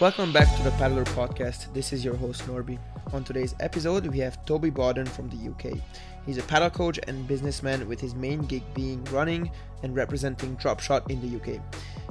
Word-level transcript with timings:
Welcome 0.00 0.32
back 0.32 0.56
to 0.56 0.62
the 0.62 0.70
Padlr 0.70 1.04
Podcast. 1.08 1.74
This 1.74 1.92
is 1.92 2.02
your 2.02 2.16
host 2.16 2.46
Norby. 2.46 2.78
On 3.12 3.22
today's 3.22 3.54
episode, 3.60 4.06
we 4.06 4.16
have 4.20 4.42
Toby 4.46 4.70
Bawden 4.70 5.06
from 5.06 5.28
the 5.28 5.50
UK. 5.50 5.78
He's 6.24 6.38
a 6.38 6.42
paddle 6.44 6.70
coach 6.70 6.98
and 7.06 7.28
businessman 7.28 7.86
with 7.86 8.00
his 8.00 8.14
main 8.14 8.40
gig 8.46 8.62
being 8.72 9.04
running 9.12 9.50
and 9.82 9.94
representing 9.94 10.56
Dropshot 10.56 11.10
in 11.10 11.20
the 11.20 11.36
UK. 11.36 11.60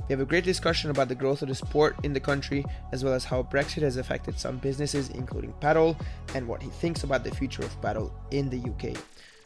We 0.08 0.14
have 0.14 0.20
a 0.20 0.26
great 0.26 0.44
discussion 0.44 0.92
about 0.92 1.08
the 1.08 1.16
growth 1.16 1.42
of 1.42 1.48
the 1.48 1.56
sport 1.56 1.96
in 2.04 2.14
the 2.14 2.20
country, 2.20 2.64
as 2.92 3.04
well 3.04 3.14
as 3.14 3.26
how 3.26 3.42
Brexit 3.42 3.82
has 3.82 3.98
affected 3.98 4.40
some 4.40 4.60
businesses, 4.60 5.10
including 5.10 5.54
paddle, 5.54 5.98
and 6.36 6.48
what 6.48 6.62
he 6.62 6.70
thinks 6.70 7.04
about 7.04 7.24
the 7.24 7.34
future 7.34 7.64
of 7.64 7.82
paddle 7.82 8.14
in 8.30 8.52
the 8.52 8.70
UK. 8.70 8.96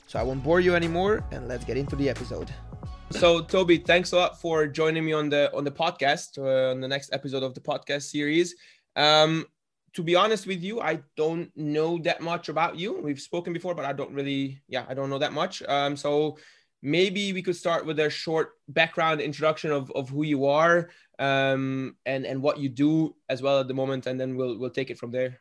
So 0.06 0.20
I 0.20 0.24
won't 0.24 0.44
bore 0.44 0.60
you 0.60 0.76
anymore, 0.76 1.24
and 1.32 1.48
let's 1.48 1.66
get 1.66 1.78
into 1.78 1.96
the 1.96 2.10
episode. 2.10 2.52
So 3.12 3.42
Toby, 3.42 3.78
thanks 3.78 4.12
a 4.12 4.16
lot 4.18 4.42
for 4.42 4.68
joining 4.68 5.06
me 5.06 5.14
on 5.14 5.30
the 5.30 5.56
on 5.56 5.64
the 5.64 5.72
podcast 5.72 6.38
uh, 6.38 6.72
on 6.72 6.82
the 6.82 6.88
next 6.88 7.14
episode 7.14 7.44
of 7.44 7.54
the 7.54 7.62
podcast 7.62 8.04
series. 8.04 8.56
Um, 8.96 9.46
to 9.94 10.02
be 10.02 10.16
honest 10.16 10.48
with 10.48 10.64
you, 10.64 10.82
I 10.82 11.02
don't 11.16 11.52
know 11.56 12.00
that 12.00 12.22
much 12.22 12.50
about 12.50 12.78
you. 12.78 13.00
We've 13.00 13.20
spoken 13.20 13.54
before, 13.54 13.76
but 13.76 13.86
I 13.86 13.94
don't 13.94 14.12
really, 14.12 14.62
yeah, 14.68 14.86
I 14.90 14.96
don't 14.96 15.10
know 15.10 15.20
that 15.20 15.34
much. 15.34 15.62
Um, 15.64 15.96
so 15.96 16.38
maybe 16.82 17.32
we 17.32 17.44
could 17.44 17.56
start 17.56 17.86
with 17.86 18.00
a 18.00 18.10
short 18.10 18.54
background 18.68 19.22
introduction 19.22 19.72
of, 19.72 19.92
of 19.92 20.10
who 20.10 20.24
you 20.24 20.46
are 20.46 20.90
um, 21.20 21.96
and 22.06 22.26
and 22.26 22.42
what 22.42 22.58
you 22.58 22.70
do 22.70 23.16
as 23.30 23.42
well 23.42 23.60
at 23.60 23.68
the 23.68 23.74
moment, 23.74 24.08
and 24.08 24.20
then 24.20 24.36
we'll 24.36 24.58
we'll 24.58 24.70
take 24.70 24.90
it 24.90 24.98
from 24.98 25.12
there. 25.12 25.40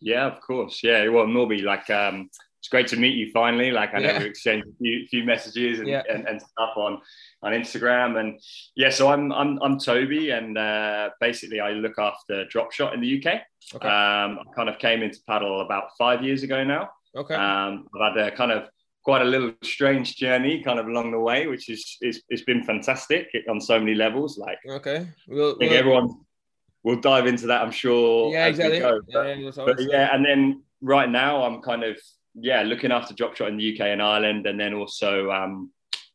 Yeah, 0.00 0.26
of 0.26 0.40
course. 0.40 0.80
Yeah, 0.82 1.08
well, 1.08 1.26
Norby, 1.26 1.62
like 1.62 1.90
um, 1.90 2.30
it's 2.62 2.68
great 2.68 2.86
to 2.86 2.96
meet 2.96 3.16
you 3.16 3.28
finally. 3.32 3.72
Like 3.72 3.92
I 3.92 3.98
know 3.98 4.12
yeah. 4.12 4.18
we 4.20 4.26
exchanged 4.26 4.68
a 4.68 4.72
few, 4.78 5.04
few 5.08 5.24
messages 5.24 5.80
and, 5.80 5.88
yeah. 5.88 6.04
and, 6.08 6.28
and, 6.28 6.40
stuff 6.40 6.76
on 6.76 7.00
on 7.42 7.50
Instagram. 7.50 8.20
And 8.20 8.38
yeah, 8.76 8.88
so 8.88 9.08
I'm 9.08 9.32
I'm 9.32 9.60
I'm 9.60 9.80
Toby, 9.80 10.30
and 10.30 10.56
uh, 10.56 11.10
basically 11.20 11.58
I 11.58 11.72
look 11.72 11.98
after 11.98 12.44
Dropshot 12.44 12.94
in 12.94 13.00
the 13.00 13.18
UK. 13.18 13.40
Okay. 13.74 13.88
Um, 13.88 14.38
I 14.38 14.44
kind 14.54 14.68
of 14.68 14.78
came 14.78 15.02
into 15.02 15.18
paddle 15.26 15.62
about 15.62 15.88
five 15.98 16.22
years 16.22 16.44
ago 16.44 16.62
now. 16.62 16.88
Okay. 17.16 17.34
Um, 17.34 17.88
I've 18.00 18.14
had 18.14 18.26
a 18.28 18.30
kind 18.30 18.52
of 18.52 18.68
quite 19.02 19.22
a 19.22 19.24
little 19.24 19.52
strange 19.64 20.14
journey 20.14 20.62
kind 20.62 20.78
of 20.78 20.86
along 20.86 21.10
the 21.10 21.18
way, 21.18 21.48
which 21.48 21.68
is 21.68 21.96
is 22.00 22.22
it's 22.28 22.44
been 22.44 22.62
fantastic 22.62 23.26
on 23.50 23.60
so 23.60 23.76
many 23.76 23.96
levels. 23.96 24.38
Like 24.38 24.58
okay, 24.68 25.08
we'll, 25.26 25.56
I 25.56 25.58
think 25.58 25.70
we'll... 25.72 25.80
everyone 25.80 26.14
will 26.84 27.00
dive 27.00 27.26
into 27.26 27.48
that. 27.48 27.60
I'm 27.60 27.72
sure. 27.72 28.32
Yeah, 28.32 28.46
exactly. 28.46 28.78
But, 28.78 29.02
yeah, 29.08 29.50
but 29.56 29.80
yeah, 29.80 30.14
and 30.14 30.24
then 30.24 30.62
right 30.80 31.10
now 31.10 31.42
I'm 31.42 31.60
kind 31.60 31.82
of 31.82 31.98
yeah, 32.34 32.62
looking 32.62 32.92
after 32.92 33.14
Dropshot 33.14 33.48
in 33.48 33.56
the 33.56 33.74
UK 33.74 33.88
and 33.88 34.02
Ireland, 34.02 34.46
and 34.46 34.58
then 34.58 34.74
also 34.74 35.30
um, 35.30 35.70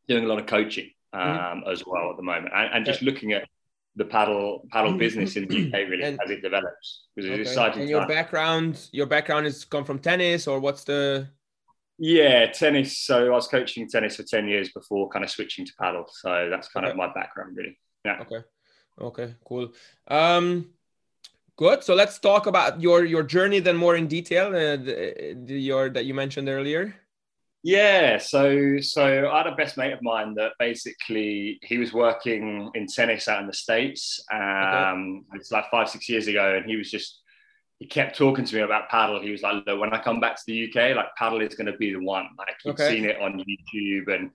doing 0.07 0.23
a 0.25 0.27
lot 0.27 0.39
of 0.39 0.45
coaching 0.45 0.91
mm-hmm. 1.13 1.29
um, 1.29 1.59
mm-hmm. 1.59 1.69
as 1.69 1.83
well 1.85 2.09
at 2.11 2.17
the 2.17 2.23
moment, 2.23 2.53
and, 2.53 2.73
and 2.73 2.85
just 2.85 3.01
looking 3.01 3.33
at 3.33 3.47
the 3.95 4.05
paddle 4.05 4.67
paddle 4.71 4.91
mm-hmm. 4.91 4.99
business 4.99 5.35
in 5.35 5.47
the 5.47 5.67
UK 5.67 5.89
really 5.89 6.03
and, 6.03 6.19
as 6.23 6.29
it 6.29 6.41
develops. 6.41 7.05
Because 7.15 7.31
okay. 7.31 7.41
it's 7.41 7.49
exciting. 7.51 7.81
And 7.81 7.89
your 7.89 8.01
time. 8.01 8.09
background, 8.09 8.89
your 8.91 9.07
background 9.07 9.45
has 9.45 9.65
come 9.65 9.83
from 9.83 9.99
tennis, 9.99 10.47
or 10.47 10.59
what's 10.59 10.83
the? 10.83 11.29
Yeah, 11.99 12.51
tennis. 12.51 12.99
So 12.99 13.27
I 13.27 13.29
was 13.29 13.47
coaching 13.47 13.89
tennis 13.89 14.15
for 14.15 14.23
ten 14.23 14.47
years 14.47 14.69
before 14.69 15.09
kind 15.09 15.25
of 15.25 15.31
switching 15.31 15.65
to 15.65 15.73
paddle. 15.79 16.05
So 16.09 16.47
that's 16.49 16.69
kind 16.69 16.85
okay. 16.85 16.91
of 16.91 16.97
my 16.97 17.11
background, 17.13 17.57
really. 17.57 17.77
Yeah. 18.05 18.21
Okay. 18.21 18.43
Okay. 18.99 19.35
Cool. 19.45 19.73
Um, 20.07 20.69
Good. 21.57 21.83
So 21.83 21.95
let's 21.95 22.19
talk 22.19 22.45
about 22.45 22.81
your 22.81 23.03
your 23.03 23.23
journey 23.23 23.59
then 23.59 23.75
more 23.75 23.95
in 23.95 24.07
detail. 24.07 24.47
Uh, 24.47 24.77
the, 24.77 25.35
the, 25.45 25.59
your 25.59 25.89
that 25.89 26.05
you 26.05 26.13
mentioned 26.13 26.49
earlier. 26.49 26.95
Yeah. 27.63 28.19
So 28.19 28.77
so 28.79 29.29
I 29.29 29.37
had 29.39 29.47
a 29.47 29.55
best 29.55 29.75
mate 29.75 29.91
of 29.91 30.01
mine 30.03 30.35
that 30.35 30.51
basically 30.59 31.59
he 31.63 31.79
was 31.79 31.91
working 31.93 32.69
in 32.75 32.85
tennis 32.85 33.27
out 33.27 33.41
in 33.41 33.47
the 33.47 33.53
states. 33.53 34.23
Um, 34.31 35.25
okay. 35.29 35.39
It's 35.39 35.51
like 35.51 35.71
five 35.71 35.89
six 35.89 36.07
years 36.07 36.27
ago, 36.27 36.57
and 36.57 36.65
he 36.65 36.75
was 36.75 36.91
just 36.91 37.21
he 37.79 37.87
kept 37.87 38.15
talking 38.15 38.45
to 38.45 38.55
me 38.55 38.61
about 38.61 38.89
paddle. 38.89 39.19
He 39.19 39.31
was 39.31 39.41
like, 39.41 39.65
"Look, 39.65 39.79
when 39.79 39.93
I 39.93 39.99
come 39.99 40.19
back 40.19 40.35
to 40.35 40.43
the 40.45 40.69
UK, 40.69 40.95
like 40.95 41.15
paddle 41.17 41.41
is 41.41 41.55
going 41.55 41.71
to 41.71 41.77
be 41.77 41.91
the 41.91 41.99
one." 41.99 42.27
Like 42.37 42.55
he'd 42.63 42.69
okay. 42.71 42.89
seen 42.89 43.05
it 43.05 43.19
on 43.19 43.43
YouTube 43.43 44.13
and 44.13 44.29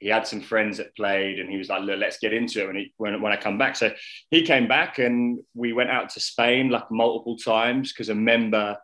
he 0.00 0.08
had 0.08 0.26
some 0.26 0.40
friends 0.40 0.78
that 0.78 0.94
played 0.96 1.38
and 1.38 1.50
he 1.50 1.56
was 1.56 1.68
like, 1.68 1.82
Look, 1.82 1.98
let's 1.98 2.18
get 2.18 2.32
into 2.32 2.62
it 2.62 2.66
when, 2.66 2.76
he, 2.76 2.92
when, 2.96 3.20
when 3.20 3.32
I 3.32 3.36
come 3.36 3.58
back. 3.58 3.76
So 3.76 3.92
he 4.30 4.42
came 4.42 4.68
back 4.68 4.98
and 4.98 5.40
we 5.54 5.72
went 5.72 5.90
out 5.90 6.10
to 6.10 6.20
Spain 6.20 6.70
like 6.70 6.90
multiple 6.90 7.36
times 7.36 7.92
because 7.92 8.08
a 8.08 8.14
member 8.14 8.76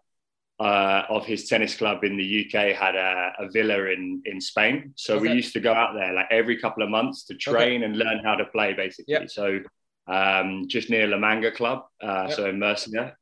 uh, 0.60 1.02
of 1.08 1.26
his 1.26 1.48
tennis 1.48 1.76
club 1.76 2.04
in 2.04 2.16
the 2.16 2.46
UK 2.46 2.76
had 2.76 2.94
a, 2.94 3.32
a 3.38 3.50
villa 3.50 3.86
in, 3.86 4.22
in 4.24 4.40
Spain. 4.40 4.92
So 4.96 5.16
okay. 5.16 5.28
we 5.28 5.32
used 5.32 5.52
to 5.54 5.60
go 5.60 5.72
out 5.72 5.94
there 5.94 6.12
like 6.12 6.26
every 6.30 6.58
couple 6.58 6.82
of 6.82 6.90
months 6.90 7.24
to 7.24 7.34
train 7.34 7.82
okay. 7.82 7.84
and 7.84 7.96
learn 7.96 8.20
how 8.24 8.34
to 8.34 8.44
play 8.46 8.72
basically. 8.72 9.14
Yep. 9.14 9.30
So 9.30 9.60
um, 10.06 10.66
just 10.68 10.90
near 10.90 11.06
La 11.06 11.18
Manga 11.18 11.50
Club, 11.50 11.84
uh, 12.02 12.26
yep. 12.28 12.36
so 12.36 12.48
in 12.48 12.58
Murcia. 12.58 13.16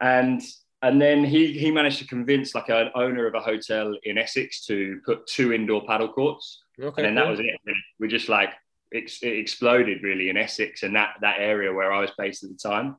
And 0.00 0.42
and 0.82 1.00
then 1.00 1.24
he 1.24 1.52
he 1.52 1.70
managed 1.70 1.98
to 1.98 2.06
convince 2.06 2.54
like 2.54 2.68
an 2.68 2.90
owner 2.94 3.26
of 3.26 3.34
a 3.34 3.40
hotel 3.40 3.94
in 4.02 4.18
Essex 4.18 4.66
to 4.66 5.00
put 5.04 5.26
two 5.26 5.52
indoor 5.52 5.86
paddle 5.86 6.08
courts. 6.08 6.61
Okay, 6.80 7.04
and 7.04 7.16
then 7.16 7.24
cool. 7.24 7.36
that 7.36 7.38
was 7.38 7.40
it. 7.40 7.74
We 7.98 8.08
just 8.08 8.28
like 8.28 8.50
it, 8.90 9.10
it 9.22 9.38
exploded 9.38 10.02
really 10.02 10.28
in 10.28 10.36
Essex 10.36 10.82
and 10.82 10.94
that 10.96 11.14
that 11.20 11.36
area 11.38 11.72
where 11.72 11.92
I 11.92 12.00
was 12.00 12.10
based 12.16 12.44
at 12.44 12.50
the 12.50 12.56
time. 12.56 12.96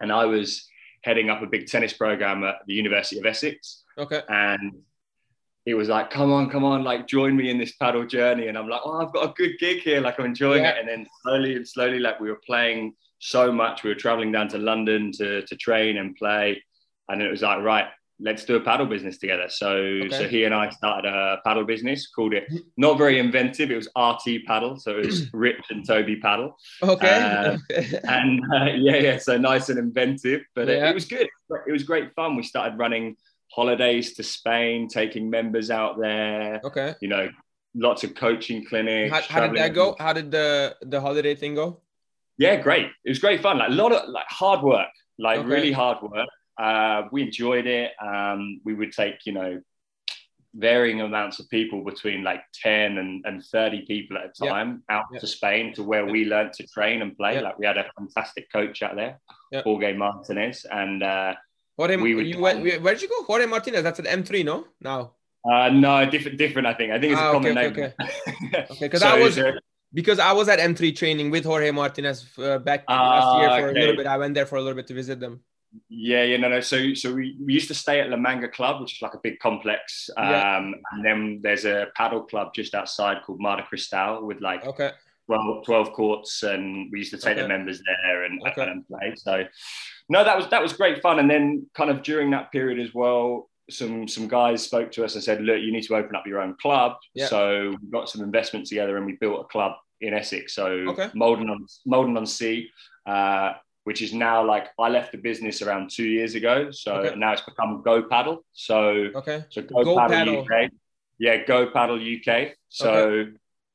And 0.00 0.10
I 0.10 0.24
was 0.24 0.66
heading 1.02 1.30
up 1.30 1.42
a 1.42 1.46
big 1.46 1.66
tennis 1.66 1.92
program 1.92 2.44
at 2.44 2.56
the 2.66 2.74
University 2.74 3.18
of 3.18 3.26
Essex. 3.26 3.82
Okay. 3.98 4.22
And 4.28 4.78
he 5.64 5.74
was 5.74 5.88
like, 5.88 6.10
"Come 6.10 6.32
on, 6.32 6.48
come 6.50 6.64
on, 6.64 6.84
like 6.84 7.06
join 7.06 7.36
me 7.36 7.50
in 7.50 7.58
this 7.58 7.76
paddle 7.76 8.06
journey." 8.06 8.48
And 8.48 8.56
I'm 8.56 8.68
like, 8.68 8.80
"Oh, 8.84 9.00
I've 9.00 9.12
got 9.12 9.30
a 9.30 9.34
good 9.34 9.58
gig 9.58 9.80
here. 9.80 10.00
Like 10.00 10.18
I'm 10.18 10.26
enjoying 10.26 10.62
yeah. 10.62 10.70
it." 10.70 10.80
And 10.80 10.88
then 10.88 11.06
slowly 11.22 11.56
and 11.56 11.68
slowly, 11.68 11.98
like 11.98 12.20
we 12.20 12.30
were 12.30 12.40
playing 12.46 12.94
so 13.18 13.52
much. 13.52 13.82
We 13.82 13.90
were 13.90 13.96
traveling 13.96 14.32
down 14.32 14.48
to 14.48 14.58
London 14.58 15.12
to 15.12 15.42
to 15.42 15.56
train 15.56 15.98
and 15.98 16.16
play, 16.16 16.62
and 17.08 17.20
it 17.20 17.30
was 17.30 17.42
like, 17.42 17.62
right, 17.62 17.88
let's 18.20 18.44
do 18.44 18.56
a 18.56 18.60
paddle 18.60 18.86
business 18.86 19.18
together. 19.18 19.46
So 19.48 19.70
okay. 19.70 20.10
so 20.10 20.28
he 20.28 20.44
and 20.44 20.54
I 20.54 20.70
started 20.70 21.08
a 21.08 21.38
paddle 21.44 21.64
business, 21.64 22.08
called 22.08 22.34
it 22.34 22.44
not 22.76 22.98
very 22.98 23.18
inventive. 23.18 23.70
It 23.70 23.76
was 23.76 23.88
RT 23.96 24.46
Paddle, 24.46 24.76
so 24.76 24.98
it 24.98 25.06
was 25.06 25.30
Rich 25.32 25.64
and 25.70 25.86
Toby 25.86 26.16
Paddle. 26.16 26.56
Okay. 26.82 27.08
Uh, 27.08 27.58
and 28.04 28.40
uh, 28.54 28.66
yeah, 28.76 28.96
yeah, 28.96 29.18
so 29.18 29.38
nice 29.38 29.68
and 29.68 29.78
inventive, 29.78 30.42
but 30.54 30.68
yeah. 30.68 30.86
it, 30.86 30.90
it, 30.90 30.94
was 30.94 31.06
good. 31.06 31.28
It 31.66 31.72
was 31.72 31.82
great 31.82 32.14
fun. 32.14 32.36
We 32.36 32.42
started 32.42 32.78
running 32.78 33.16
holidays 33.50 34.14
to 34.14 34.22
Spain, 34.22 34.88
taking 34.88 35.30
members 35.30 35.70
out 35.70 35.98
there. 35.98 36.60
Okay. 36.64 36.94
You 37.00 37.08
know, 37.08 37.28
lots 37.74 38.04
of 38.04 38.14
coaching 38.14 38.64
clinics. 38.66 39.12
How, 39.12 39.22
how 39.22 39.46
did 39.46 39.56
that 39.56 39.74
go? 39.74 39.96
How 39.98 40.12
did 40.12 40.30
the 40.30 40.76
the 40.82 41.00
holiday 41.00 41.34
thing 41.34 41.54
go? 41.54 41.80
Yeah, 42.38 42.56
great. 42.56 42.86
It 43.04 43.08
was 43.08 43.18
great 43.18 43.42
fun. 43.42 43.58
Like 43.58 43.68
a 43.68 43.72
lot 43.72 43.92
of 43.92 44.08
like 44.08 44.26
hard 44.28 44.62
work, 44.62 44.88
like 45.18 45.40
okay. 45.40 45.48
really 45.48 45.72
hard 45.72 46.02
work 46.02 46.28
uh, 46.60 47.08
we 47.10 47.22
enjoyed 47.22 47.66
it. 47.66 47.92
Um, 48.02 48.60
we 48.64 48.74
would 48.74 48.92
take, 48.92 49.24
you 49.24 49.32
know, 49.32 49.62
varying 50.54 51.00
amounts 51.00 51.38
of 51.38 51.48
people 51.48 51.82
between 51.84 52.22
like 52.22 52.42
10 52.62 52.98
and, 52.98 53.24
and 53.24 53.42
30 53.42 53.86
people 53.86 54.18
at 54.18 54.24
a 54.24 54.46
time 54.46 54.82
out 54.90 55.04
to 55.18 55.26
Spain 55.26 55.72
to 55.74 55.82
where 55.82 56.04
we 56.04 56.24
learned 56.26 56.52
to 56.54 56.66
train 56.66 57.00
and 57.02 57.16
play. 57.16 57.40
Like 57.40 57.58
we 57.58 57.64
had 57.64 57.78
a 57.78 57.86
fantastic 57.96 58.52
coach 58.52 58.82
out 58.82 58.96
there, 58.96 59.20
Jorge 59.64 59.94
Martinez. 59.94 60.66
And 60.70 61.02
uh, 61.02 61.34
Jorge, 61.78 61.96
we 61.96 62.14
would, 62.14 62.26
you 62.26 62.40
went, 62.40 62.62
where 62.62 62.94
did 62.94 63.02
you 63.02 63.08
go? 63.08 63.22
Jorge 63.24 63.46
Martinez, 63.46 63.82
that's 63.82 64.00
at 64.00 64.06
M3, 64.06 64.44
no? 64.44 64.66
Now? 64.80 65.12
Uh, 65.50 65.70
no, 65.70 66.04
different, 66.10 66.36
different. 66.36 66.66
I 66.66 66.74
think. 66.74 66.92
I 66.92 67.00
think 67.00 67.12
it's 67.12 67.20
ah, 67.22 67.30
a 67.30 67.32
common 67.32 67.56
okay, 67.56 67.60
name. 67.62 67.72
Okay, 67.72 67.94
okay. 68.52 68.66
Because 68.80 69.00
so 69.00 69.08
I 69.08 69.18
was 69.18 69.40
because 69.94 70.18
I 70.18 70.32
was 70.32 70.48
at 70.50 70.58
M3 70.58 70.94
training 70.94 71.30
with 71.30 71.44
Jorge 71.44 71.70
Martinez 71.70 72.26
uh, 72.38 72.58
back 72.58 72.84
uh, 72.86 72.92
last 72.92 73.38
year 73.38 73.48
for 73.48 73.68
okay. 73.70 73.78
a 73.78 73.80
little 73.80 73.96
bit. 73.96 74.06
I 74.06 74.18
went 74.18 74.34
there 74.34 74.44
for 74.44 74.56
a 74.56 74.60
little 74.60 74.76
bit 74.76 74.86
to 74.88 74.94
visit 74.94 75.18
them. 75.18 75.40
Yeah, 75.88 76.24
yeah, 76.24 76.36
no, 76.36 76.48
no. 76.48 76.60
So, 76.60 76.94
so 76.94 77.14
we, 77.14 77.36
we 77.44 77.52
used 77.52 77.68
to 77.68 77.74
stay 77.74 78.00
at 78.00 78.10
La 78.10 78.16
Manga 78.16 78.48
Club, 78.48 78.80
which 78.80 78.96
is 78.96 79.02
like 79.02 79.14
a 79.14 79.20
big 79.22 79.38
complex. 79.38 80.10
Um, 80.16 80.30
yeah. 80.30 80.72
And 80.92 81.04
then 81.04 81.40
there's 81.42 81.64
a 81.64 81.86
paddle 81.96 82.22
club 82.22 82.54
just 82.54 82.74
outside 82.74 83.18
called 83.24 83.40
Mar 83.40 83.56
de 83.56 83.62
Cristal 83.64 84.26
with 84.26 84.40
like 84.40 84.64
okay. 84.66 84.90
12, 85.26 85.64
12 85.64 85.92
courts, 85.92 86.42
and 86.42 86.90
we 86.90 86.98
used 86.98 87.12
to 87.12 87.18
take 87.18 87.34
okay. 87.34 87.42
the 87.42 87.48
members 87.48 87.80
there 87.84 88.24
and, 88.24 88.40
okay. 88.48 88.62
and 88.62 88.86
play. 88.88 89.14
So, 89.16 89.44
no, 90.08 90.24
that 90.24 90.36
was 90.36 90.48
that 90.48 90.60
was 90.60 90.72
great 90.72 91.00
fun. 91.02 91.20
And 91.20 91.30
then, 91.30 91.66
kind 91.74 91.90
of 91.90 92.02
during 92.02 92.30
that 92.32 92.50
period 92.50 92.80
as 92.80 92.92
well, 92.92 93.48
some 93.70 94.08
some 94.08 94.26
guys 94.28 94.64
spoke 94.64 94.90
to 94.92 95.04
us 95.04 95.14
and 95.14 95.22
said, 95.22 95.40
"Look, 95.40 95.60
you 95.60 95.72
need 95.72 95.84
to 95.84 95.94
open 95.94 96.16
up 96.16 96.26
your 96.26 96.40
own 96.40 96.56
club." 96.60 96.96
Yeah. 97.14 97.26
So 97.26 97.76
we 97.80 97.90
got 97.90 98.08
some 98.08 98.22
investment 98.22 98.66
together 98.66 98.96
and 98.96 99.06
we 99.06 99.12
built 99.12 99.40
a 99.40 99.44
club 99.44 99.72
in 100.00 100.14
Essex. 100.14 100.54
So 100.54 100.66
okay. 100.66 101.10
Maldon 101.14 101.48
on 101.48 101.66
Maldon 101.86 102.16
on 102.16 102.26
Sea. 102.26 102.68
Uh, 103.06 103.52
which 103.84 104.02
is 104.02 104.12
now 104.12 104.44
like 104.44 104.68
I 104.78 104.88
left 104.88 105.12
the 105.12 105.18
business 105.18 105.62
around 105.62 105.90
two 105.90 106.04
years 106.04 106.34
ago. 106.34 106.70
So 106.70 106.94
okay. 106.94 107.16
now 107.16 107.32
it's 107.32 107.42
become 107.42 107.82
Go 107.84 108.02
Paddle. 108.02 108.44
So 108.52 109.08
okay, 109.14 109.44
so 109.50 109.62
Go, 109.62 109.84
Go 109.84 109.96
Paddle, 109.96 110.44
Paddle, 110.46 110.64
UK. 110.64 110.70
Yeah, 111.18 111.44
Go 111.44 111.70
Paddle 111.70 111.96
UK. 111.96 112.52
So 112.68 112.90
okay. 112.90 113.30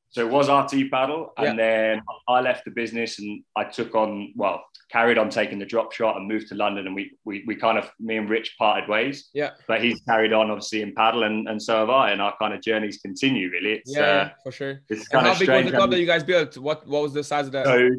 so 0.10 0.22
it 0.22 0.32
was 0.32 0.50
RT 0.50 0.92
Paddle, 0.92 1.34
and 1.38 1.58
yeah. 1.58 1.66
then 1.66 2.02
I 2.28 2.42
left 2.42 2.66
the 2.66 2.72
business 2.72 3.20
and 3.20 3.44
I 3.56 3.64
took 3.66 3.96
on 3.96 4.34
well 4.36 4.64
carried 4.92 5.18
on 5.18 5.30
taking 5.30 5.60
the 5.60 5.66
Dropshot 5.66 6.16
and 6.16 6.28
moved 6.28 6.48
to 6.50 6.56
London, 6.56 6.86
and 6.86 6.96
we 6.96 7.18
we, 7.26 7.44
we 7.48 7.56
kind 7.56 7.78
of 7.78 7.90
me 8.00 8.18
and 8.18 8.30
Rich 8.30 8.56
parted 8.58 8.88
ways. 8.88 9.30
Yeah, 9.34 9.52
but 9.68 9.84
he's 9.84 10.00
carried 10.02 10.34
on 10.34 10.50
obviously 10.50 10.82
in 10.82 10.94
paddle, 10.94 11.24
and, 11.24 11.48
and 11.48 11.62
so 11.62 11.80
have 11.80 11.90
I, 11.90 12.12
and 12.12 12.22
our 12.22 12.36
kind 12.38 12.54
of 12.54 12.62
journeys 12.62 13.00
continue 13.00 13.50
really. 13.50 13.74
It's, 13.74 13.96
yeah, 13.96 14.02
uh, 14.02 14.30
for 14.44 14.52
sure. 14.52 14.82
It's 14.90 15.08
kind 15.08 15.26
and 15.26 15.28
how 15.28 15.34
of 15.34 15.40
big 15.40 15.50
was 15.50 15.72
the 15.72 15.78
club 15.78 15.92
that 15.92 16.00
you 16.00 16.06
guys 16.06 16.24
built? 16.24 16.58
What 16.58 16.88
what 16.88 17.02
was 17.02 17.14
the 17.14 17.24
size 17.24 17.48
of 17.48 17.52
that? 17.54 17.66
So 17.66 17.90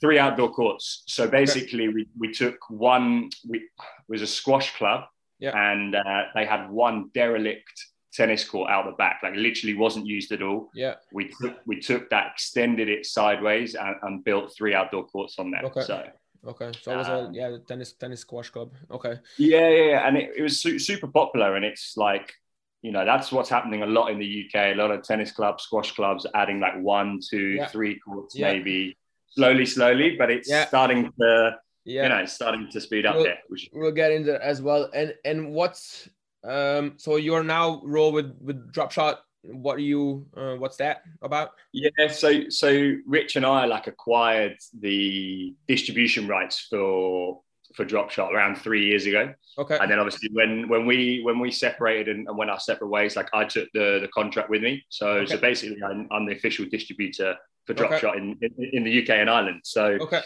three 0.00 0.18
outdoor 0.18 0.50
courts. 0.50 1.02
So 1.06 1.28
basically, 1.28 1.84
okay. 1.88 1.94
we, 1.94 2.08
we 2.18 2.32
took 2.32 2.58
one. 2.68 3.30
We 3.46 3.68
was 4.08 4.22
a 4.22 4.26
squash 4.26 4.76
club, 4.76 5.04
yeah. 5.38 5.56
and 5.72 5.94
uh, 5.94 6.22
they 6.34 6.46
had 6.46 6.70
one 6.70 7.10
derelict 7.14 7.72
tennis 8.14 8.44
court 8.44 8.70
out 8.70 8.86
the 8.86 8.92
back, 8.92 9.20
like 9.22 9.34
literally 9.34 9.74
wasn't 9.74 10.06
used 10.06 10.32
at 10.32 10.42
all. 10.42 10.70
Yeah. 10.74 10.94
We 11.12 11.32
took 11.40 11.58
we 11.66 11.80
took 11.80 12.08
that, 12.10 12.32
extended 12.32 12.88
it 12.88 13.06
sideways, 13.06 13.74
and, 13.74 13.96
and 14.02 14.24
built 14.24 14.54
three 14.56 14.74
outdoor 14.74 15.06
courts 15.06 15.38
on 15.38 15.50
there. 15.50 15.62
Okay. 15.64 15.82
So. 15.82 16.06
Okay, 16.46 16.72
so 16.82 16.92
it 16.92 16.96
was 16.96 17.08
um, 17.08 17.14
a 17.14 17.30
yeah 17.32 17.56
tennis 17.66 17.92
tennis 17.92 18.20
squash 18.20 18.50
club. 18.50 18.70
Okay. 18.90 19.18
Yeah, 19.38 19.66
yeah, 19.66 19.84
yeah. 19.84 20.06
and 20.06 20.18
it, 20.18 20.30
it 20.36 20.42
was 20.42 20.60
su- 20.60 20.78
super 20.78 21.06
popular, 21.06 21.56
and 21.56 21.64
it's 21.64 21.96
like 21.96 22.34
you 22.82 22.92
know 22.92 23.06
that's 23.06 23.32
what's 23.32 23.48
happening 23.48 23.82
a 23.82 23.86
lot 23.86 24.10
in 24.10 24.18
the 24.18 24.44
UK. 24.44 24.74
A 24.74 24.74
lot 24.74 24.90
of 24.90 25.02
tennis 25.02 25.32
clubs, 25.32 25.62
squash 25.62 25.92
clubs, 25.92 26.26
adding 26.34 26.60
like 26.60 26.78
one, 26.78 27.18
two, 27.26 27.38
yeah. 27.38 27.68
three 27.68 27.98
courts, 27.98 28.36
yeah. 28.36 28.52
maybe 28.52 28.94
slowly, 29.34 29.66
slowly, 29.66 30.16
but 30.16 30.30
it's 30.30 30.48
yeah. 30.48 30.66
starting 30.66 31.10
to 31.20 31.56
yeah. 31.84 32.04
you 32.04 32.08
know 32.08 32.18
it's 32.18 32.32
starting 32.32 32.68
to 32.70 32.80
speed 32.80 33.06
up 33.06 33.16
we'll, 33.16 33.24
there. 33.24 33.38
Which... 33.48 33.68
We'll 33.72 33.92
get 33.92 34.12
into 34.12 34.32
that 34.32 34.42
as 34.42 34.62
well. 34.62 34.90
And 34.94 35.14
and 35.24 35.52
what's 35.52 36.08
um 36.44 36.94
so 36.96 37.16
you're 37.16 37.44
now 37.44 37.80
roll 37.84 38.12
with 38.12 38.36
with 38.40 38.72
Dropshot 38.72 39.18
what 39.46 39.76
are 39.76 39.80
you 39.80 40.26
uh, 40.36 40.54
what's 40.54 40.76
that 40.76 41.02
about 41.22 41.50
yeah 41.72 42.08
so 42.08 42.48
so 42.48 42.94
rich 43.06 43.36
and 43.36 43.44
i 43.44 43.64
like 43.66 43.86
acquired 43.86 44.56
the 44.80 45.54
distribution 45.68 46.26
rights 46.26 46.66
for 46.70 47.40
for 47.74 47.84
drop 47.84 48.10
shot 48.10 48.32
around 48.32 48.56
three 48.56 48.86
years 48.86 49.06
ago 49.06 49.32
okay 49.58 49.76
and 49.80 49.90
then 49.90 49.98
obviously 49.98 50.30
when 50.32 50.68
when 50.68 50.86
we 50.86 51.20
when 51.24 51.38
we 51.38 51.50
separated 51.50 52.16
and, 52.16 52.26
and 52.28 52.38
went 52.38 52.50
our 52.50 52.60
separate 52.60 52.88
ways 52.88 53.16
like 53.16 53.28
i 53.34 53.44
took 53.44 53.68
the 53.74 53.98
the 54.00 54.08
contract 54.08 54.48
with 54.48 54.62
me 54.62 54.82
so 54.88 55.08
okay. 55.08 55.32
so 55.32 55.38
basically 55.38 55.82
I'm, 55.82 56.08
I'm, 56.10 56.26
the 56.26 56.34
official 56.34 56.66
distributor 56.70 57.36
for 57.66 57.74
drop 57.74 57.92
okay. 57.92 58.00
shot 58.00 58.16
in, 58.16 58.36
in, 58.40 58.70
in 58.72 58.84
the 58.84 59.02
uk 59.02 59.10
and 59.10 59.30
ireland 59.30 59.60
so 59.64 59.84
okay 60.00 60.20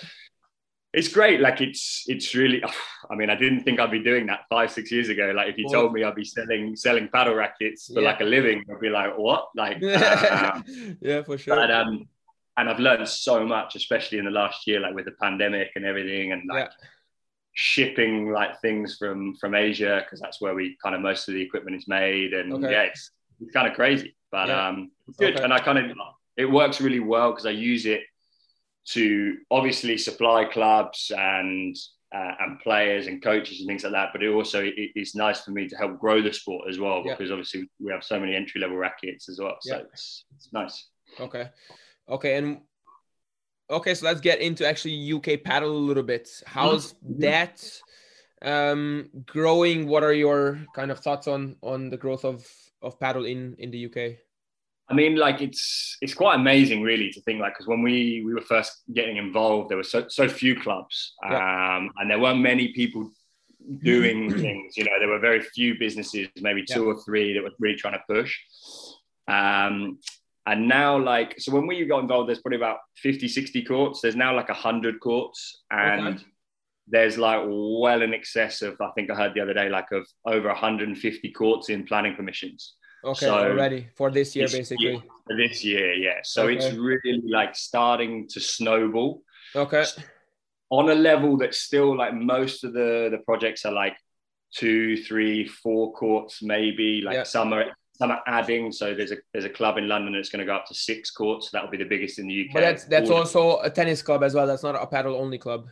it's 0.93 1.08
great. 1.08 1.40
Like 1.40 1.61
it's 1.61 2.05
it's 2.06 2.35
really. 2.35 2.62
I 3.11 3.14
mean, 3.14 3.31
I 3.31 3.35
didn't 3.35 3.61
think 3.61 3.81
I'd 3.81 3.90
be 3.90 4.02
doing 4.02 4.26
that 4.26 4.40
five 4.49 4.70
six 4.70 4.90
years 4.90 5.08
ago. 5.08 5.32
Like 5.35 5.49
if 5.49 5.58
you 5.58 5.69
told 5.69 5.93
me 5.93 6.05
I'd 6.05 6.14
be 6.14 6.25
selling 6.25 6.76
selling 6.76 7.08
paddle 7.08 7.35
rackets 7.35 7.93
for 7.93 8.00
yeah. 8.00 8.11
like 8.11 8.20
a 8.20 8.25
living, 8.25 8.64
I'd 8.70 8.81
be 8.81 8.88
like, 8.88 9.17
what? 9.17 9.49
Like, 9.55 9.82
uh, 9.82 10.61
yeah, 11.00 11.23
for 11.23 11.38
sure. 11.38 11.56
But 11.56 11.70
um, 11.70 12.08
and 12.56 12.69
I've 12.69 12.81
learned 12.81 13.06
so 13.08 13.44
much, 13.44 13.76
especially 13.76 14.19
in 14.19 14.25
the 14.25 14.31
last 14.31 14.67
year, 14.67 14.81
like 14.81 14.94
with 14.94 15.05
the 15.05 15.12
pandemic 15.12 15.70
and 15.76 15.85
everything, 15.85 16.32
and 16.32 16.43
like. 16.49 16.64
Yeah. 16.64 16.87
shipping 17.61 18.31
like 18.31 18.61
things 18.61 18.96
from 19.00 19.35
from 19.40 19.52
asia 19.52 20.00
because 20.05 20.20
that's 20.20 20.40
where 20.40 20.55
we 20.55 20.76
kind 20.81 20.94
of 20.94 21.00
most 21.00 21.26
of 21.26 21.35
the 21.35 21.43
equipment 21.43 21.75
is 21.75 21.88
made 21.88 22.32
and 22.32 22.52
okay. 22.52 22.70
yeah 22.70 22.82
it's, 22.82 23.11
it's 23.40 23.50
kind 23.50 23.67
of 23.67 23.75
crazy 23.75 24.14
but 24.31 24.46
yeah. 24.46 24.69
um 24.69 24.93
good 25.19 25.35
okay. 25.35 25.43
and 25.43 25.52
i 25.52 25.58
kind 25.58 25.76
of 25.76 25.90
it 26.38 26.50
works 26.50 26.81
really 26.81 27.00
well 27.00 27.32
because 27.32 27.44
i 27.46 27.50
use 27.50 27.85
it 27.85 28.00
to 28.88 29.37
obviously 29.50 29.99
supply 29.99 30.44
clubs 30.46 31.12
and 31.14 31.76
uh, 32.14 32.32
and 32.40 32.58
players 32.61 33.06
and 33.06 33.23
coaches 33.23 33.61
and 33.61 33.69
things 33.69 33.85
like 33.85 33.93
that. 33.93 34.11
But 34.12 34.23
it 34.23 34.29
also 34.29 34.62
it, 34.64 34.75
it's 34.76 35.14
nice 35.14 35.40
for 35.40 35.50
me 35.50 35.69
to 35.69 35.76
help 35.76 35.99
grow 35.99 36.23
the 36.23 36.32
sport 36.32 36.69
as 36.69 36.79
well 36.79 37.02
because 37.02 37.31
obviously 37.31 37.69
we 37.81 37.93
have 37.93 38.02
so 38.02 38.19
many 38.19 38.35
entry 38.35 38.61
level 38.61 38.76
rackets 38.76 39.29
as 39.29 39.38
well. 39.38 39.56
So 39.61 39.76
yeah. 39.76 39.82
it's, 39.93 40.25
it's 40.37 40.52
nice. 40.52 40.88
Okay, 41.20 41.50
okay, 42.08 42.37
and 42.37 42.61
okay, 43.70 43.94
so 43.94 44.06
let's 44.06 44.20
get 44.20 44.40
into 44.40 44.67
actually 44.67 45.12
UK 45.12 45.43
paddle 45.43 45.76
a 45.76 45.87
little 45.87 46.02
bit. 46.02 46.29
How's 46.46 46.94
mm-hmm. 46.94 47.20
that 47.20 47.70
um, 48.43 49.11
growing? 49.26 49.87
What 49.87 50.02
are 50.02 50.14
your 50.14 50.61
kind 50.75 50.90
of 50.90 51.00
thoughts 51.00 51.29
on 51.29 51.56
on 51.62 51.90
the 51.90 51.99
growth 51.99 52.25
of 52.25 52.46
of 52.81 52.99
paddle 52.99 53.26
in 53.26 53.55
in 53.58 53.70
the 53.70 53.87
UK? 53.87 54.27
I 54.90 54.94
mean, 54.94 55.17
like 55.17 55.43
it's 55.43 55.99
it's 56.00 56.14
quite 56.14 56.37
amazing, 56.37 56.82
really, 56.82 57.11
to 57.11 57.20
think 57.23 57.40
like 57.40 57.55
because 57.55 57.67
when 57.67 57.82
we 57.82 58.23
we 58.25 58.32
were 58.32 58.40
first 58.40 58.82
getting 58.93 59.19
involved, 59.19 59.69
there 59.69 59.76
were 59.76 59.82
so 59.85 60.06
so 60.08 60.29
few 60.29 60.58
clubs, 60.58 61.14
yeah. 61.23 61.76
um, 61.76 61.90
and 61.99 62.11
there 62.11 62.19
weren't 62.19 62.40
many 62.40 62.73
people 62.73 63.11
doing 63.82 64.31
things. 64.38 64.76
You 64.76 64.85
know, 64.85 64.99
there 64.99 65.08
were 65.08 65.19
very 65.19 65.43
few 65.43 65.79
businesses, 65.79 66.29
maybe 66.40 66.64
two 66.64 66.85
yeah. 66.85 66.93
or 66.93 67.02
three, 67.02 67.35
that 67.35 67.43
were 67.43 67.50
really 67.58 67.76
trying 67.76 67.94
to 67.94 68.02
push. 68.08 68.38
Um, 69.29 69.99
and 70.46 70.67
now, 70.67 70.99
like, 70.99 71.35
so 71.38 71.52
when 71.52 71.67
we 71.67 71.85
got 71.85 72.00
involved, 72.00 72.29
there's 72.31 72.40
probably 72.40 72.56
about 72.56 72.79
50, 72.96 73.29
60 73.29 73.64
courts. 73.64 74.00
There's 74.00 74.17
now 74.17 74.35
like 74.35 74.49
100 74.49 74.99
courts, 75.00 75.64
and 75.70 76.14
okay. 76.14 76.25
there's 76.87 77.19
like 77.19 77.43
well 77.46 78.00
in 78.00 78.14
excess 78.14 78.62
of, 78.62 78.81
I 78.81 78.88
think 78.94 79.11
I 79.11 79.14
heard 79.14 79.35
the 79.35 79.43
other 79.43 79.52
day, 79.52 79.69
like 79.69 79.93
of 79.93 80.06
over 80.25 80.49
150 80.49 81.31
courts 81.32 81.69
in 81.69 81.85
planning 81.85 82.17
permissions. 82.17 82.76
Okay, 83.04 83.26
so 83.26 83.38
already 83.38 83.88
for 83.94 84.10
this 84.10 84.34
year, 84.34 84.48
basically. 84.48 84.92
Year, 84.92 85.02
for 85.26 85.36
this 85.36 85.64
year, 85.64 85.92
yeah. 85.94 86.18
So 86.22 86.44
okay. 86.44 86.56
it's 86.56 86.74
really 86.74 87.22
like 87.26 87.54
starting 87.54 88.28
to 88.28 88.40
snowball. 88.40 89.22
Okay. 89.54 89.84
On 90.70 90.90
a 90.90 90.94
level 90.94 91.36
that's 91.36 91.58
still 91.58 91.96
like 91.96 92.14
most 92.14 92.64
of 92.64 92.72
the 92.72 93.08
the 93.10 93.18
projects 93.18 93.64
are 93.64 93.72
like 93.72 93.96
two, 94.54 94.96
three, 95.02 95.46
four 95.46 95.92
courts, 95.92 96.42
maybe. 96.42 97.00
Like 97.02 97.14
yeah. 97.14 97.22
some 97.22 97.52
are 97.52 97.66
some 97.94 98.10
are 98.10 98.22
adding. 98.26 98.72
So 98.72 98.94
there's 98.94 99.12
a 99.12 99.16
there's 99.32 99.44
a 99.44 99.50
club 99.50 99.78
in 99.78 99.88
London 99.88 100.12
that's 100.12 100.28
going 100.28 100.40
to 100.40 100.46
go 100.46 100.56
up 100.56 100.66
to 100.66 100.74
six 100.74 101.10
courts. 101.10 101.50
That'll 101.50 101.70
be 101.70 101.76
the 101.76 101.84
biggest 101.84 102.18
in 102.18 102.26
the 102.26 102.46
UK. 102.46 102.54
But 102.54 102.60
that's 102.60 102.84
that's 102.84 103.10
All 103.10 103.18
also 103.18 103.60
a 103.60 103.70
tennis 103.70 104.02
club 104.02 104.22
as 104.22 104.34
well. 104.34 104.46
That's 104.46 104.62
not 104.62 104.74
a 104.74 104.86
paddle 104.86 105.16
only 105.16 105.38
club. 105.38 105.68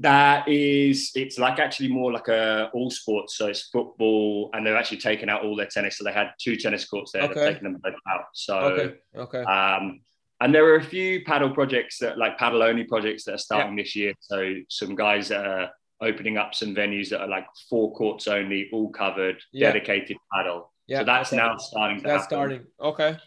That 0.00 0.48
is, 0.48 1.12
it's 1.14 1.38
like 1.38 1.58
actually 1.58 1.88
more 1.88 2.10
like 2.10 2.28
a 2.28 2.70
all 2.72 2.90
sports. 2.90 3.36
So 3.36 3.48
it's 3.48 3.68
football, 3.68 4.50
and 4.54 4.66
they've 4.66 4.74
actually 4.74 4.96
taken 4.98 5.28
out 5.28 5.44
all 5.44 5.54
their 5.54 5.66
tennis. 5.66 5.98
So 5.98 6.04
they 6.04 6.12
had 6.12 6.28
two 6.40 6.56
tennis 6.56 6.86
courts 6.86 7.12
there. 7.12 7.24
Okay. 7.24 7.34
They've 7.34 7.52
taken 7.52 7.64
them 7.64 7.80
both 7.82 7.94
out. 8.08 8.24
So 8.32 8.58
okay, 8.58 8.94
okay. 9.14 9.42
Um, 9.42 10.00
and 10.40 10.54
there 10.54 10.64
are 10.64 10.76
a 10.76 10.82
few 10.82 11.22
paddle 11.24 11.50
projects 11.50 11.98
that, 11.98 12.16
like 12.16 12.38
paddle 12.38 12.62
only 12.62 12.84
projects, 12.84 13.24
that 13.24 13.34
are 13.34 13.38
starting 13.38 13.76
yeah. 13.76 13.82
this 13.82 13.94
year. 13.94 14.14
So 14.20 14.54
some 14.70 14.94
guys 14.94 15.28
that 15.28 15.44
are 15.44 15.70
opening 16.00 16.38
up 16.38 16.54
some 16.54 16.74
venues 16.74 17.10
that 17.10 17.20
are 17.20 17.28
like 17.28 17.46
four 17.68 17.92
courts 17.92 18.26
only, 18.26 18.70
all 18.72 18.88
covered, 18.88 19.36
yeah. 19.52 19.70
dedicated 19.70 20.16
paddle. 20.32 20.72
Yeah, 20.86 21.00
so 21.00 21.04
that's 21.04 21.30
okay. 21.30 21.36
now 21.36 21.58
starting 21.58 21.98
to 21.98 22.02
that's 22.04 22.22
happen. 22.22 22.36
starting. 22.36 22.66
Okay. 22.80 23.18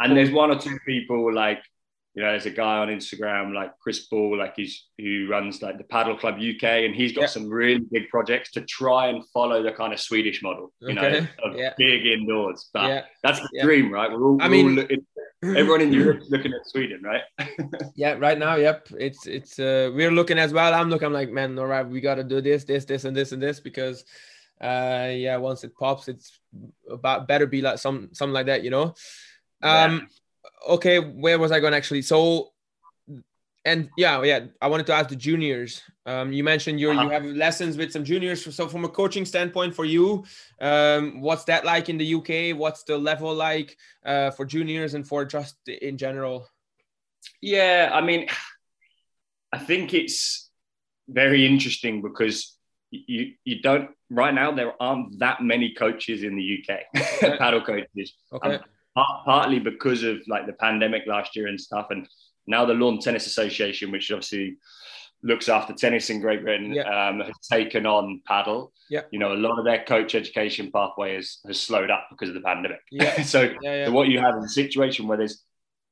And 0.00 0.08
cool. 0.08 0.14
there's 0.16 0.32
one 0.32 0.50
or 0.50 0.58
two 0.58 0.78
people 0.84 1.32
like 1.32 1.62
you 2.18 2.24
know, 2.24 2.32
there's 2.32 2.46
a 2.46 2.50
guy 2.50 2.78
on 2.78 2.88
Instagram 2.88 3.54
like 3.54 3.78
Chris 3.78 4.08
Ball, 4.08 4.38
like 4.38 4.54
he's 4.56 4.86
who 4.98 5.28
runs 5.30 5.62
like 5.62 5.78
the 5.78 5.84
Paddle 5.84 6.18
Club 6.18 6.34
UK, 6.34 6.64
and 6.64 6.92
he's 6.92 7.12
got 7.12 7.20
yeah. 7.20 7.26
some 7.28 7.48
really 7.48 7.84
big 7.92 8.08
projects 8.08 8.50
to 8.54 8.62
try 8.62 9.06
and 9.06 9.24
follow 9.28 9.62
the 9.62 9.70
kind 9.70 9.92
of 9.92 10.00
Swedish 10.00 10.42
model, 10.42 10.72
you 10.80 10.98
okay. 10.98 11.20
know, 11.20 11.26
of 11.44 11.56
yeah. 11.56 11.74
big 11.78 12.06
indoors. 12.06 12.70
But 12.74 12.88
yeah. 12.88 13.02
that's 13.22 13.38
the 13.38 13.60
dream, 13.62 13.92
right? 13.92 14.10
We're 14.10 14.24
all, 14.24 14.42
I 14.42 14.46
we're 14.46 14.50
mean, 14.50 14.66
all 14.66 14.72
looking, 14.72 15.06
everyone 15.44 15.80
in 15.80 15.92
Europe 15.92 16.24
looking 16.28 16.52
at 16.52 16.66
Sweden, 16.66 17.02
right? 17.04 17.22
yeah, 17.94 18.14
right 18.14 18.36
now, 18.36 18.56
yep. 18.56 18.88
It's 18.98 19.28
it's 19.28 19.60
uh, 19.60 19.92
we're 19.94 20.10
looking 20.10 20.40
as 20.40 20.52
well. 20.52 20.74
I'm 20.74 20.90
looking 20.90 21.06
I'm 21.06 21.12
like, 21.12 21.30
man, 21.30 21.56
all 21.56 21.66
right, 21.66 21.88
we 21.88 22.00
got 22.00 22.16
to 22.16 22.24
do 22.24 22.40
this, 22.40 22.64
this, 22.64 22.84
this, 22.84 23.04
and 23.04 23.16
this, 23.16 23.30
and 23.30 23.40
this 23.40 23.60
because, 23.60 24.04
uh, 24.60 25.10
yeah, 25.12 25.36
once 25.36 25.62
it 25.62 25.72
pops, 25.76 26.08
it's 26.08 26.40
about 26.90 27.28
better 27.28 27.46
be 27.46 27.62
like 27.62 27.78
some 27.78 28.08
something 28.12 28.34
like 28.34 28.46
that, 28.46 28.64
you 28.64 28.70
know. 28.70 28.96
Um 29.62 30.08
okay, 30.68 30.98
where 30.98 31.38
was 31.38 31.52
I 31.52 31.60
going 31.60 31.74
actually? 31.74 32.02
So, 32.02 32.50
and 33.64 33.90
yeah, 33.96 34.22
yeah, 34.22 34.46
I 34.60 34.68
wanted 34.68 34.86
to 34.86 34.94
ask 34.94 35.08
the 35.08 35.16
juniors. 35.16 35.82
Um, 36.06 36.32
you 36.32 36.42
mentioned 36.42 36.80
you 36.80 36.90
uh-huh. 36.90 37.02
you 37.02 37.10
have 37.10 37.24
lessons 37.24 37.76
with 37.76 37.92
some 37.92 38.04
juniors. 38.04 38.54
So, 38.54 38.68
from 38.68 38.84
a 38.84 38.88
coaching 38.88 39.24
standpoint 39.24 39.74
for 39.74 39.84
you, 39.84 40.24
um, 40.60 41.20
what's 41.20 41.44
that 41.44 41.64
like 41.64 41.88
in 41.88 41.98
the 41.98 42.14
UK? 42.14 42.58
What's 42.58 42.84
the 42.84 42.96
level 42.96 43.34
like 43.34 43.76
uh, 44.06 44.30
for 44.30 44.44
juniors 44.44 44.94
and 44.94 45.06
for 45.06 45.24
just 45.24 45.56
in 45.68 45.98
general? 45.98 46.48
Yeah, 47.42 47.90
I 47.92 48.00
mean, 48.00 48.28
I 49.52 49.58
think 49.58 49.92
it's 49.92 50.50
very 51.08 51.46
interesting 51.46 52.02
because 52.02 52.56
you 52.90 53.34
you 53.44 53.60
don't 53.60 53.90
right 54.10 54.32
now 54.32 54.52
there 54.52 54.80
aren't 54.80 55.18
that 55.18 55.42
many 55.42 55.74
coaches 55.74 56.22
in 56.22 56.36
the 56.36 56.58
UK 56.58 57.38
paddle 57.38 57.60
coaches. 57.60 58.14
Okay. 58.32 58.54
Um, 58.54 58.60
partly 59.24 59.58
because 59.58 60.02
of 60.02 60.18
like 60.28 60.46
the 60.46 60.52
pandemic 60.52 61.04
last 61.06 61.36
year 61.36 61.46
and 61.46 61.60
stuff, 61.60 61.88
and 61.90 62.08
now 62.46 62.64
the 62.64 62.74
Lawn 62.74 62.98
Tennis 62.98 63.26
Association, 63.26 63.90
which 63.90 64.10
obviously 64.10 64.58
looks 65.22 65.48
after 65.48 65.72
tennis 65.72 66.10
in 66.10 66.20
Great 66.20 66.42
Britain, 66.42 66.72
yeah. 66.72 67.08
um, 67.08 67.20
has 67.20 67.34
taken 67.50 67.86
on 67.86 68.22
paddle. 68.26 68.72
Yeah. 68.88 69.02
You 69.10 69.18
know, 69.18 69.32
a 69.32 69.34
lot 69.34 69.58
of 69.58 69.64
their 69.64 69.84
coach 69.84 70.14
education 70.14 70.70
pathway 70.72 71.16
has, 71.16 71.38
has 71.46 71.60
slowed 71.60 71.90
up 71.90 72.06
because 72.10 72.28
of 72.28 72.34
the 72.34 72.40
pandemic. 72.40 72.80
Yeah. 72.90 73.22
so, 73.22 73.42
yeah, 73.60 73.74
yeah. 73.74 73.86
so 73.86 73.92
what 73.92 74.08
you 74.08 74.20
have 74.20 74.36
is 74.38 74.44
a 74.44 74.48
situation 74.48 75.08
where 75.08 75.18
there's 75.18 75.42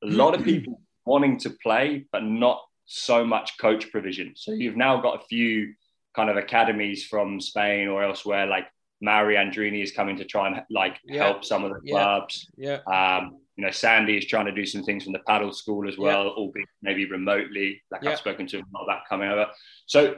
a 0.02 0.06
lot 0.06 0.34
of 0.34 0.44
people 0.44 0.80
wanting 1.04 1.38
to 1.40 1.50
play, 1.50 2.06
but 2.12 2.22
not 2.22 2.60
so 2.86 3.24
much 3.24 3.58
coach 3.58 3.90
provision. 3.90 4.32
So 4.36 4.52
you've 4.52 4.76
now 4.76 5.00
got 5.00 5.20
a 5.22 5.26
few 5.26 5.74
kind 6.14 6.30
of 6.30 6.36
academies 6.36 7.04
from 7.04 7.40
Spain 7.40 7.88
or 7.88 8.02
elsewhere, 8.02 8.46
like 8.46 8.66
Mauri 9.00 9.36
Andrini 9.36 9.82
is 9.82 9.92
coming 9.92 10.16
to 10.16 10.24
try 10.24 10.48
and 10.48 10.62
like 10.70 10.98
yeah. 11.04 11.24
help 11.24 11.44
some 11.44 11.64
of 11.64 11.72
the 11.72 11.90
clubs. 11.90 12.48
Yeah. 12.56 12.80
Um, 12.86 13.38
you 13.56 13.64
know, 13.64 13.70
Sandy 13.70 14.18
is 14.18 14.26
trying 14.26 14.46
to 14.46 14.52
do 14.52 14.66
some 14.66 14.82
things 14.84 15.04
from 15.04 15.14
the 15.14 15.20
paddle 15.26 15.52
school 15.52 15.88
as 15.88 15.96
well, 15.96 16.24
yeah. 16.24 16.30
albeit 16.30 16.68
maybe 16.82 17.06
remotely. 17.06 17.82
Like. 17.90 18.04
I've 18.04 18.18
spoken 18.18 18.46
to 18.48 18.58
a 18.58 18.64
lot 18.74 18.82
of 18.82 18.86
that 18.88 19.00
coming 19.08 19.30
over. 19.30 19.46
So 19.86 20.16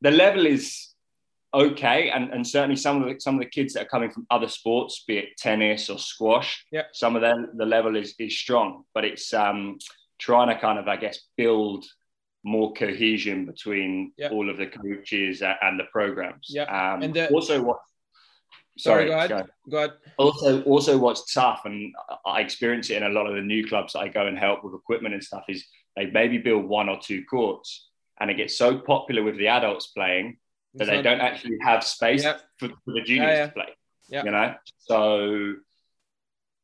the 0.00 0.10
level 0.10 0.46
is 0.46 0.88
okay, 1.52 2.10
and, 2.10 2.30
and 2.30 2.46
certainly 2.46 2.76
some 2.76 3.02
of 3.02 3.08
the 3.08 3.20
some 3.20 3.34
of 3.34 3.40
the 3.40 3.50
kids 3.50 3.74
that 3.74 3.82
are 3.82 3.88
coming 3.88 4.10
from 4.10 4.26
other 4.30 4.48
sports, 4.48 5.04
be 5.06 5.18
it 5.18 5.36
tennis 5.38 5.90
or 5.90 5.98
squash, 5.98 6.64
yeah, 6.70 6.82
some 6.92 7.16
of 7.16 7.22
them 7.22 7.50
the 7.56 7.66
level 7.66 7.96
is 7.96 8.14
is 8.18 8.38
strong, 8.38 8.84
but 8.94 9.04
it's 9.04 9.32
um 9.32 9.78
trying 10.18 10.48
to 10.48 10.58
kind 10.58 10.78
of 10.78 10.88
I 10.88 10.96
guess 10.96 11.20
build 11.36 11.84
more 12.46 12.72
cohesion 12.72 13.44
between 13.44 14.12
Yeah. 14.16 14.28
all 14.30 14.48
of 14.48 14.56
the 14.56 14.68
coaches 14.68 15.42
and 15.42 15.78
the 15.80 15.84
programs. 15.92 16.46
Yeah. 16.48 16.62
Um, 16.64 17.02
And 17.02 17.12
the- 17.14 17.28
also 17.30 17.60
what? 17.60 17.80
Sorry, 18.78 19.08
Sorry, 19.08 19.08
go 19.08 19.16
ahead. 19.16 19.30
go. 19.30 19.70
Go 19.70 19.76
ahead. 19.78 19.92
Also, 20.18 20.62
also 20.62 20.98
what's 20.98 21.32
tough, 21.32 21.62
and 21.64 21.94
I 22.24 22.40
experience 22.42 22.88
it 22.90 22.98
in 22.98 23.02
a 23.02 23.08
lot 23.08 23.26
of 23.26 23.34
the 23.34 23.42
new 23.42 23.66
clubs 23.66 23.94
that 23.94 24.00
I 24.00 24.08
go 24.08 24.26
and 24.26 24.38
help 24.38 24.62
with 24.62 24.74
equipment 24.74 25.14
and 25.14 25.24
stuff, 25.24 25.44
is 25.48 25.66
they 25.96 26.06
maybe 26.06 26.38
build 26.38 26.64
one 26.66 26.88
or 26.88 26.98
two 27.00 27.24
courts, 27.24 27.88
and 28.20 28.30
it 28.30 28.34
gets 28.36 28.56
so 28.56 28.78
popular 28.78 29.22
with 29.24 29.36
the 29.38 29.48
adults 29.48 29.88
playing 29.88 30.38
that 30.74 30.82
It's 30.84 30.90
they 30.90 30.96
not- 30.96 31.04
don't 31.04 31.20
actually 31.20 31.58
have 31.62 31.82
space 31.84 32.22
Yeah. 32.22 32.38
for, 32.58 32.68
for 32.68 32.92
the 32.96 33.00
juniors 33.02 33.38
yeah. 33.38 33.46
to 33.46 33.52
play. 33.52 33.70
Yeah. 34.08 34.24
You 34.24 34.30
know, 34.30 34.54
so 34.78 35.54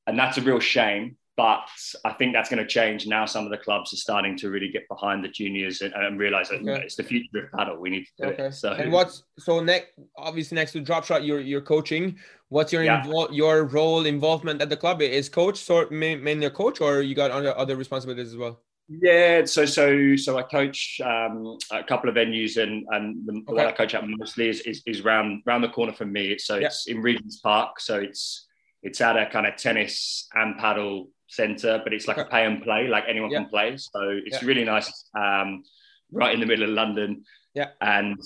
and 0.06 0.18
that's 0.18 0.36
a 0.38 0.42
real 0.42 0.60
shame. 0.60 1.16
But 1.36 1.66
I 2.04 2.12
think 2.12 2.34
that's 2.34 2.50
going 2.50 2.62
to 2.62 2.66
change 2.68 3.06
now. 3.06 3.24
Some 3.24 3.44
of 3.46 3.50
the 3.50 3.56
clubs 3.56 3.92
are 3.94 3.96
starting 3.96 4.36
to 4.38 4.50
really 4.50 4.68
get 4.70 4.86
behind 4.86 5.24
the 5.24 5.28
juniors 5.28 5.80
and, 5.80 5.94
and 5.94 6.18
realize 6.18 6.50
that 6.50 6.58
you 6.60 6.66
know, 6.66 6.74
it's 6.74 6.94
the 6.96 7.02
future 7.02 7.44
of 7.44 7.52
paddle. 7.58 7.78
We 7.80 7.88
need 7.88 8.04
to 8.04 8.12
do 8.18 8.24
Okay. 8.32 8.44
it. 8.46 8.54
So 8.54 8.72
and 8.72 8.92
what's 8.92 9.22
so 9.38 9.60
next? 9.60 9.92
Obviously, 10.18 10.56
next 10.56 10.72
to 10.72 10.82
Dropshot, 10.82 11.26
you're 11.26 11.40
you're 11.40 11.62
coaching. 11.62 12.18
What's 12.50 12.70
your 12.70 12.84
Yeah. 12.84 13.02
invol- 13.02 13.34
your 13.34 13.64
role 13.64 14.04
involvement 14.04 14.60
at 14.60 14.68
the 14.68 14.76
club? 14.76 15.00
Is 15.00 15.30
coach 15.30 15.56
sort 15.56 15.90
ma- 15.90 16.16
mainly 16.16 16.44
a 16.46 16.50
coach, 16.50 16.82
or 16.82 17.00
you 17.00 17.14
got 17.14 17.30
other 17.30 17.56
other 17.56 17.76
responsibilities 17.76 18.28
as 18.28 18.36
well? 18.36 18.60
Yeah, 18.90 19.46
so 19.46 19.64
so 19.64 20.16
so 20.16 20.36
I 20.36 20.42
coach 20.42 21.00
um, 21.02 21.56
a 21.70 21.82
couple 21.82 22.10
of 22.10 22.14
venues, 22.16 22.62
and 22.62 22.84
and 22.90 23.26
the, 23.26 23.40
what 23.46 23.60
Okay. 23.60 23.68
I 23.68 23.72
coach 23.72 23.94
at 23.94 24.04
mostly 24.06 24.50
is, 24.50 24.60
is 24.62 24.82
is 24.86 25.02
round 25.02 25.42
round 25.46 25.64
the 25.64 25.70
corner 25.70 25.94
from 25.94 26.12
me. 26.12 26.36
So 26.36 26.56
Yeah. 26.58 26.66
it's 26.66 26.88
in 26.88 27.00
Regent's 27.00 27.38
Park, 27.38 27.80
so 27.80 27.98
it's 28.00 28.46
it's 28.82 29.00
at 29.00 29.16
a 29.16 29.26
kind 29.26 29.46
of 29.46 29.56
tennis 29.56 30.28
and 30.34 30.58
paddle 30.58 31.08
center, 31.36 31.80
but 31.82 31.92
it's 31.94 32.06
like 32.06 32.18
a 32.18 32.24
pay 32.26 32.44
and 32.44 32.62
play, 32.62 32.88
like 32.88 33.04
anyone 33.08 33.30
Yeah. 33.30 33.38
can 33.40 33.48
play. 33.48 33.76
So 33.76 34.00
it's 34.26 34.40
Yeah. 34.42 34.48
really 34.48 34.64
nice, 34.64 34.88
um, 35.16 35.64
right 36.10 36.32
in 36.34 36.40
the 36.40 36.46
middle 36.46 36.64
of 36.68 36.70
London. 36.70 37.24
Yeah. 37.54 37.68
and 37.82 38.18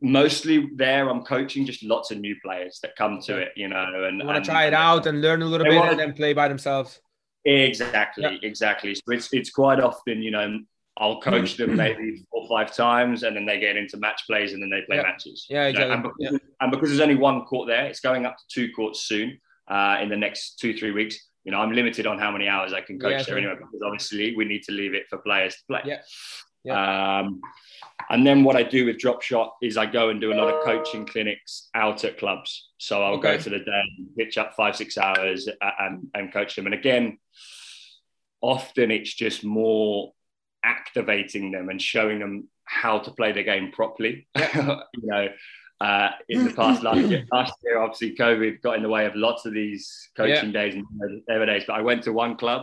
mostly 0.00 0.70
there 0.74 1.10
I'm 1.10 1.22
coaching 1.22 1.66
just 1.66 1.82
lots 1.82 2.10
of 2.10 2.16
new 2.18 2.34
players 2.42 2.78
that 2.82 2.96
come 2.96 3.20
to 3.26 3.34
Okay. 3.34 3.42
it, 3.42 3.52
you 3.56 3.68
know, 3.68 4.04
and 4.04 4.22
want 4.26 4.42
to 4.42 4.50
try 4.50 4.64
it 4.66 4.72
out 4.72 5.04
and 5.06 5.20
learn 5.20 5.42
a 5.42 5.44
little 5.46 5.66
bit, 5.66 5.76
wanna- 5.76 5.90
and 5.92 6.00
then 6.00 6.12
play 6.14 6.32
by 6.32 6.48
themselves. 6.48 6.98
Exactly, 7.44 8.24
Yeah. 8.24 8.38
exactly. 8.50 8.94
So 8.94 9.02
it's 9.08 9.28
it's 9.34 9.50
quite 9.50 9.80
often, 9.80 10.22
you 10.22 10.30
know, 10.30 10.60
I'll 10.96 11.20
coach 11.20 11.56
them 11.58 11.76
maybe 11.84 12.24
four 12.30 12.42
or 12.42 12.48
five 12.48 12.74
times, 12.74 13.22
and 13.22 13.36
then 13.36 13.44
they 13.44 13.58
get 13.60 13.76
into 13.76 13.96
match 13.98 14.22
plays, 14.26 14.54
and 14.54 14.62
then 14.62 14.70
they 14.70 14.80
play 14.82 14.96
Yeah. 14.96 15.02
matches. 15.02 15.46
Yeah, 15.50 15.66
You 15.68 15.74
know, 15.74 15.80
exactly. 15.80 15.92
and, 15.94 16.02
because, 16.02 16.40
and 16.62 16.70
because 16.70 16.88
there's 16.90 17.00
only 17.00 17.16
one 17.16 17.42
court 17.44 17.66
there, 17.68 17.84
it's 17.86 18.00
going 18.00 18.24
up 18.24 18.36
to 18.38 18.44
two 18.48 18.72
courts 18.72 19.00
soon 19.02 19.38
uh, 19.68 19.98
in 20.00 20.08
the 20.08 20.16
next 20.16 20.58
two 20.58 20.72
three 20.76 20.90
weeks. 20.92 21.16
You 21.44 21.52
know, 21.52 21.58
I'm 21.58 21.72
limited 21.72 22.06
on 22.06 22.18
how 22.18 22.30
many 22.30 22.48
hours 22.48 22.72
I 22.72 22.80
can 22.80 22.98
coach 22.98 23.12
Yeah, 23.12 23.22
there 23.22 23.38
anyway, 23.38 23.54
because 23.56 23.82
obviously 23.84 24.34
we 24.36 24.44
need 24.44 24.62
to 24.64 24.72
leave 24.72 24.94
it 24.94 25.04
for 25.10 25.18
players 25.18 25.54
to 25.56 25.60
play. 25.68 25.80
Yeah. 25.84 27.18
Um, 27.20 27.40
and 28.10 28.26
then 28.26 28.42
what 28.44 28.56
I 28.56 28.62
do 28.62 28.86
with 28.86 28.96
Dropshot 28.96 29.50
is 29.62 29.76
I 29.76 29.86
go 29.86 30.08
and 30.08 30.20
do 30.20 30.32
a 30.32 30.34
lot 30.34 30.52
of 30.52 30.64
coaching 30.64 31.06
clinics 31.06 31.68
out 31.74 32.04
at 32.04 32.18
clubs. 32.18 32.70
So 32.78 33.02
I'll 33.02 33.18
go 33.18 33.36
to 33.36 33.50
the 33.50 33.58
day, 33.58 33.82
pitch 34.16 34.38
up 34.38 34.54
five, 34.56 34.74
six 34.74 34.98
hours 34.98 35.48
and, 35.78 36.08
and 36.14 36.32
coach 36.32 36.56
them. 36.56 36.66
And 36.66 36.74
again, 36.74 37.18
often 38.40 38.90
it's 38.90 39.12
just 39.14 39.44
more 39.44 40.12
activating 40.64 41.50
them 41.50 41.68
and 41.68 41.80
showing 41.80 42.18
them 42.18 42.48
how 42.64 42.98
to 42.98 43.10
play 43.10 43.32
the 43.32 43.42
game 43.42 43.70
properly. 43.72 44.26
you 44.54 44.80
know, 45.02 45.28
uh, 45.84 46.08
in 46.28 46.38
the 46.46 46.52
past 46.60 46.82
last 46.88 47.00
year, 47.10 47.22
last 47.32 47.54
year, 47.64 47.76
obviously 47.84 48.10
COVID 48.24 48.52
got 48.62 48.76
in 48.78 48.82
the 48.82 48.88
way 48.96 49.04
of 49.06 49.14
lots 49.26 49.44
of 49.46 49.52
these 49.60 49.82
coaching 50.16 50.52
days 50.60 50.74
and 50.74 50.84
whatever 51.26 51.46
days. 51.52 51.64
But 51.66 51.74
I 51.74 51.82
went 51.90 52.02
to 52.04 52.12
one 52.12 52.36
club 52.36 52.62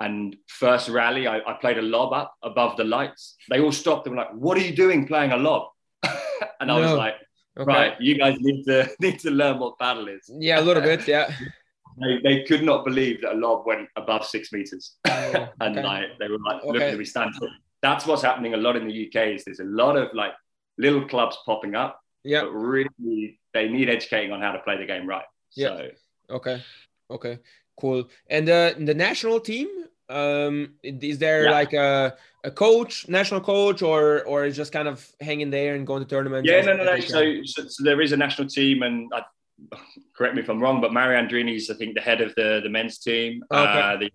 and 0.00 0.36
first 0.48 0.88
rally, 0.88 1.26
I, 1.26 1.36
I 1.38 1.52
played 1.60 1.78
a 1.78 1.82
lob 1.82 2.12
up 2.12 2.34
above 2.42 2.76
the 2.76 2.84
lights. 2.84 3.36
They 3.50 3.60
all 3.60 3.72
stopped 3.72 4.06
and 4.06 4.16
were 4.16 4.22
like, 4.22 4.32
"What 4.34 4.58
are 4.58 4.60
you 4.68 4.74
doing 4.84 5.06
playing 5.06 5.32
a 5.32 5.36
lob?" 5.36 5.62
and 6.60 6.70
I 6.70 6.78
was 6.80 6.90
No. 6.90 6.96
like, 6.96 7.14
Okay. 7.56 7.72
"Right, 7.72 7.94
you 8.00 8.18
guys 8.18 8.36
need 8.40 8.64
to 8.64 8.78
need 9.04 9.18
to 9.20 9.30
learn 9.30 9.56
what 9.60 9.78
paddle 9.78 10.08
is." 10.08 10.22
Yeah, 10.48 10.58
a 10.60 10.64
little 10.68 10.82
bit. 10.82 11.06
Yeah. 11.08 11.26
They, 12.02 12.18
they 12.26 12.36
could 12.42 12.64
not 12.64 12.84
believe 12.84 13.20
that 13.22 13.34
a 13.34 13.38
lob 13.46 13.66
went 13.70 13.88
above 13.94 14.26
six 14.26 14.52
meters, 14.52 14.96
Oh, 15.06 15.48
and 15.60 15.78
okay. 15.78 15.86
like 15.90 16.06
they 16.18 16.26
were 16.28 16.40
like, 16.48 16.60
Okay. 16.64 16.72
"Look 16.72 16.82
at 16.82 16.98
me 16.98 17.04
stand." 17.04 17.32
still." 17.36 17.50
That's 17.82 18.04
what's 18.04 18.22
happening 18.22 18.54
a 18.54 18.56
lot 18.66 18.74
in 18.74 18.84
the 18.88 18.96
UK. 19.06 19.16
Is 19.36 19.44
there's 19.44 19.60
a 19.60 19.70
lot 19.82 19.94
of 19.96 20.12
like 20.12 20.32
little 20.76 21.06
clubs 21.06 21.36
popping 21.46 21.76
up, 21.76 21.92
Yeah. 22.24 22.42
but 22.42 22.52
really 22.52 23.38
they 23.52 23.68
need 23.68 23.88
educating 23.88 24.32
on 24.32 24.40
how 24.40 24.52
to 24.52 24.58
play 24.60 24.76
the 24.76 24.86
game 24.86 25.06
right. 25.06 25.26
Yeah. 25.54 25.76
So 25.76 25.88
Okay. 26.30 26.62
Okay. 27.10 27.38
Cool. 27.78 28.08
And 28.28 28.48
uh, 28.48 28.72
the 28.78 28.94
national 28.94 29.40
team, 29.40 29.68
um, 30.08 30.74
is 30.82 31.18
there 31.18 31.44
Yeah. 31.44 31.50
like 31.50 31.72
a, 31.74 32.16
a 32.44 32.50
coach, 32.50 33.08
national 33.08 33.40
coach, 33.40 33.82
or 33.82 34.24
or 34.24 34.44
is 34.44 34.56
just 34.56 34.72
kind 34.72 34.88
of 34.88 35.06
hanging 35.20 35.50
there 35.50 35.74
and 35.74 35.86
going 35.86 36.02
to 36.02 36.08
tournaments? 36.08 36.48
Yeah, 36.48 36.60
no, 36.62 36.76
no, 36.76 36.84
no. 36.84 37.00
So, 37.00 37.42
so, 37.44 37.66
so 37.68 37.84
there 37.84 38.00
is 38.00 38.12
a 38.12 38.16
national 38.16 38.48
team, 38.48 38.82
and 38.82 39.10
I, 39.14 39.22
correct 40.16 40.34
me 40.34 40.42
if 40.42 40.48
I'm 40.48 40.60
wrong, 40.60 40.80
but 40.80 40.92
Mauri 40.92 41.16
Andrini's, 41.16 41.70
I 41.70 41.74
think, 41.74 41.94
the 41.94 42.00
head 42.00 42.20
of 42.20 42.34
the 42.36 42.60
the 42.62 42.68
men's 42.70 42.98
team. 42.98 43.42
Okay. 43.50 43.80
Uh, 43.80 43.96
the 43.96 44.10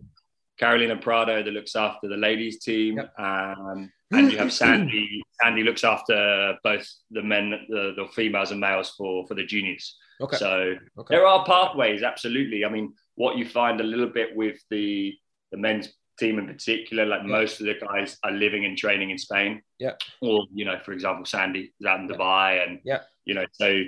Carolina 0.58 0.96
Prado 0.98 1.42
that 1.44 1.52
looks 1.52 1.76
after 1.76 2.08
the 2.08 2.18
ladies 2.18 2.60
team, 2.60 2.98
Yep. 2.98 3.20
um, 3.20 3.92
and 4.12 4.32
you 4.32 4.38
have 4.38 4.52
Sandy. 4.54 5.22
Sandy 5.42 5.64
looks 5.64 5.84
after 5.84 6.56
both 6.64 6.88
the 7.12 7.22
men, 7.22 7.52
the, 7.70 7.94
the 7.96 8.06
females 8.14 8.52
and 8.52 8.60
males 8.60 8.94
for 8.98 9.26
for 9.28 9.36
the 9.36 9.46
juniors. 9.46 9.98
Okay. 10.22 10.38
So 10.38 10.76
Okay. 10.98 11.16
there 11.16 11.26
are 11.26 11.46
pathways, 11.46 12.04
absolutely. 12.04 12.66
I 12.66 12.70
mean, 12.70 12.94
what 13.16 13.38
you 13.38 13.46
find 13.48 13.80
a 13.80 13.84
little 13.84 14.08
bit 14.10 14.36
with 14.36 14.58
the 14.70 15.14
the 15.52 15.58
men's 15.58 15.90
team 16.20 16.38
in 16.38 16.48
particular, 16.48 17.06
like 17.06 17.22
Yeah. 17.22 17.28
most 17.28 17.60
of 17.62 17.66
the 17.68 17.76
guys 17.76 18.18
are 18.24 18.32
living 18.32 18.66
and 18.66 18.78
training 18.78 19.10
in 19.12 19.18
Spain. 19.18 19.62
Yeah. 19.80 19.94
Or 20.22 20.46
you 20.54 20.66
know, 20.66 20.80
for 20.84 20.92
example, 20.92 21.26
Sandy 21.26 21.72
is 21.80 21.86
out 21.86 22.02
in. 22.02 22.08
Dubai, 22.10 22.68
and 22.68 22.80
Yeah. 22.84 23.02
you 23.26 23.34
know, 23.36 23.46
so 23.54 23.84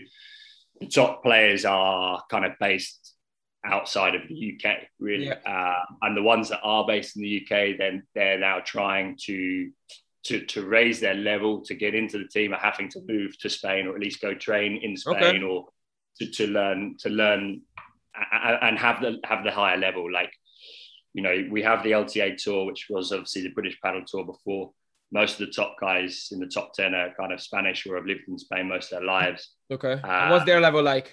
the 0.79 0.87
top 0.87 1.23
players 1.23 1.65
are 1.65 2.23
kind 2.29 2.45
of 2.45 2.53
based 2.59 3.15
outside 3.63 4.15
of 4.15 4.27
the 4.27 4.33
UK, 4.33 4.87
really. 4.99 5.25
Yeah. 5.27 5.39
Uh, 5.45 5.83
and 6.01 6.17
the 6.17 6.23
ones 6.23 6.49
that 6.49 6.61
are 6.63 6.85
based 6.87 7.15
in 7.15 7.21
the 7.21 7.41
UK, 7.41 7.73
then 7.77 8.03
they're 8.15 8.39
now 8.39 8.59
trying 8.59 9.17
to 9.25 9.69
to 10.23 10.45
to 10.45 10.65
raise 10.65 10.99
their 10.99 11.15
level 11.15 11.61
to 11.61 11.73
get 11.73 11.95
into 11.95 12.17
the 12.17 12.27
team, 12.27 12.53
are 12.53 12.59
having 12.59 12.89
to 12.89 13.01
move 13.07 13.37
to 13.39 13.49
Spain 13.49 13.87
or 13.87 13.95
at 13.95 14.01
least 14.01 14.21
go 14.21 14.33
train 14.33 14.77
in 14.81 14.95
Spain 14.97 15.15
Okay. 15.23 15.41
or 15.43 15.67
to, 16.19 16.27
to 16.31 16.47
learn 16.47 16.95
to 16.99 17.09
learn 17.09 17.61
and 18.61 18.77
have 18.77 19.01
the 19.01 19.17
have 19.23 19.43
the 19.43 19.51
higher 19.51 19.77
level. 19.77 20.11
Like 20.11 20.31
you 21.13 21.21
know, 21.23 21.45
we 21.49 21.61
have 21.61 21.83
the 21.83 21.91
LTA 21.91 22.37
tour, 22.37 22.65
which 22.65 22.87
was 22.89 23.11
obviously 23.11 23.41
the 23.41 23.49
British 23.49 23.79
paddle 23.81 24.03
tour 24.05 24.25
before. 24.25 24.71
Most 25.13 25.41
of 25.41 25.47
the 25.47 25.51
top 25.53 25.75
guys 25.79 26.29
in 26.31 26.39
the 26.39 26.47
top 26.47 26.73
ten 26.73 26.93
are 26.95 27.13
kind 27.19 27.33
of 27.33 27.41
Spanish 27.41 27.85
or 27.85 27.97
have 27.97 28.05
lived 28.05 28.21
in 28.29 28.37
Spain 28.37 28.69
most 28.69 28.91
of 28.93 28.99
their 28.99 29.07
lives. 29.07 29.55
Okay. 29.69 29.93
Uh, 29.93 30.29
what's 30.29 30.45
their 30.45 30.61
level 30.61 30.81
like? 30.83 31.11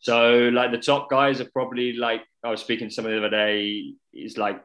So 0.00 0.50
like 0.52 0.72
the 0.72 0.78
top 0.78 1.08
guys 1.08 1.40
are 1.40 1.48
probably 1.50 1.94
like 1.94 2.20
I 2.44 2.50
was 2.50 2.60
speaking 2.60 2.88
to 2.88 2.94
someone 2.94 3.12
the 3.14 3.18
other 3.26 3.30
day 3.30 3.94
is 4.12 4.36
like 4.36 4.62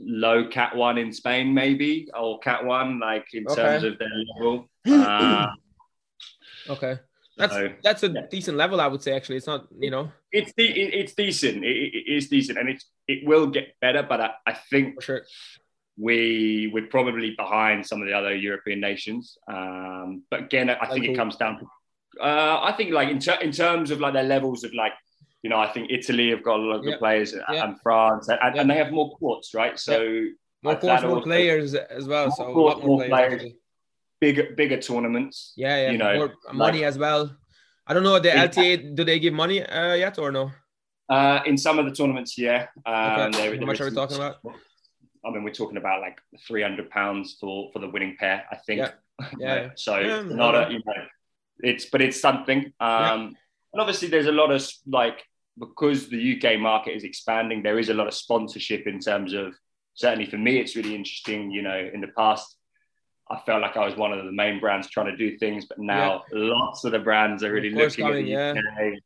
low 0.00 0.48
cat 0.48 0.74
one 0.76 0.98
in 0.98 1.12
Spain 1.12 1.54
maybe 1.54 2.08
or 2.18 2.38
cat 2.40 2.64
one 2.64 2.98
like 3.00 3.26
in 3.32 3.44
Okay. 3.46 3.54
terms 3.62 3.84
of 3.84 3.98
their 3.98 4.10
level. 4.36 4.68
Uh, 4.86 5.46
Okay. 6.68 6.98
That's 7.36 7.52
so, 7.52 7.68
that's 7.82 8.02
a 8.04 8.08
yeah. 8.08 8.26
decent 8.30 8.56
level, 8.56 8.80
I 8.80 8.86
would 8.86 9.02
say. 9.02 9.12
Actually, 9.14 9.36
it's 9.38 9.46
not 9.46 9.66
you 9.78 9.90
know 9.90 10.10
it's 10.30 10.52
de- 10.56 10.70
it- 10.82 10.94
it's 10.94 11.14
decent. 11.14 11.64
It, 11.64 11.76
it 11.76 11.94
it 11.94 12.12
is 12.16 12.28
decent, 12.28 12.58
and 12.58 12.68
it's 12.68 12.84
it 13.08 13.26
will 13.26 13.48
get 13.48 13.74
better. 13.80 14.02
But 14.04 14.20
I, 14.20 14.30
I 14.46 14.52
think 14.70 14.94
for 14.96 15.02
sure. 15.02 15.22
we 15.98 16.70
we're 16.72 16.86
probably 16.86 17.34
behind 17.36 17.84
some 17.86 18.00
of 18.00 18.06
the 18.08 18.14
other 18.14 18.34
European 18.34 18.80
nations. 18.80 19.36
Um, 19.48 20.22
but 20.30 20.40
again, 20.44 20.70
I 20.70 20.86
think 20.86 21.00
Like 21.00 21.10
it 21.10 21.16
comes 21.16 21.36
down 21.36 21.58
to. 21.58 21.64
Uh, 22.22 22.60
I 22.62 22.72
think 22.76 22.92
like 22.92 23.08
in, 23.08 23.18
ter- 23.18 23.40
in 23.42 23.50
terms 23.50 23.90
of 23.90 23.98
like 24.00 24.12
their 24.14 24.22
levels 24.22 24.62
of 24.62 24.72
like, 24.72 24.92
you 25.44 25.50
know, 25.50 25.58
I 25.66 25.68
think 25.72 25.90
Italy 25.98 26.30
have 26.30 26.42
got 26.42 26.56
a 26.58 26.62
lot 26.62 26.76
of 26.76 26.82
good 26.82 26.92
Yeah. 26.96 27.04
players 27.04 27.34
and, 27.34 27.42
and 27.64 27.72
France, 27.82 28.28
and, 28.28 28.56
and 28.58 28.66
they 28.70 28.76
have 28.82 28.90
more 28.98 29.08
courts, 29.18 29.52
right? 29.60 29.78
So 29.78 29.94
More 30.62 30.72
that 30.74 30.80
course, 30.80 31.02
more 31.02 31.22
players 31.22 31.74
as 31.74 32.04
well. 32.12 32.26
More 32.28 32.36
So 32.38 32.44
more, 32.54 32.76
more 32.90 33.04
players. 33.04 33.36
players. 33.42 33.52
bigger 34.24 34.44
bigger 34.60 34.78
tournaments. 34.88 35.36
Yeah, 35.64 35.76
yeah. 35.82 35.90
you 35.92 35.98
know, 35.98 36.12
more 36.18 36.32
money 36.66 36.82
as 36.90 36.96
well. 37.04 37.22
I 37.86 37.92
don't 37.92 38.04
know 38.08 38.18
the 38.18 38.28
Yeah. 38.28 38.46
LTA. 38.48 38.94
Do 38.98 39.02
they 39.04 39.18
give 39.24 39.34
money 39.34 39.58
uh, 39.62 39.94
yet 40.04 40.18
or 40.18 40.32
no? 40.32 40.44
Uh, 41.16 41.40
in 41.44 41.56
some 41.58 41.76
of 41.78 41.84
the 41.84 41.92
tournaments, 41.98 42.32
yeah. 42.38 42.60
Um, 42.86 42.94
Okay. 42.94 43.50
there- 43.50 43.60
How 43.60 43.66
much 43.66 43.80
are 43.82 43.88
we 43.90 43.94
talking 43.94 44.16
about? 44.16 44.36
I 45.26 45.30
mean, 45.32 45.42
we're 45.44 45.58
talking 45.62 45.76
about 45.84 46.00
like 46.06 46.18
three 46.48 46.62
hundred 46.62 46.88
pounds 46.98 47.36
for 47.38 47.54
for 47.72 47.78
the 47.84 47.88
winning 47.94 48.16
pair. 48.18 48.38
I 48.54 48.56
think. 48.66 48.78
Yeah. 48.78 48.92
Yeah. 49.46 49.70
so 49.86 49.92
Yeah, 49.98 50.22
not 50.42 50.52
no. 50.52 50.60
a 50.62 50.70
you 50.74 50.80
know, 50.86 51.00
it's 51.70 51.84
but 51.92 52.00
it's 52.06 52.18
something. 52.28 52.60
Um, 52.80 53.20
and 53.72 53.78
obviously 53.82 54.08
there's 54.08 54.30
a 54.34 54.36
lot 54.42 54.50
of 54.56 54.60
like 55.00 55.18
because 55.58 56.08
the 56.08 56.36
UK 56.42 56.58
market 56.58 56.96
is 56.96 57.04
expanding, 57.04 57.62
there 57.62 57.78
is 57.78 57.88
a 57.88 57.94
lot 57.94 58.06
of 58.08 58.14
sponsorship 58.14 58.86
in 58.86 58.98
terms 59.00 59.32
of 59.32 59.54
certainly 59.94 60.26
for 60.26 60.38
me, 60.38 60.58
it's 60.58 60.74
really 60.76 60.94
interesting. 60.94 61.50
You 61.50 61.62
know, 61.62 61.90
in 61.92 62.00
the 62.00 62.08
past, 62.08 62.56
I 63.30 63.38
felt 63.46 63.62
like 63.62 63.76
I 63.76 63.84
was 63.84 63.96
one 63.96 64.12
of 64.12 64.24
the 64.24 64.32
main 64.32 64.60
brands 64.60 64.88
trying 64.90 65.06
to 65.06 65.16
do 65.16 65.38
things, 65.38 65.64
but 65.66 65.78
now 65.78 66.24
lots 66.32 66.84
of 66.84 66.92
the 66.92 66.98
brands 66.98 67.42
are 67.42 67.52
really 67.52 67.70
looking 67.70 68.04
coming, 68.04 68.32
at 68.32 68.54
the 68.54 68.60
UK. 68.60 68.98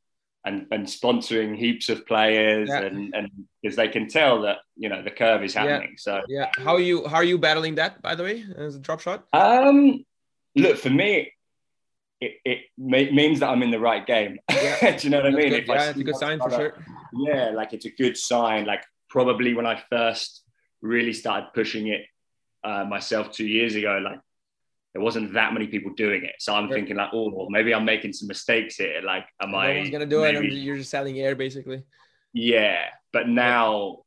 and, 0.45 0.67
and 0.71 0.87
sponsoring 0.87 1.57
heaps 1.57 1.89
of 1.91 2.07
players 2.07 2.69
Yeah. 2.71 2.81
and 2.83 3.15
and 3.15 3.29
because 3.63 3.77
they 3.77 3.89
can 3.89 4.09
tell 4.09 4.43
that 4.43 4.59
you 4.77 4.89
know 4.89 5.03
the 5.03 5.11
curve 5.11 5.45
is 5.45 5.55
happening. 5.55 5.95
So 5.99 6.23
Yeah. 6.29 6.51
How 6.57 6.75
are 6.75 6.81
you? 6.81 7.07
How 7.07 7.17
are 7.17 7.25
you 7.33 7.39
battling 7.39 7.75
that? 7.77 8.01
By 8.03 8.15
the 8.15 8.23
way, 8.25 8.45
as 8.57 8.77
a 8.77 8.81
Dropshot. 8.81 9.23
um, 9.35 10.05
look 10.57 10.79
for 10.79 10.91
me. 10.91 11.33
It, 12.21 12.33
it 12.45 12.59
means 12.77 13.41
that 13.41 13.49
I'm 13.49 13.63
in 13.63 13.71
the 13.71 13.79
right 13.79 14.05
game. 14.07 14.39
Yeah. 14.51 14.97
Do 14.97 15.07
you 15.07 15.11
know 15.11 15.19
what 15.19 15.27
I 15.27 15.31
mean? 15.31 15.51
good. 15.51 15.63
If 15.65 15.71
I 15.71 15.75
Yeah, 15.75 15.91
it's 15.91 16.01
a 16.01 16.05
good 16.05 16.17
sign 16.17 16.39
for 16.41 16.51
sure. 16.51 16.75
yeah, 17.13 17.51
like 17.51 17.73
it's 17.73 17.87
a 17.87 17.91
good 17.91 18.17
sign. 18.17 18.65
Like 18.67 18.85
probably 19.09 19.55
when 19.55 19.67
I 19.67 19.83
first 19.89 20.43
really 20.83 21.13
started 21.13 21.51
pushing 21.55 21.89
it 21.89 22.03
uh, 22.65 22.85
myself 22.85 23.31
two 23.31 23.47
years 23.47 23.75
ago, 23.77 24.01
like 24.03 24.19
there 24.95 25.03
wasn't 25.03 25.33
that 25.35 25.53
many 25.53 25.69
people 25.69 25.93
doing 25.95 26.25
it. 26.25 26.35
So 26.41 26.55
I'm 26.55 26.65
Right. 26.65 26.75
thinking 26.75 26.97
like, 26.97 27.11
oh, 27.13 27.31
well, 27.31 27.49
maybe 27.51 27.73
I'm 27.73 27.85
making 27.85 28.13
some 28.15 28.27
mistakes 28.27 28.77
here. 28.77 29.01
Like, 29.05 29.27
am 29.41 29.53
no 29.53 29.59
I? 29.59 29.77
one's 29.79 29.91
gonna 29.91 30.07
do 30.07 30.25
it. 30.25 30.35
maybe- 30.35 30.49
And 30.49 30.59
you're 30.59 30.77
just 30.77 30.91
selling 30.91 31.19
air, 31.21 31.37
basically. 31.37 31.83
Yeah, 32.33 32.87
but 33.13 33.29
now, 33.29 33.99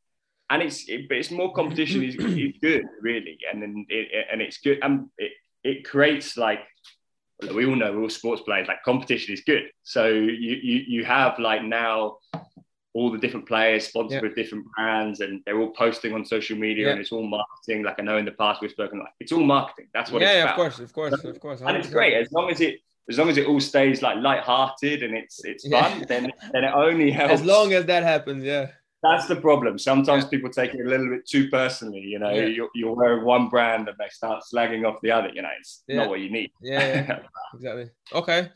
and 0.50 0.62
it's 0.62 0.88
it, 0.90 1.08
but 1.08 1.18
it's 1.18 1.32
more 1.32 1.54
competition 1.54 2.04
is, 2.04 2.16
is 2.20 2.54
good, 2.62 2.84
really, 3.02 3.38
and 3.52 3.62
then 3.62 3.86
it, 3.90 4.08
it- 4.12 4.28
and 4.32 4.42
it's 4.42 4.58
good, 4.58 4.80
and 4.82 5.08
it 5.18 5.32
it 5.64 5.86
creates 5.86 6.36
like 6.38 6.60
we 7.56 7.66
all 7.66 7.76
know 7.76 7.92
we're 7.92 8.04
all 8.04 8.10
sports 8.10 8.42
players. 8.44 8.68
Like 8.68 8.84
competition 8.84 9.34
is 9.34 9.42
good, 9.42 9.64
so 9.84 10.08
you 10.08 10.54
you 10.70 10.84
you 10.88 11.06
have 11.06 11.40
like 11.40 11.64
now 11.64 12.18
all 12.94 13.10
the 13.10 13.18
different 13.18 13.48
players 13.48 13.88
sponsored 13.88 14.22
Yeah. 14.22 14.28
with 14.28 14.36
different 14.36 14.66
brands, 14.76 15.22
and 15.22 15.42
they're 15.46 15.58
all 15.60 15.72
posting 15.72 16.14
on 16.14 16.26
social 16.26 16.58
media, 16.58 16.86
Yeah. 16.88 16.92
and 16.92 17.02
it's 17.02 17.12
all 17.12 17.26
marketing. 17.26 17.84
Like 17.84 17.96
I 18.00 18.04
know 18.04 18.18
in 18.18 18.26
the 18.26 18.32
past 18.34 18.62
we've 18.62 18.72
spoken 18.72 19.00
like 19.00 19.14
it's 19.20 19.32
all 19.32 19.44
marketing. 19.44 19.88
That's 19.94 20.12
what 20.12 20.22
yeah, 20.22 20.28
it's 20.30 20.36
yeah, 20.38 20.44
about 20.44 20.52
of 20.52 20.56
course, 20.58 20.80
of 20.80 20.94
course, 20.94 21.24
of 21.24 21.40
course. 21.40 21.62
and 21.62 21.78
it's 21.78 21.90
great 21.90 22.14
as 22.16 22.32
long 22.32 22.50
as 22.52 22.60
it 22.62 22.80
as 23.10 23.18
long 23.18 23.30
as 23.30 23.38
it 23.38 23.48
all 23.48 23.60
stays 23.60 24.02
like 24.02 24.18
light-hearted 24.18 25.02
and 25.04 25.16
it's 25.18 25.44
it's 25.44 25.68
fun 25.68 26.06
then 26.08 26.32
then 26.54 26.64
it 26.64 26.74
only 26.74 27.10
helps 27.12 27.34
As 27.34 27.44
long 27.44 27.74
as 27.74 27.86
that 27.86 28.04
happens, 28.04 28.44
yeah. 28.44 28.68
That's 29.04 29.28
the 29.28 29.36
problem 29.36 29.78
sometimes 29.80 30.26
people 30.26 30.50
take 30.50 30.74
it 30.74 30.86
a 30.86 30.90
little 30.90 31.10
bit 31.10 31.26
too 31.28 31.50
personally 31.50 32.00
you 32.00 32.20
know 32.20 32.30
Yeah. 32.30 32.46
you're, 32.46 32.70
you're 32.76 32.96
wearing 32.96 33.26
one 33.26 33.50
brand 33.50 33.88
and 33.88 33.98
they 33.98 34.10
start 34.10 34.44
slagging 34.54 34.88
off 34.88 35.00
the 35.02 35.12
other 35.12 35.30
you 35.34 35.42
know 35.42 35.50
it's 35.60 35.84
Yeah. 35.88 35.98
not 35.98 36.10
what 36.10 36.20
you 36.20 36.30
need 36.30 36.52
Yeah, 36.62 36.88
yeah, 37.08 37.20
exactly. 37.56 37.90
Okay. 38.14 38.50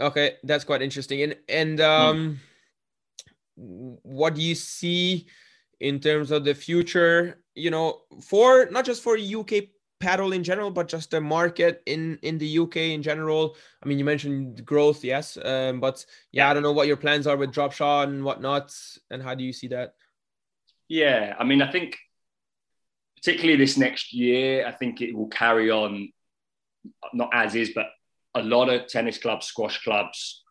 Okay, 0.00 0.36
that's 0.44 0.64
quite 0.64 0.82
interesting. 0.82 1.22
And 1.22 1.36
and 1.48 1.78
Hmm. 1.78 1.84
um, 1.84 2.40
what 4.02 4.34
do 4.34 4.40
you 4.40 4.54
see 4.54 5.28
in 5.80 6.00
terms 6.00 6.30
of 6.30 6.44
the 6.44 6.54
future? 6.54 7.42
You 7.54 7.70
know, 7.70 8.02
for 8.22 8.66
not 8.70 8.84
just 8.86 9.02
for 9.02 9.16
UK 9.18 9.68
paddle 10.00 10.32
in 10.32 10.42
general, 10.42 10.70
but 10.70 10.88
just 10.88 11.10
the 11.10 11.20
market 11.20 11.82
in 11.86 12.18
in 12.22 12.38
the 12.38 12.58
UK 12.58 12.76
in 12.76 13.02
general. 13.02 13.56
I 13.82 13.86
mean, 13.86 13.98
you 13.98 14.04
mentioned 14.04 14.64
growth, 14.64 15.04
yes, 15.04 15.38
um, 15.44 15.78
but 15.80 16.04
yeah, 16.32 16.50
I 16.50 16.54
don't 16.54 16.62
know 16.62 16.72
what 16.72 16.88
your 16.88 16.96
plans 16.96 17.26
are 17.26 17.36
with 17.36 17.52
Dropshot 17.52 18.04
and 18.04 18.24
whatnot, 18.24 18.74
and 19.10 19.22
how 19.22 19.34
do 19.34 19.44
you 19.44 19.52
see 19.52 19.68
that? 19.68 19.94
yeah 20.90 21.36
i 21.38 21.44
mean 21.44 21.62
i 21.62 21.70
think 21.70 21.96
particularly 23.16 23.56
this 23.56 23.78
next 23.78 24.12
year 24.12 24.66
i 24.66 24.72
think 24.72 25.00
it 25.00 25.14
will 25.16 25.28
carry 25.28 25.70
on 25.70 26.12
not 27.14 27.30
as 27.32 27.54
is 27.54 27.70
but 27.74 27.86
a 28.34 28.42
lot 28.42 28.68
of 28.68 28.88
tennis 28.88 29.16
clubs 29.16 29.46
squash 29.46 29.82
clubs 29.84 30.42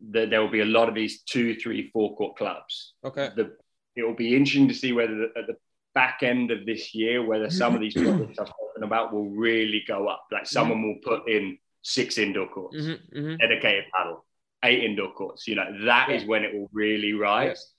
there, 0.00 0.26
there 0.26 0.40
will 0.40 0.50
be 0.50 0.60
a 0.60 0.64
lot 0.78 0.88
of 0.88 0.94
these 0.94 1.22
two 1.22 1.56
three 1.56 1.90
four 1.92 2.14
court 2.16 2.36
clubs 2.36 2.94
Okay. 3.04 3.30
the, 3.34 3.50
it 3.96 4.04
will 4.04 4.14
be 4.14 4.36
interesting 4.36 4.68
to 4.68 4.74
see 4.74 4.92
whether 4.92 5.16
the, 5.16 5.28
the 5.48 5.56
back 5.94 6.20
end 6.22 6.50
of 6.50 6.66
this 6.66 6.94
year 6.94 7.24
whether 7.24 7.50
some 7.50 7.74
of 7.74 7.80
these 7.80 7.94
projects 8.02 8.38
I've 8.38 8.48
spoken 8.48 8.82
about 8.84 9.12
will 9.12 9.28
really 9.30 9.82
go 9.86 10.08
up. 10.08 10.24
Like 10.32 10.46
someone 10.46 10.82
will 10.82 10.98
put 11.04 11.28
in 11.28 11.58
six 11.82 12.18
indoor 12.18 12.48
courts, 12.48 12.76
hmm 12.76 12.92
hmm 13.12 13.36
dedicated 13.36 13.84
paddle, 13.94 14.24
eight 14.64 14.84
indoor 14.84 15.12
courts. 15.12 15.46
You 15.48 15.56
know 15.56 15.84
that 15.86 16.10
is 16.10 16.22
Yeah. 16.22 16.28
when 16.28 16.44
it 16.44 16.54
will 16.54 16.70
really 16.72 17.12
rise. 17.12 17.72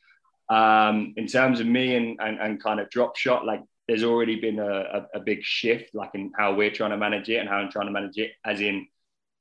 Um, 0.50 1.14
in 1.16 1.28
terms 1.28 1.60
of 1.62 1.68
me 1.68 1.96
and, 1.96 2.20
and 2.20 2.40
and 2.40 2.62
kind 2.62 2.80
of 2.80 2.90
Dropshot, 2.90 3.46
like 3.46 3.62
there's 3.88 4.04
already 4.04 4.40
been 4.40 4.60
a, 4.60 4.68
a, 4.98 5.08
a 5.16 5.20
big 5.20 5.44
shift, 5.44 5.96
like 5.96 6.12
in 6.14 6.32
how 6.38 6.54
we're 6.54 6.72
trying 6.72 6.92
to 6.92 6.98
manage 6.98 7.30
it 7.30 7.38
and 7.38 7.48
how 7.50 7.56
I'm 7.58 7.72
trying 7.72 7.88
to 7.88 7.92
manage 7.92 8.18
it. 8.18 8.32
As 8.46 8.60
in, 8.62 8.88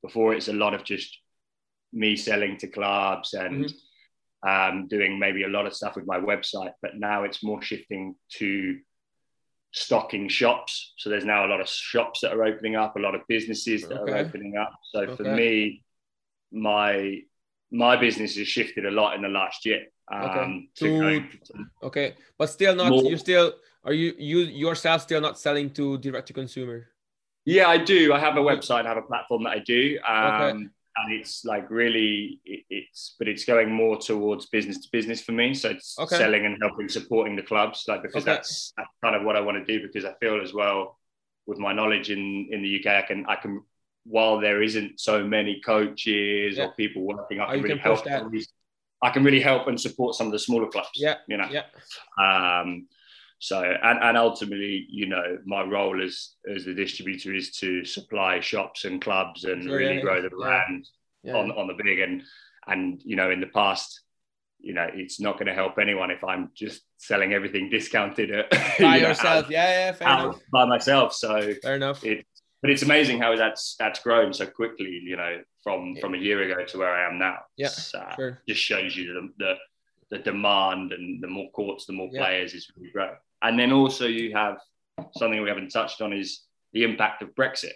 before 0.01 0.33
it's 0.33 0.47
a 0.47 0.53
lot 0.53 0.73
of 0.73 0.83
just 0.83 1.17
me 1.93 2.15
selling 2.15 2.57
to 2.57 2.67
clubs 2.67 3.33
and 3.33 3.71
um, 4.43 4.87
doing 4.87 5.19
maybe 5.19 5.43
a 5.43 5.47
lot 5.47 5.65
of 5.67 5.73
stuff 5.73 5.95
with 5.95 6.05
my 6.07 6.19
website, 6.19 6.73
but 6.81 6.97
now 6.97 7.23
it's 7.23 7.43
more 7.43 7.61
shifting 7.61 8.15
to 8.37 8.77
stocking 9.73 10.27
shops. 10.27 10.93
So 10.97 11.09
there's 11.09 11.25
now 11.25 11.45
a 11.45 11.49
lot 11.49 11.61
of 11.61 11.69
shops 11.69 12.21
that 12.21 12.33
are 12.33 12.43
opening 12.43 12.75
up, 12.75 12.95
a 12.95 12.99
lot 12.99 13.15
of 13.15 13.21
businesses 13.27 13.81
that 13.87 14.01
Okay. 14.01 14.11
are 14.11 14.17
opening 14.17 14.57
up. 14.57 14.73
So 14.91 15.15
for 15.15 15.23
me, 15.23 15.83
my 16.51 17.21
my 17.73 17.95
business 17.95 18.35
has 18.35 18.47
shifted 18.49 18.85
a 18.85 18.91
lot 18.91 19.15
in 19.15 19.21
the 19.21 19.29
last 19.29 19.65
year. 19.65 19.85
Um, 20.11 20.67
Okay. 20.75 21.25
to 21.29 21.65
Okay, 21.83 22.15
but 22.37 22.47
still 22.47 22.75
not. 22.75 22.89
More- 22.89 23.03
You're 23.05 23.17
still. 23.17 23.53
Are 23.85 23.93
you 23.93 24.13
you 24.19 24.39
yourself 24.39 25.01
still 25.03 25.21
not 25.21 25.39
selling 25.39 25.69
to 25.71 25.97
direct 25.99 26.27
to 26.27 26.33
consumer? 26.33 26.87
yeah, 27.45 27.67
I 27.69 27.77
do. 27.77 28.13
I 28.13 28.19
have 28.19 28.35
a 28.37 28.41
website, 28.41 28.85
I 28.85 28.89
have 28.89 28.97
a 28.97 29.01
platform 29.11 29.43
that 29.45 29.53
I 29.53 29.59
do. 29.59 29.99
Um, 30.07 30.33
Okay. 30.33 30.67
And 30.97 31.13
it's 31.13 31.45
like 31.45 31.69
really, 31.69 32.39
it, 32.43 32.63
it's, 32.69 33.15
but 33.17 33.27
it's 33.27 33.45
going 33.45 33.71
more 33.71 33.97
towards 33.97 34.47
business 34.47 34.79
to 34.79 34.89
business 34.91 35.21
for 35.21 35.31
me. 35.31 35.53
So 35.53 35.69
it's 35.69 35.97
Okay. 35.97 36.17
selling 36.17 36.45
and 36.45 36.57
helping 36.61 36.89
supporting 36.89 37.35
the 37.35 37.43
clubs, 37.43 37.85
like 37.87 38.01
because 38.01 38.23
Okay. 38.23 38.33
that's, 38.33 38.73
that's 38.77 38.89
kind 39.03 39.15
of 39.15 39.23
what 39.23 39.35
I 39.37 39.41
want 39.41 39.57
to 39.57 39.65
do. 39.65 39.85
Because 39.85 40.03
I 40.05 40.13
feel 40.19 40.41
as 40.41 40.53
well, 40.53 40.99
with 41.47 41.57
my 41.59 41.73
knowledge 41.73 42.11
in 42.11 42.47
in 42.51 42.61
the 42.61 42.79
UK, 42.79 42.87
I 42.87 43.01
can 43.07 43.25
I 43.27 43.35
can 43.35 43.61
while 44.03 44.39
there 44.39 44.61
isn't 44.61 44.99
so 44.99 45.23
many 45.23 45.61
coaches 45.61 46.57
Yeah. 46.57 46.65
or 46.65 46.73
people 46.73 47.03
working, 47.03 47.39
I 47.39 47.43
Oh, 47.45 47.51
can 47.53 47.61
really 47.61 47.69
can 47.75 47.79
help. 47.79 48.07
I 49.03 49.09
can 49.09 49.23
really 49.23 49.41
help 49.41 49.67
and 49.67 49.79
support 49.79 50.15
some 50.15 50.27
of 50.27 50.33
the 50.33 50.39
smaller 50.39 50.67
clubs. 50.67 50.89
Yeah, 50.95 51.15
you 51.27 51.37
know. 51.37 51.47
Yeah. 51.49 51.63
Um, 52.19 52.87
so 53.43 53.59
and, 53.63 53.97
and 54.03 54.17
ultimately, 54.17 54.85
you 54.89 55.07
know, 55.07 55.39
my 55.45 55.63
role 55.63 56.01
as 56.03 56.35
as 56.55 56.63
the 56.65 56.75
distributor 56.75 57.33
is 57.33 57.49
to 57.57 57.83
supply 57.83 58.39
shops 58.39 58.85
and 58.85 59.01
clubs 59.01 59.45
and 59.45 59.65
really 59.69 59.95
yeah, 59.95 60.01
grow 60.01 60.21
the 60.21 60.29
brand 60.29 60.87
Yeah. 61.23 61.37
on 61.37 61.49
on 61.51 61.65
the 61.67 61.73
big 61.83 61.99
and 61.99 62.21
and 62.67 63.01
you 63.03 63.15
know 63.15 63.31
in 63.31 63.41
the 63.41 63.47
past. 63.47 64.01
You 64.63 64.75
know, 64.75 64.87
it's 64.93 65.19
not 65.19 65.37
going 65.39 65.47
to 65.47 65.55
help 65.55 65.79
anyone 65.79 66.11
if 66.11 66.23
I'm 66.23 66.51
just 66.53 66.83
selling 66.97 67.33
everything 67.33 67.71
discounted 67.71 68.29
at, 68.29 68.51
By 68.79 68.97
you 68.97 69.01
know, 69.01 69.07
yourself. 69.07 69.45
out- 69.45 69.49
yeah, 69.51 69.95
yeah. 69.99 70.07
Out 70.07 70.23
enough. 70.25 70.39
by 70.53 70.65
myself. 70.65 71.13
So 71.15 71.55
Fair 71.63 71.77
enough. 71.77 72.03
it, 72.03 72.23
but 72.61 72.69
it's 72.69 72.83
amazing 72.83 73.17
how 73.19 73.35
that's 73.35 73.75
that's 73.79 74.01
grown 74.03 74.33
so 74.35 74.45
quickly. 74.45 75.01
You 75.03 75.17
know, 75.17 75.41
from 75.63 75.95
from 75.99 76.13
a 76.13 76.17
year 76.19 76.43
ago 76.43 76.63
to 76.63 76.77
where 76.77 76.93
I 76.93 77.07
am 77.09 77.17
now. 77.17 77.39
Yeah, 77.57 77.69
uh, 77.95 78.15
Sure. 78.15 78.39
just 78.47 78.61
shows 78.61 78.95
you 78.95 79.05
the, 79.15 79.29
the 79.43 79.53
the 80.11 80.19
demand 80.23 80.91
and 80.91 81.23
the 81.23 81.27
more 81.27 81.49
courts, 81.51 81.87
the 81.87 81.93
more 81.93 82.09
Yeah. 82.11 82.21
players 82.21 82.53
is 82.53 82.69
really 82.77 82.91
grow. 82.91 83.15
And 83.41 83.59
then 83.59 83.71
also 83.71 84.05
you 84.07 84.33
have 84.33 84.57
something 85.17 85.41
we 85.41 85.49
haven't 85.49 85.69
touched 85.69 86.01
on 86.01 86.13
is 86.13 86.43
the 86.73 86.83
impact 86.83 87.21
of 87.21 87.29
Brexit. 87.35 87.71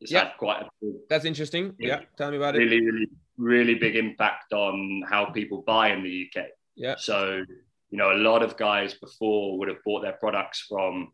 It's 0.00 0.12
Yeah. 0.12 0.24
had 0.28 0.36
quite 0.38 0.62
a 0.62 0.68
big, 0.80 0.94
That's 1.08 1.24
interesting. 1.24 1.74
Yeah. 1.78 1.88
Yeah. 1.88 2.00
Tell 2.16 2.30
me 2.30 2.36
about 2.36 2.54
it. 2.56 2.60
really, 2.60 2.80
really, 2.80 3.06
really 3.36 3.74
big 3.74 3.96
impact 3.96 4.52
on 4.52 5.02
how 5.08 5.26
people 5.26 5.62
buy 5.62 5.90
in 5.92 6.02
the 6.02 6.10
UK. 6.36 6.46
Yeah. 6.76 6.94
So, 6.98 7.44
you 7.90 7.98
know, 7.98 8.12
a 8.12 8.18
lot 8.18 8.42
of 8.42 8.56
guys 8.56 8.94
before 8.94 9.58
would 9.58 9.68
have 9.68 9.82
bought 9.84 10.02
their 10.02 10.12
products 10.12 10.60
from 10.68 11.12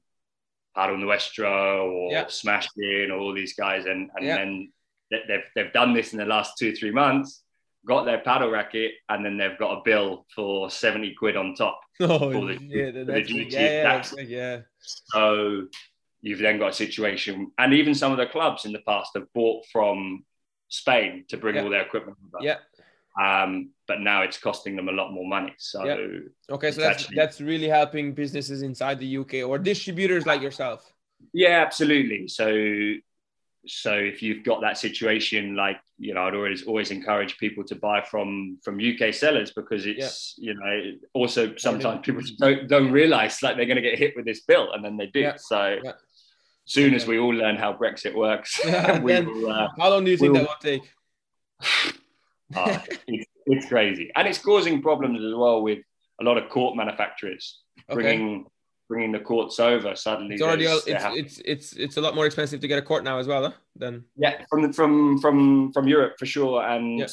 Padel 0.76 0.98
Nuestro 0.98 1.88
or 1.90 2.12
Yeah. 2.12 2.26
Smash 2.26 2.66
In 2.76 3.10
or 3.10 3.18
all 3.18 3.32
these 3.32 3.54
guys, 3.54 3.86
and, 3.86 4.10
and 4.16 4.24
Yeah. 4.26 4.36
then 4.36 4.72
they've, 5.10 5.44
they've 5.54 5.72
done 5.72 5.94
this 5.94 6.12
in 6.12 6.18
the 6.18 6.24
last 6.26 6.58
two, 6.58 6.74
three 6.74 6.90
months, 6.90 7.43
got 7.86 8.04
their 8.04 8.18
paddle 8.20 8.50
racket, 8.50 8.92
and 9.08 9.24
then 9.24 9.36
they've 9.36 9.58
got 9.58 9.78
a 9.78 9.82
bill 9.84 10.26
for 10.34 10.70
70 10.70 11.14
quid 11.14 11.36
on 11.36 11.54
top. 11.54 11.80
Oh, 12.00 12.18
for 12.32 12.46
the- 12.46 12.58
yeah, 12.60 12.86
for 12.86 12.92
the 12.92 13.04
that's 13.04 13.30
yeah, 13.30 13.60
yeah, 13.60 13.82
tax. 13.82 14.14
yeah. 14.26 14.60
So 14.80 15.66
you've 16.22 16.40
then 16.40 16.58
got 16.58 16.70
a 16.70 16.74
situation, 16.74 17.52
and 17.58 17.72
even 17.74 17.94
some 17.94 18.10
of 18.12 18.18
the 18.18 18.26
clubs 18.26 18.64
in 18.64 18.72
the 18.72 18.80
past 18.80 19.10
have 19.14 19.32
bought 19.32 19.64
from 19.70 20.24
Spain 20.68 21.24
to 21.28 21.36
bring 21.36 21.54
Yeah. 21.54 21.62
all 21.62 21.70
their 21.70 21.82
equipment 21.82 22.16
over. 22.34 22.44
Yeah. 22.44 22.56
Um, 23.20 23.70
but 23.86 24.00
now 24.00 24.22
it's 24.22 24.38
costing 24.38 24.74
them 24.74 24.88
a 24.88 24.92
lot 24.92 25.12
more 25.12 25.26
money. 25.28 25.54
So 25.58 25.84
Yeah. 25.84 26.54
Okay, 26.54 26.72
so 26.72 26.80
that's 26.80 27.02
actually- 27.02 27.16
that's 27.16 27.40
really 27.40 27.68
helping 27.68 28.12
businesses 28.12 28.62
inside 28.62 28.98
the 28.98 29.06
UK 29.18 29.44
or 29.44 29.56
distributors 29.58 30.26
like 30.26 30.42
yourself. 30.42 30.92
yeah, 31.32 31.62
absolutely. 31.64 32.26
So 32.26 32.46
so 33.66 33.92
if 33.94 34.22
you've 34.22 34.44
got 34.44 34.60
that 34.60 34.76
situation, 34.78 35.54
like 35.56 35.78
you 35.98 36.12
know, 36.14 36.22
I'd 36.26 36.34
always 36.34 36.64
always 36.64 36.90
encourage 36.90 37.36
people 37.38 37.64
to 37.64 37.74
buy 37.74 38.02
from 38.02 38.58
from 38.62 38.78
UK 38.80 39.14
sellers 39.14 39.52
because 39.52 39.86
it's 39.86 40.34
you 40.38 40.54
know 40.54 40.92
also 41.14 41.54
sometimes 41.56 42.00
people 42.04 42.22
don't 42.38 42.68
don't 42.68 42.90
realize 42.92 43.42
like 43.42 43.56
they're 43.56 43.66
going 43.66 43.76
to 43.82 43.88
get 43.90 43.98
hit 43.98 44.14
with 44.16 44.24
this 44.24 44.40
bill 44.42 44.72
and 44.72 44.84
then 44.84 44.96
they 44.96 45.06
do. 45.06 45.20
Yeah. 45.20 45.36
So 45.36 45.78
Yeah. 45.82 45.92
soon 46.64 46.94
as 46.94 47.06
we 47.06 47.18
all 47.18 47.32
learn 47.34 47.56
how 47.56 47.72
Brexit 47.72 48.14
works, 48.14 48.60
will. 49.02 49.50
Uh, 49.50 49.68
How 49.78 49.90
long 49.90 50.04
do 50.04 50.10
you 50.10 50.16
think 50.16 50.32
We'll- 50.32 50.42
that 50.44 50.48
will 50.48 50.78
take? 50.78 50.82
uh, 52.56 52.78
it's, 53.06 53.26
it's 53.46 53.66
crazy, 53.66 54.10
and 54.16 54.26
it's 54.28 54.38
causing 54.38 54.82
problems 54.82 55.22
as 55.24 55.34
well 55.34 55.62
with 55.62 55.78
a 56.20 56.24
lot 56.24 56.38
of 56.38 56.48
court 56.50 56.76
manufacturers 56.76 57.60
Okay. 57.90 57.94
bringing 57.94 58.46
bringing 58.88 59.12
the 59.12 59.20
courts 59.20 59.58
over, 59.60 59.94
suddenly 59.96 60.34
it's 60.34 60.42
already 60.42 60.64
it's, 60.64 60.86
it's 60.86 61.38
it's 61.44 61.72
it's 61.72 61.96
a 61.96 62.00
lot 62.00 62.14
more 62.14 62.26
expensive 62.26 62.60
to 62.60 62.68
get 62.68 62.78
a 62.78 62.82
court 62.82 63.04
now 63.04 63.18
as 63.18 63.26
well, 63.26 63.42
huh? 63.42 63.52
Then 63.76 64.04
yeah, 64.16 64.44
from 64.50 64.72
from 64.72 65.18
from 65.20 65.72
from 65.72 65.88
Europe 65.88 66.14
for 66.18 66.26
sure, 66.26 66.62
and 66.62 66.98
yeah. 66.98 67.06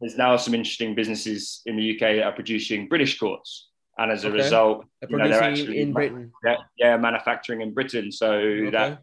there's 0.00 0.16
now 0.16 0.36
some 0.36 0.54
interesting 0.54 0.94
businesses 0.94 1.62
in 1.66 1.76
the 1.76 1.94
UK 1.94 2.16
that 2.16 2.24
are 2.24 2.32
producing 2.32 2.88
British 2.88 3.18
courts, 3.18 3.68
and 3.98 4.10
as 4.12 4.24
a 4.24 4.28
okay. 4.28 4.36
result, 4.38 4.84
they're 5.00 5.10
you 5.10 5.16
know, 5.18 5.28
they're 5.28 5.42
actually 5.42 5.80
in 5.80 5.92
Britain. 5.92 6.32
Yeah, 6.44 6.56
yeah, 6.76 6.96
manufacturing 6.96 7.60
in 7.60 7.74
Britain. 7.74 8.12
So 8.12 8.32
okay. 8.32 8.70
that 8.70 9.02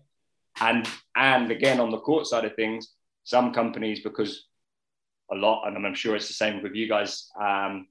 and 0.59 0.87
and 1.15 1.51
again 1.51 1.79
on 1.79 1.91
the 1.91 1.99
court 1.99 2.27
side 2.27 2.45
of 2.45 2.55
things, 2.55 2.93
some 3.23 3.53
companies 3.53 4.01
because 4.01 4.47
a 5.31 5.35
lot, 5.35 5.65
and 5.65 5.85
I'm 5.85 5.95
sure 5.95 6.15
it's 6.15 6.27
the 6.27 6.33
same 6.33 6.61
with 6.61 6.75
you 6.75 6.87
guys. 6.87 7.29
Um, 7.39 7.87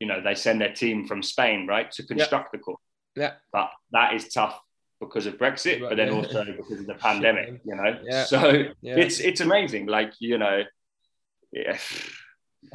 you 0.00 0.06
know, 0.06 0.20
they 0.22 0.34
send 0.34 0.60
their 0.60 0.72
team 0.72 1.06
from 1.06 1.22
Spain, 1.22 1.66
right, 1.66 1.90
to 1.92 2.02
construct 2.02 2.52
the 2.52 2.58
court. 2.58 2.80
Yeah. 3.20 3.34
But 3.52 3.70
that 3.92 4.14
is 4.14 4.28
tough 4.28 4.60
because 5.00 5.26
of 5.26 5.34
Brexit, 5.38 5.80
but 5.80 5.96
then 5.96 6.10
also 6.10 6.44
because 6.44 6.80
of 6.80 6.86
the 6.86 6.94
pandemic, 7.06 7.60
you 7.64 7.74
know. 7.74 7.98
Yeah. 8.02 8.24
So 8.24 8.50
yeah. 8.80 8.96
it's 8.96 9.20
it's 9.20 9.40
amazing. 9.40 9.86
Like, 9.86 10.12
you 10.18 10.38
know, 10.38 10.64
yeah. 11.52 11.78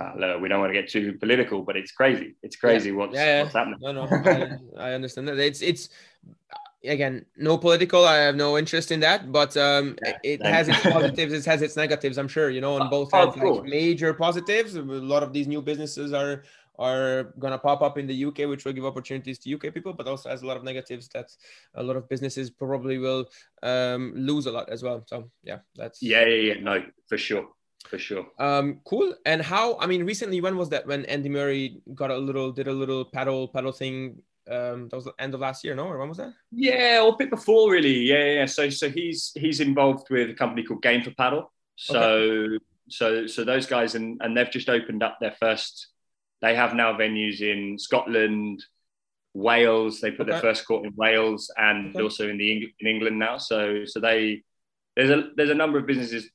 Uh, 0.01 0.39
we 0.41 0.49
don't 0.49 0.59
want 0.59 0.73
to 0.73 0.73
get 0.73 0.89
too 0.89 1.13
political, 1.19 1.61
but 1.61 1.77
it's 1.77 1.91
crazy. 1.91 2.35
It's 2.41 2.55
crazy 2.55 2.91
what's, 2.91 3.13
what's 3.13 3.53
happening. 3.53 3.77
No, 3.79 3.91
no, 3.91 4.07
I, 4.79 4.89
I 4.89 4.93
understand 4.93 5.27
that. 5.27 5.37
It's 5.37 5.61
it's 5.61 5.89
again 6.87 7.25
no 7.37 7.57
political 7.57 8.05
i 8.05 8.17
have 8.17 8.35
no 8.35 8.57
interest 8.57 8.91
in 8.91 8.99
that 8.99 9.31
but 9.31 9.55
um 9.57 9.97
yeah, 10.03 10.17
it 10.23 10.45
has 10.45 10.67
its 10.67 10.79
positives 10.83 11.33
it 11.33 11.45
has 11.45 11.61
its 11.61 11.75
negatives 11.75 12.17
i'm 12.17 12.27
sure 12.27 12.49
you 12.49 12.61
know 12.61 12.79
on 12.79 12.89
both 12.89 13.13
ends 13.13 13.35
like 13.37 13.63
major 13.63 14.13
positives 14.13 14.75
a 14.75 14.81
lot 14.81 15.23
of 15.23 15.33
these 15.33 15.47
new 15.47 15.61
businesses 15.61 16.13
are 16.13 16.43
are 16.79 17.33
gonna 17.39 17.57
pop 17.57 17.81
up 17.81 17.97
in 17.97 18.07
the 18.07 18.25
uk 18.25 18.37
which 18.37 18.65
will 18.65 18.73
give 18.73 18.85
opportunities 18.85 19.39
to 19.39 19.53
uk 19.53 19.73
people 19.73 19.93
but 19.93 20.07
also 20.07 20.29
has 20.29 20.41
a 20.41 20.45
lot 20.45 20.57
of 20.57 20.63
negatives 20.63 21.07
that 21.09 21.31
a 21.75 21.83
lot 21.83 21.95
of 21.95 22.07
businesses 22.09 22.49
probably 22.49 22.97
will 22.97 23.25
um 23.63 24.13
lose 24.15 24.45
a 24.45 24.51
lot 24.51 24.69
as 24.69 24.83
well. 24.83 25.03
So 25.07 25.29
yeah 25.43 25.59
that's 25.75 26.01
yeah 26.01 26.25
yeah 26.25 26.53
yeah. 26.53 26.59
No 26.61 26.83
for 27.07 27.17
sure. 27.17 27.47
For 27.87 27.99
sure. 27.99 28.27
Um 28.39 28.81
cool. 28.85 29.13
And 29.25 29.41
how 29.41 29.77
i 29.79 29.85
mean 29.85 30.03
recently 30.05 30.41
when 30.41 30.57
was 30.57 30.69
that? 30.69 30.87
When 30.87 31.05
andy 31.05 31.29
murray 31.29 31.81
got 31.93 32.11
a 32.11 32.17
little 32.17 32.51
did 32.51 32.67
a 32.67 32.73
little 32.73 33.05
paddle 33.05 33.47
paddle 33.47 33.71
thing 33.71 34.21
um 34.49 34.89
that 34.89 34.95
was 34.95 35.05
the 35.05 35.13
end 35.19 35.33
of 35.33 35.39
last 35.39 35.63
year 35.63 35.75
no? 35.75 35.87
Or 35.87 35.97
when 35.97 36.09
was 36.09 36.17
that? 36.17 36.33
Yeah 36.51 37.01
or 37.03 37.13
a 37.13 37.17
bit 37.17 37.29
before 37.29 37.71
really. 37.71 37.99
Yeah 37.99 38.25
yeah. 38.25 38.45
So 38.45 38.69
so 38.69 38.89
he's 38.89 39.31
he's 39.35 39.59
involved 39.59 40.07
with 40.09 40.29
a 40.29 40.33
company 40.33 40.63
called 40.63 40.81
Game4Padel. 40.81 41.45
So 41.75 41.99
okay. 41.99 42.63
so 42.89 43.27
so 43.27 43.43
those 43.43 43.65
guys 43.65 43.95
and 43.95 44.19
and 44.21 44.35
they've 44.35 44.51
just 44.51 44.69
opened 44.69 45.03
up 45.03 45.17
their 45.19 45.35
first 45.39 45.89
they 46.45 46.55
have 46.55 46.75
now 46.75 46.93
venues 46.93 47.41
in 47.41 47.77
scotland 47.79 48.63
wales 49.33 49.99
they 49.99 50.11
put 50.11 50.21
okay. 50.21 50.31
their 50.31 50.41
first 50.41 50.65
court 50.65 50.85
in 50.85 50.93
wales 50.95 51.51
and 51.57 51.89
okay. 51.89 52.03
also 52.03 52.29
in 52.29 52.37
the 52.37 52.71
in 52.79 52.87
england 52.87 53.17
now 53.17 53.37
so 53.37 53.83
so 53.85 53.99
they 53.99 54.41
there's 54.95 55.09
a 55.09 55.29
there's 55.35 55.49
a 55.49 55.55
number 55.55 55.77
of 55.77 55.85
businesses 55.85 56.29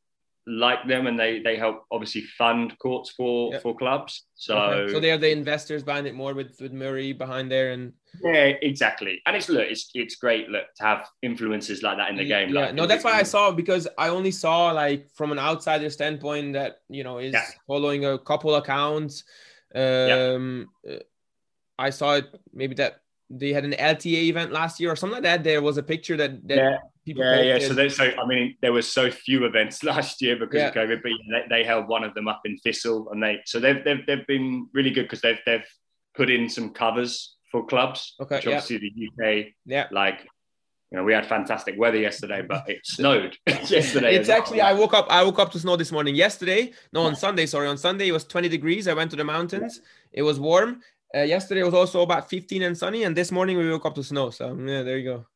like 0.47 0.87
them 0.89 1.07
and 1.07 1.19
they 1.19 1.41
they 1.41 1.57
help 1.57 1.85
obviously 1.93 2.23
fund 2.23 2.77
courts 2.79 3.11
for 3.11 3.53
yep. 3.53 3.63
for 3.63 3.77
clubs 3.77 4.27
so 4.35 4.57
okay. 4.57 4.93
so 4.93 4.99
they're 4.99 5.19
the 5.19 5.31
investors 5.31 5.83
behind 5.83 6.07
it 6.07 6.15
more 6.15 6.35
with 6.35 6.57
with 6.61 6.73
murray 6.73 7.13
behind 7.13 7.51
there 7.51 7.71
and 7.71 7.93
yeah 8.23 8.53
exactly 8.63 9.21
and 9.27 9.37
it's 9.37 9.49
look 9.49 9.67
it's 9.69 9.91
it's 9.95 10.17
great 10.17 10.49
look 10.49 10.65
to 10.77 10.83
have 10.83 11.07
influences 11.23 11.83
like 11.83 11.99
that 11.99 12.11
in 12.11 12.17
the 12.17 12.25
game 12.25 12.49
yeah 12.49 12.63
like, 12.63 12.75
no 12.75 12.87
that's 12.87 13.05
why 13.05 13.13
i 13.13 13.23
saw 13.23 13.51
because 13.51 13.87
i 13.99 14.09
only 14.09 14.31
saw 14.31 14.73
like 14.73 15.09
from 15.15 15.31
an 15.31 15.39
outsider 15.39 15.91
standpoint 15.91 16.55
that 16.55 16.79
you 16.89 17.05
know 17.05 17.19
is 17.19 17.35
yeah. 17.35 17.45
following 17.67 18.07
a 18.07 18.19
couple 18.19 18.55
accounts 18.55 19.25
um 19.75 20.69
yeah. 20.85 20.99
i 21.79 21.91
saw 21.91 22.15
it 22.15 22.27
maybe 22.53 22.75
that 22.75 23.01
they 23.31 23.53
had 23.53 23.65
an 23.65 23.73
LTA 23.73 24.25
event 24.25 24.51
last 24.51 24.81
year 24.81 24.91
or 24.91 24.97
something 24.97 25.15
like 25.15 25.23
that. 25.23 25.45
There 25.45 25.63
was 25.63 25.79
a 25.79 25.83
picture 25.83 26.17
that, 26.17 26.47
that 26.49 26.57
yeah. 26.57 26.79
people 27.05 27.25
yeah, 27.25 27.43
yeah. 27.43 27.59
So, 27.61 27.75
they, 27.75 27.89
so 27.89 28.11
I 28.21 28.27
mean, 28.27 28.57
there 28.61 28.73
was 28.73 28.91
so 28.91 29.11
few 29.11 29.45
events 29.45 29.85
last 29.85 30.21
year 30.21 30.37
because 30.37 30.59
yeah. 30.59 30.69
of 30.69 30.75
COVID, 30.75 31.03
but 31.03 31.13
they, 31.31 31.45
they, 31.49 31.65
held 31.65 31.87
one 31.89 32.03
of 32.03 32.13
them 32.15 32.27
up 32.27 32.43
in 32.45 32.59
Thistle, 32.59 33.09
and 33.13 33.23
they 33.23 33.39
so 33.47 33.61
they've 33.61 33.83
they've, 33.85 34.05
they've 34.07 34.27
been 34.27 34.69
really 34.75 34.91
good 34.91 35.05
because 35.05 35.21
they've 35.21 35.39
they've 35.47 35.67
put 36.17 36.29
in 36.29 36.49
some 36.49 36.71
covers 36.71 37.37
for 37.53 37.65
clubs. 37.65 38.17
Okay, 38.21 38.37
which 38.37 38.47
obviously 38.47 38.79
the 38.79 39.25
UK, 39.25 39.47
yeah, 39.65 39.87
like 39.93 40.27
you 40.91 40.99
know, 40.99 41.05
we 41.05 41.13
had 41.13 41.27
fantastic 41.27 41.79
weather 41.79 41.99
yesterday, 41.99 42.43
but 42.43 42.69
it 42.69 42.81
snowed 42.85 43.37
yesterday. 43.47 44.17
It's 44.17 44.29
actually 44.29 44.59
well. 44.59 44.67
I 44.67 44.73
woke 44.73 44.95
up 44.95 45.07
I 45.09 45.23
woke 45.23 45.39
up 45.39 45.53
to 45.53 45.59
snow 45.59 45.77
this 45.77 45.93
morning. 45.93 46.15
Yesterday, 46.15 46.73
no, 46.93 47.03
on 47.03 47.15
Sunday, 47.27 47.47
sorry, 47.47 47.69
on 47.69 47.79
Sunday 47.79 48.09
it 48.09 48.13
was 48.13 48.25
20 48.25 48.49
degrees. 48.49 48.89
I 48.89 48.95
went 48.95 49.11
to 49.13 49.17
the 49.17 49.25
mountains. 49.25 49.81
It 50.13 50.23
was 50.23 50.41
warm. 50.41 50.81
Uh, 51.15 51.23
yesterday 51.23 51.63
was 51.63 51.75
also 51.75 52.03
about 52.03 52.31
15 52.31 52.63
and 52.63 52.77
sunny, 52.77 53.03
and 53.05 53.17
this 53.17 53.33
morning 53.33 53.57
we 53.57 53.69
woke 53.69 53.87
up 53.87 53.95
to 53.97 54.05
snow. 54.05 54.31
So 54.31 54.57
yeah, 54.57 54.83
there 54.83 54.99
you 54.99 55.05
go. 55.05 55.27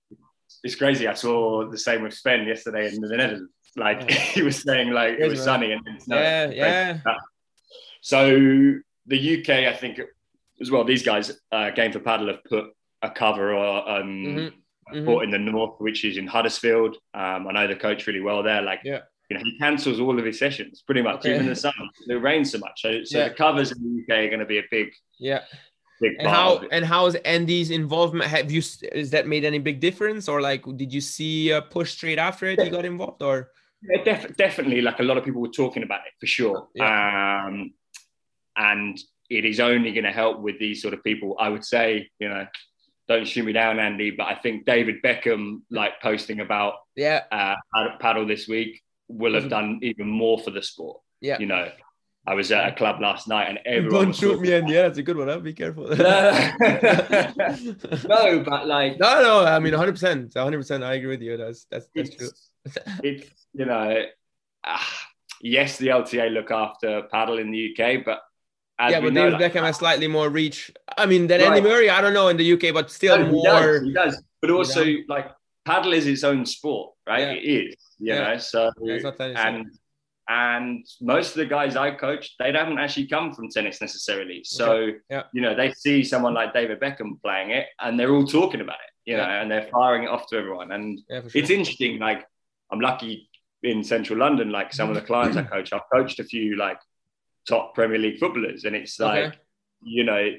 It's 0.62 0.76
crazy. 0.76 1.06
I 1.08 1.14
saw 1.14 1.68
the 1.68 1.78
same 1.78 2.02
with 2.02 2.14
Sven 2.14 2.46
yesterday 2.46 2.92
in 2.92 3.00
the 3.00 3.08
Netherlands. 3.08 3.50
Like 3.76 4.08
he 4.10 4.42
was 4.42 4.62
saying, 4.62 4.90
like 4.90 5.18
it 5.18 5.28
was 5.28 5.42
sunny 5.42 5.72
and 5.72 5.84
then 5.84 6.00
snow. 6.00 6.16
Yeah, 6.16 6.50
yeah. 6.50 6.98
So 8.00 8.74
the 9.06 9.40
UK, 9.40 9.50
I 9.72 9.72
think, 9.72 10.00
as 10.60 10.70
well. 10.70 10.84
These 10.84 11.02
guys, 11.02 11.30
uh, 11.50 11.70
Game4Padel, 11.76 12.28
have 12.28 12.44
put 12.44 12.66
a 13.02 13.10
cover 13.10 13.52
or 13.52 13.88
um, 13.88 14.06
mm-hmm. 14.06 14.56
Mm-hmm. 14.92 15.24
in 15.24 15.30
the 15.30 15.38
north, 15.38 15.80
which 15.80 16.04
is 16.04 16.16
in 16.16 16.26
Huddersfield. 16.26 16.96
Um, 17.14 17.46
I 17.48 17.52
know 17.52 17.66
the 17.66 17.76
coach 17.76 18.06
really 18.06 18.20
well 18.20 18.42
there. 18.42 18.62
Like, 18.62 18.80
yeah. 18.84 19.00
You 19.30 19.38
know, 19.38 19.42
he 19.42 19.58
cancels 19.58 20.00
all 20.00 20.18
of 20.18 20.24
his 20.24 20.38
sessions 20.38 20.82
pretty 20.82 21.00
much, 21.00 21.20
okay. 21.20 21.34
even 21.34 21.46
the 21.48 21.56
sun. 21.56 21.72
It 22.08 22.14
rains 22.14 22.52
so 22.52 22.58
much. 22.58 22.82
So, 22.82 23.04
so 23.04 23.18
yeah. 23.18 23.28
the 23.30 23.34
covers 23.34 23.72
in 23.72 23.78
the 23.82 24.02
UK 24.02 24.26
are 24.26 24.28
going 24.28 24.40
to 24.40 24.44
be 24.44 24.58
a 24.58 24.64
big, 24.70 24.88
yeah, 25.18 25.44
and 26.00 26.28
how 26.28 26.58
and 26.70 26.84
how 26.84 27.06
is 27.06 27.14
Andy's 27.14 27.70
involvement? 27.70 28.30
Have 28.30 28.50
you 28.50 28.62
is 28.92 29.10
that 29.10 29.26
made 29.26 29.44
any 29.44 29.58
big 29.58 29.80
difference, 29.80 30.28
or 30.28 30.40
like 30.40 30.64
did 30.76 30.92
you 30.92 31.00
see 31.00 31.50
a 31.50 31.62
push 31.62 31.92
straight 31.92 32.18
after 32.18 32.46
it? 32.46 32.58
Yeah. 32.58 32.64
He 32.64 32.70
got 32.70 32.84
involved, 32.84 33.22
or 33.22 33.50
yeah, 33.82 34.02
def- 34.04 34.36
definitely. 34.36 34.80
Like 34.80 35.00
a 35.00 35.02
lot 35.04 35.16
of 35.16 35.24
people 35.24 35.40
were 35.40 35.48
talking 35.48 35.82
about 35.82 36.00
it 36.06 36.12
for 36.20 36.26
sure. 36.26 36.68
Yeah. 36.74 37.46
Um, 37.46 37.72
and 38.56 38.98
it 39.30 39.44
is 39.44 39.60
only 39.60 39.92
going 39.92 40.04
to 40.04 40.12
help 40.12 40.40
with 40.40 40.58
these 40.58 40.82
sort 40.82 40.94
of 40.94 41.02
people. 41.02 41.36
I 41.38 41.48
would 41.48 41.64
say, 41.64 42.10
you 42.18 42.28
know, 42.28 42.46
don't 43.08 43.26
shoot 43.26 43.44
me 43.44 43.52
down, 43.52 43.78
Andy, 43.78 44.10
but 44.10 44.24
I 44.24 44.34
think 44.34 44.64
David 44.64 45.02
Beckham, 45.02 45.62
like 45.70 46.00
posting 46.00 46.40
about 46.40 46.74
yeah 46.96 47.22
uh, 47.30 47.56
paddle 48.00 48.26
this 48.26 48.48
week, 48.48 48.82
will 49.08 49.34
have 49.34 49.48
done 49.48 49.80
even 49.82 50.08
more 50.08 50.38
for 50.38 50.50
the 50.50 50.62
sport. 50.62 51.00
Yeah, 51.20 51.38
you 51.38 51.46
know, 51.46 51.70
I 52.26 52.34
was 52.34 52.50
at 52.50 52.66
a 52.68 52.72
club 52.72 53.02
last 53.02 53.28
night 53.28 53.48
and 53.50 53.58
everyone. 53.66 54.04
Don't 54.06 54.16
shoot 54.16 54.40
me 54.40 54.54
in. 54.54 54.66
Yeah, 54.66 54.82
that's 54.82 54.96
a 54.96 55.02
good 55.02 55.18
one. 55.18 55.28
Huh? 55.28 55.40
Be 55.40 55.52
careful. 55.52 55.84
no, 55.96 55.98
but 58.42 58.66
like. 58.66 58.98
No, 58.98 59.22
no. 59.22 59.44
I 59.44 59.58
mean, 59.58 59.72
100. 59.72 59.92
percent 59.92 60.34
100. 60.34 60.56
percent 60.56 60.82
I 60.82 60.94
agree 60.94 61.10
with 61.10 61.20
you. 61.20 61.36
That's 61.36 61.66
that's 61.70 61.86
that's 61.94 62.08
it's, 62.10 62.16
true. 62.16 62.30
it's 63.02 63.30
you 63.52 63.66
know, 63.66 64.04
uh, 64.64 64.78
yes, 65.42 65.76
the 65.76 65.88
LTA 65.88 66.32
look 66.32 66.50
after 66.50 67.02
paddle 67.10 67.38
in 67.38 67.50
the 67.50 67.76
UK, 67.78 68.02
but 68.04 68.22
yeah, 68.80 69.00
but 69.00 69.14
David 69.14 69.34
Beckham 69.34 69.62
has 69.62 69.76
slightly 69.76 70.08
more 70.08 70.28
reach. 70.28 70.70
I 70.98 71.06
mean, 71.06 71.26
than 71.26 71.40
right. 71.40 71.52
Andy 71.52 71.60
Murray. 71.60 71.90
I 71.90 72.00
don't 72.00 72.14
know 72.14 72.28
in 72.28 72.36
the 72.36 72.52
UK, 72.52 72.74
but 72.74 72.90
still 72.90 73.18
no, 73.18 73.24
he 73.26 73.30
more. 73.30 73.44
Does, 73.44 73.82
he 73.82 73.92
does. 73.92 74.22
But 74.40 74.50
also, 74.50 74.82
you 74.82 74.98
know? 75.06 75.14
like 75.14 75.30
paddle 75.64 75.92
is 75.92 76.06
its 76.06 76.24
own 76.24 76.44
sport, 76.44 76.92
right? 77.06 77.20
Yeah. 77.20 77.32
It 77.32 77.68
is. 77.68 77.76
You 77.98 78.14
yeah. 78.14 78.32
know, 78.32 78.38
so 78.38 78.70
and 79.20 79.66
and 80.28 80.86
most 81.00 81.30
of 81.30 81.36
the 81.36 81.46
guys 81.46 81.76
I 81.76 81.92
coach, 81.92 82.34
they 82.38 82.50
don't 82.50 82.78
actually 82.78 83.06
come 83.06 83.32
from 83.34 83.48
tennis 83.50 83.80
necessarily. 83.80 84.42
So, 84.44 84.72
okay. 84.72 84.98
yeah. 85.10 85.22
you 85.32 85.42
know, 85.42 85.54
they 85.54 85.72
see 85.72 86.02
someone 86.02 86.32
like 86.32 86.54
David 86.54 86.80
Beckham 86.80 87.20
playing 87.22 87.50
it 87.50 87.66
and 87.80 88.00
they're 88.00 88.10
all 88.10 88.26
talking 88.26 88.62
about 88.62 88.76
it, 88.76 89.10
you 89.10 89.16
yeah. 89.16 89.26
know, 89.26 89.30
and 89.30 89.50
they're 89.50 89.68
firing 89.70 90.04
it 90.04 90.08
off 90.08 90.26
to 90.28 90.36
everyone. 90.36 90.72
And 90.72 90.98
yeah, 91.10 91.20
sure. 91.20 91.30
it's 91.34 91.50
interesting. 91.50 91.98
Like, 91.98 92.26
I'm 92.70 92.80
lucky 92.80 93.28
in 93.62 93.84
central 93.84 94.18
London, 94.18 94.50
like 94.50 94.72
some 94.72 94.88
of 94.88 94.94
the 94.94 95.02
clients 95.02 95.36
I 95.36 95.42
coach, 95.42 95.72
I've 95.72 95.82
coached 95.92 96.20
a 96.20 96.24
few 96.24 96.56
like 96.56 96.78
top 97.46 97.74
Premier 97.74 97.98
League 97.98 98.18
footballers, 98.18 98.64
and 98.64 98.74
it's 98.74 98.98
like, 98.98 99.24
okay. 99.24 99.38
you 99.82 100.04
know, 100.04 100.30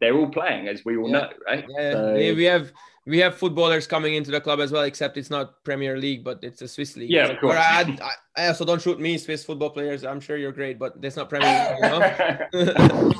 they're 0.00 0.16
all 0.16 0.28
playing, 0.28 0.68
as 0.68 0.84
we 0.84 0.96
all 0.96 1.08
know, 1.08 1.30
right? 1.46 1.64
Yeah, 1.68 1.92
so, 1.92 2.14
we 2.14 2.44
have 2.44 2.72
we 3.08 3.18
have 3.18 3.36
footballers 3.36 3.86
coming 3.86 4.14
into 4.14 4.30
the 4.30 4.40
club 4.40 4.60
as 4.60 4.70
well, 4.70 4.82
except 4.82 5.16
it's 5.16 5.30
not 5.30 5.64
Premier 5.64 5.96
League, 5.96 6.22
but 6.22 6.40
it's 6.42 6.60
a 6.60 6.68
Swiss 6.68 6.94
league. 6.96 7.10
Yeah, 7.10 7.28
of 7.28 7.40
course. 7.40 7.56
I, 7.56 7.96
I, 8.36 8.48
also 8.48 8.66
don't 8.66 8.82
shoot 8.82 9.00
me, 9.00 9.16
Swiss 9.16 9.44
football 9.44 9.70
players. 9.70 10.04
I'm 10.04 10.20
sure 10.20 10.36
you're 10.36 10.52
great, 10.52 10.78
but 10.78 11.00
that's 11.00 11.16
not 11.16 11.30
Premier 11.30 11.48
League. 11.48 12.48
You 12.52 12.64
know? 12.64 13.12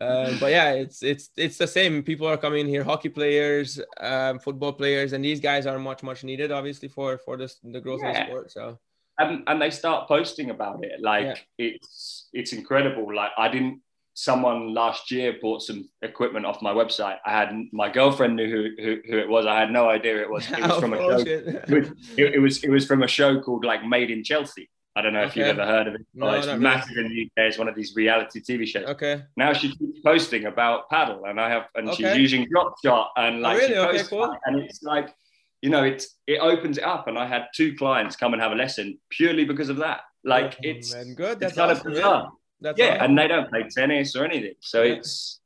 uh, 0.00 0.36
but 0.38 0.50
yeah, 0.50 0.72
it's 0.72 1.02
it's 1.02 1.30
it's 1.36 1.56
the 1.56 1.66
same. 1.66 2.02
People 2.02 2.26
are 2.26 2.36
coming 2.36 2.66
here, 2.66 2.84
hockey 2.84 3.08
players, 3.08 3.80
um, 4.00 4.38
football 4.38 4.74
players, 4.74 5.14
and 5.14 5.24
these 5.24 5.40
guys 5.40 5.66
are 5.66 5.78
much 5.78 6.02
much 6.02 6.22
needed, 6.22 6.52
obviously, 6.52 6.88
for 6.88 7.16
for 7.16 7.38
this 7.38 7.58
the 7.64 7.80
growth 7.80 8.00
yeah. 8.02 8.10
of 8.10 8.16
the 8.16 8.24
sport. 8.26 8.50
So. 8.52 8.78
And, 9.20 9.42
and 9.46 9.60
they 9.60 9.70
start 9.70 10.08
posting 10.08 10.48
about 10.48 10.82
it 10.82 11.00
like 11.02 11.24
yeah. 11.24 11.34
it's 11.58 12.28
it's 12.32 12.54
incredible 12.54 13.14
like 13.14 13.32
i 13.36 13.48
didn't 13.48 13.82
someone 14.14 14.74
last 14.74 15.10
year 15.10 15.36
bought 15.40 15.62
some 15.62 15.88
equipment 16.02 16.44
off 16.44 16.60
my 16.60 16.72
website. 16.72 17.18
I 17.24 17.30
had 17.30 17.52
my 17.72 17.90
girlfriend 17.90 18.36
knew 18.36 18.50
who, 18.50 18.82
who, 18.82 19.00
who 19.08 19.18
it 19.18 19.28
was. 19.28 19.46
I 19.46 19.58
had 19.58 19.70
no 19.70 19.88
idea 19.88 20.20
it 20.20 20.30
was. 20.30 20.50
It 20.50 20.60
was 20.60 20.78
from 20.80 20.92
a 20.92 20.96
show. 20.98 21.18
It 21.20 21.70
was, 21.70 21.88
it, 22.16 22.34
it, 22.34 22.38
was 22.40 22.64
it 22.64 22.70
was 22.70 22.86
from 22.86 23.02
a 23.02 23.08
show 23.08 23.40
called 23.40 23.64
like 23.64 23.84
Made 23.84 24.10
in 24.10 24.22
Chelsea. 24.22 24.68
I 24.96 25.02
don't 25.02 25.12
know 25.12 25.22
if 25.22 25.36
you've 25.36 25.46
ever 25.46 25.64
heard 25.64 25.86
of 25.86 25.94
it. 25.94 26.00
No, 26.14 26.30
it's 26.34 26.46
not 26.46 26.54
really. 26.54 26.64
massive 26.64 26.96
in 26.98 27.08
the 27.08 27.22
UK. 27.22 27.48
It's 27.48 27.58
one 27.58 27.68
of 27.68 27.76
these 27.76 27.94
reality 27.94 28.40
TV 28.40 28.66
shows. 28.66 28.86
Okay. 28.88 29.22
Now 29.36 29.52
she 29.52 29.74
keeps 29.74 30.00
posting 30.00 30.46
about 30.46 30.90
paddle, 30.90 31.24
and 31.26 31.40
I 31.40 31.48
have, 31.48 31.66
and 31.76 31.94
she's 31.94 32.16
using 32.16 32.46
drop 32.50 32.74
shot, 32.84 33.12
and 33.16 33.40
like 33.40 33.60
she 33.60 33.68
really? 33.68 33.78
Okay, 33.78 33.92
posts 33.92 34.08
cool. 34.08 34.36
and 34.44 34.60
it's 34.60 34.82
like, 34.82 35.14
you 35.62 35.70
know, 35.70 35.84
it's 35.84 36.16
it 36.26 36.38
opens 36.40 36.78
it 36.78 36.84
up, 36.84 37.06
and 37.08 37.18
I 37.18 37.26
had 37.26 37.46
two 37.54 37.74
clients 37.76 38.16
come 38.16 38.32
and 38.32 38.40
have 38.42 38.52
a 38.52 38.54
lesson 38.54 38.98
purely 39.10 39.44
because 39.44 39.68
of 39.68 39.76
that. 39.78 40.00
Like 40.24 40.54
Oh, 40.54 40.62
it's 40.62 40.94
man, 40.94 41.14
good. 41.14 41.32
it's 41.32 41.40
That's 41.40 41.54
kind 41.54 41.70
awesome, 41.72 41.86
of 41.88 41.92
bizarre. 41.94 42.32
That's 42.60 42.78
Yeah, 42.78 42.86
awesome. 42.94 43.02
and 43.04 43.18
they 43.18 43.28
don't 43.28 43.48
play 43.50 43.64
tennis 43.74 44.14
or 44.16 44.24
anything, 44.24 44.54
so 44.60 44.82
Yeah. 44.82 44.94
it's 44.94 45.40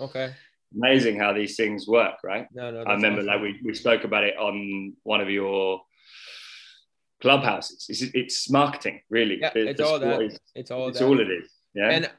okay. 0.00 0.34
amazing 0.74 1.18
how 1.18 1.32
these 1.32 1.56
things 1.56 1.86
work, 1.86 2.16
right? 2.24 2.46
No, 2.52 2.70
no. 2.70 2.82
I 2.82 2.94
remember 2.94 3.20
awesome. 3.20 3.26
like 3.26 3.40
we, 3.42 3.60
we 3.64 3.74
spoke 3.74 4.04
about 4.04 4.24
it 4.24 4.36
on 4.38 4.94
one 5.02 5.20
of 5.20 5.30
your 5.30 5.80
clubhouses. 7.20 7.86
It's, 7.88 8.02
it's 8.14 8.50
marketing, 8.50 9.00
really. 9.10 9.38
Yeah, 9.40 9.50
The- 9.54 9.68
it's 9.68 9.80
the 9.80 9.86
all 9.86 9.98
that. 9.98 10.22
is- 10.22 10.38
It's 10.54 10.70
all 10.70 10.88
it's 10.88 10.98
that. 10.98 11.04
all 11.06 11.20
it 11.20 11.30
is. 11.30 11.50
Yeah. 11.74 11.90
And 11.90 12.10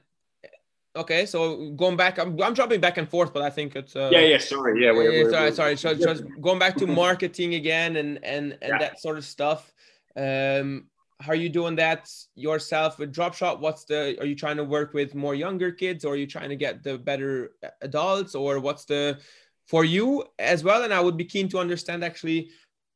okay, 0.95 1.25
so 1.25 1.69
going 1.71 1.97
back, 1.97 2.17
I'm, 2.19 2.41
I'm 2.41 2.55
jumping 2.55 2.79
back 2.79 2.97
and 2.97 3.09
forth, 3.09 3.33
but 3.33 3.41
I 3.43 3.49
think 3.49 3.75
it's 3.75 3.95
uh, 3.95 4.09
yeah, 4.11 4.19
yeah. 4.19 4.37
Sorry. 4.37 4.81
Yeah. 4.81 4.91
Yeah, 4.91 4.97
we're- 4.97 5.09
we're- 5.09 5.31
sorry, 5.31 5.43
we're- 5.45 5.55
sorry. 5.55 5.77
So 5.77 5.93
just 5.93 6.23
going 6.41 6.59
back 6.59 6.75
to 6.77 6.87
marketing 7.03 7.55
again 7.55 7.95
and 7.97 8.19
and 8.23 8.57
and 8.61 8.71
Yeah. 8.73 8.77
that 8.79 8.99
sort 8.99 9.17
of 9.17 9.25
stuff. 9.25 9.71
Um, 10.15 10.87
how 11.21 11.31
are 11.31 11.35
you 11.35 11.49
doing 11.49 11.75
that 11.77 12.09
yourself 12.35 12.99
with 12.99 13.13
Dropshot? 13.13 13.59
What's 13.59 13.85
the? 13.85 14.17
Are 14.19 14.25
you 14.25 14.35
trying 14.35 14.57
to 14.57 14.63
work 14.63 14.93
with 14.93 15.15
more 15.15 15.35
younger 15.35 15.71
kids, 15.71 16.03
or 16.05 16.13
are 16.13 16.17
you 16.17 16.27
trying 16.27 16.49
to 16.49 16.55
get 16.55 16.83
the 16.83 16.97
better 16.97 17.51
adults, 17.81 18.35
or 18.35 18.59
what's 18.59 18.85
the 18.85 19.19
for 19.67 19.83
you 19.85 20.25
as 20.39 20.63
well? 20.63 20.83
And 20.83 20.93
I 20.93 20.99
would 20.99 21.17
be 21.17 21.25
keen 21.25 21.47
to 21.49 21.57
understand 21.59 22.03
actually 22.03 22.49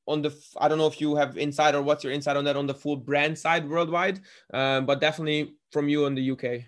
on 0.05 0.21
the. 0.21 0.31
I 0.57 0.67
don't 0.67 0.77
know 0.77 0.87
if 0.87 0.99
you 0.99 1.15
have 1.15 1.37
insight 1.37 1.75
or 1.75 1.81
what's 1.81 2.03
your 2.03 2.11
insight 2.13 2.35
on 2.37 2.43
that 2.45 2.57
on 2.57 2.67
the 2.67 2.73
full 2.73 2.97
brand 2.97 3.37
side 3.37 3.67
worldwide, 3.69 4.19
um, 4.53 4.85
but 4.85 4.99
definitely 4.99 5.53
from 5.71 5.87
you 5.87 6.05
in 6.05 6.13
the 6.15 6.31
UK. 6.31 6.65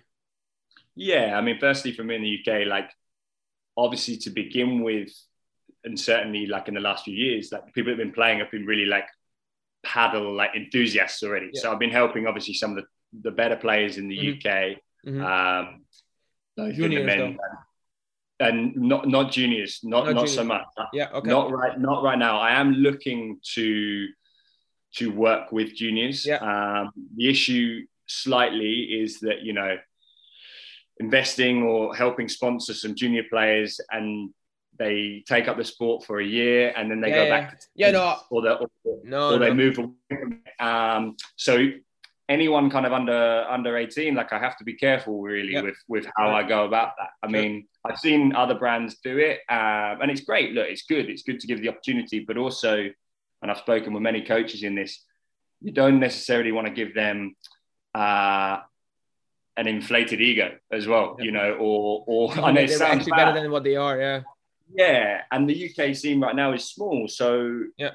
Yeah, 0.94 1.36
I 1.38 1.40
mean, 1.40 1.58
firstly, 1.58 1.92
for 1.92 2.04
me 2.04 2.16
in 2.16 2.22
the 2.22 2.38
UK, 2.40 2.66
like 2.66 2.90
obviously 3.76 4.16
to 4.18 4.30
begin 4.30 4.82
with, 4.82 5.10
and 5.84 5.98
certainly 5.98 6.46
like 6.46 6.68
in 6.68 6.74
the 6.74 6.80
last 6.80 7.04
few 7.04 7.14
years, 7.14 7.50
like 7.52 7.72
people 7.74 7.90
have 7.90 7.98
been 7.98 8.12
playing 8.12 8.38
have 8.40 8.50
been 8.50 8.66
really 8.66 8.84
like 8.86 9.06
paddle 9.84 10.34
like 10.34 10.50
enthusiasts 10.54 11.22
already. 11.22 11.50
Yeah. 11.52 11.60
So 11.62 11.72
I've 11.72 11.78
been 11.78 11.90
helping 11.90 12.26
obviously 12.26 12.54
some 12.54 12.76
of 12.76 12.84
the, 12.84 12.84
the 13.30 13.34
better 13.34 13.56
players 13.56 13.96
in 13.98 14.08
the 14.08 14.16
Mhm. 14.18 14.36
UK, 14.36 14.80
Mhm. 15.06 15.24
um, 15.24 15.84
both 16.56 16.68
the 16.76 16.82
Juniors, 16.82 17.06
men 17.06 17.20
and, 17.20 17.38
and 18.40 18.76
not 18.76 19.08
not 19.08 19.32
juniors, 19.32 19.80
not 19.82 20.06
Not 20.06 20.14
not, 20.14 20.28
so 20.28 20.44
much. 20.44 20.66
yeah. 20.92 21.08
Okay. 21.12 21.28
Not 21.30 21.50
right, 21.50 21.78
not 21.80 22.02
right 22.04 22.18
now. 22.18 22.38
I 22.38 22.52
am 22.60 22.72
looking 22.74 23.40
to 23.54 24.08
to 24.96 25.10
work 25.10 25.50
with 25.52 25.74
juniors. 25.74 26.26
Yeah. 26.26 26.36
Um, 26.36 26.92
the 27.16 27.28
issue 27.28 27.86
slightly 28.06 29.00
is 29.02 29.20
that 29.20 29.40
you 29.42 29.52
know 29.54 29.78
investing 31.02 31.62
or 31.70 31.94
helping 32.02 32.28
sponsor 32.28 32.72
some 32.74 32.94
junior 32.94 33.24
players 33.34 33.80
and 33.90 34.30
they 34.78 35.22
take 35.26 35.48
up 35.48 35.56
the 35.56 35.64
sport 35.64 35.98
for 36.06 36.16
a 36.20 36.24
year 36.24 36.72
and 36.76 36.90
then 36.90 37.00
they 37.00 37.10
Yeah, 37.10 37.24
go 37.24 37.30
back 37.36 37.46
to 37.60 37.66
Yeah, 37.74 37.90
no. 37.90 38.16
or, 38.30 38.40
or, 38.48 38.68
No. 39.04 39.20
or 39.34 39.38
they 39.38 39.48
no. 39.48 39.54
move 39.54 39.78
away 39.78 39.90
from 40.20 40.32
it. 40.46 40.62
Um, 40.70 41.16
so 41.36 41.54
anyone 42.28 42.70
kind 42.70 42.86
of 42.86 42.92
under 42.92 43.44
under 43.56 43.76
18 43.76 44.14
like 44.14 44.32
i 44.32 44.38
have 44.38 44.56
to 44.56 44.64
be 44.64 44.74
careful 44.86 45.20
really 45.20 45.52
Yeah. 45.54 45.62
with 45.66 45.76
with 45.88 46.06
how 46.16 46.28
i 46.30 46.42
go 46.54 46.64
about 46.70 46.90
that 46.98 47.10
i 47.22 47.26
Sure. 47.26 47.32
mean 47.42 47.52
i've 47.84 47.98
seen 47.98 48.22
other 48.42 48.54
brands 48.62 48.92
do 49.08 49.14
it 49.18 49.40
um, 49.58 49.94
and 50.00 50.08
it's 50.12 50.22
great 50.30 50.52
look 50.54 50.66
it's 50.72 50.84
good 50.92 51.06
it's 51.12 51.24
good 51.28 51.40
to 51.40 51.46
give 51.48 51.60
the 51.60 51.68
opportunity 51.68 52.18
but 52.28 52.36
also 52.44 52.74
and 53.42 53.46
i've 53.50 53.58
spoken 53.58 53.92
with 53.92 54.02
many 54.10 54.22
coaches 54.34 54.62
in 54.62 54.74
this 54.80 54.92
you 55.60 55.72
don't 55.72 55.98
necessarily 56.08 56.52
want 56.52 56.66
to 56.68 56.72
give 56.72 56.94
them 56.94 57.34
uh, 58.02 58.58
an 59.56 59.66
inflated 59.66 60.20
ego 60.20 60.56
as 60.70 60.86
well 60.86 61.16
Yeah. 61.18 61.24
you 61.26 61.32
know 61.32 61.52
or 61.60 62.04
or 62.06 62.32
i 62.46 62.50
know 62.52 62.66
They're 62.66 62.78
sounds 62.78 62.98
actually 63.00 63.10
bad, 63.12 63.26
better 63.32 63.42
than 63.42 63.50
what 63.50 63.64
they 63.64 63.76
are. 63.76 64.00
Yeah. 64.00 64.20
yeah, 64.74 65.22
and 65.30 65.48
the 65.48 65.56
UK 65.70 65.94
scene 65.94 66.20
right 66.20 66.34
now 66.34 66.52
is 66.52 66.64
small, 66.64 67.06
so 67.08 67.62
Yeah. 67.76 67.90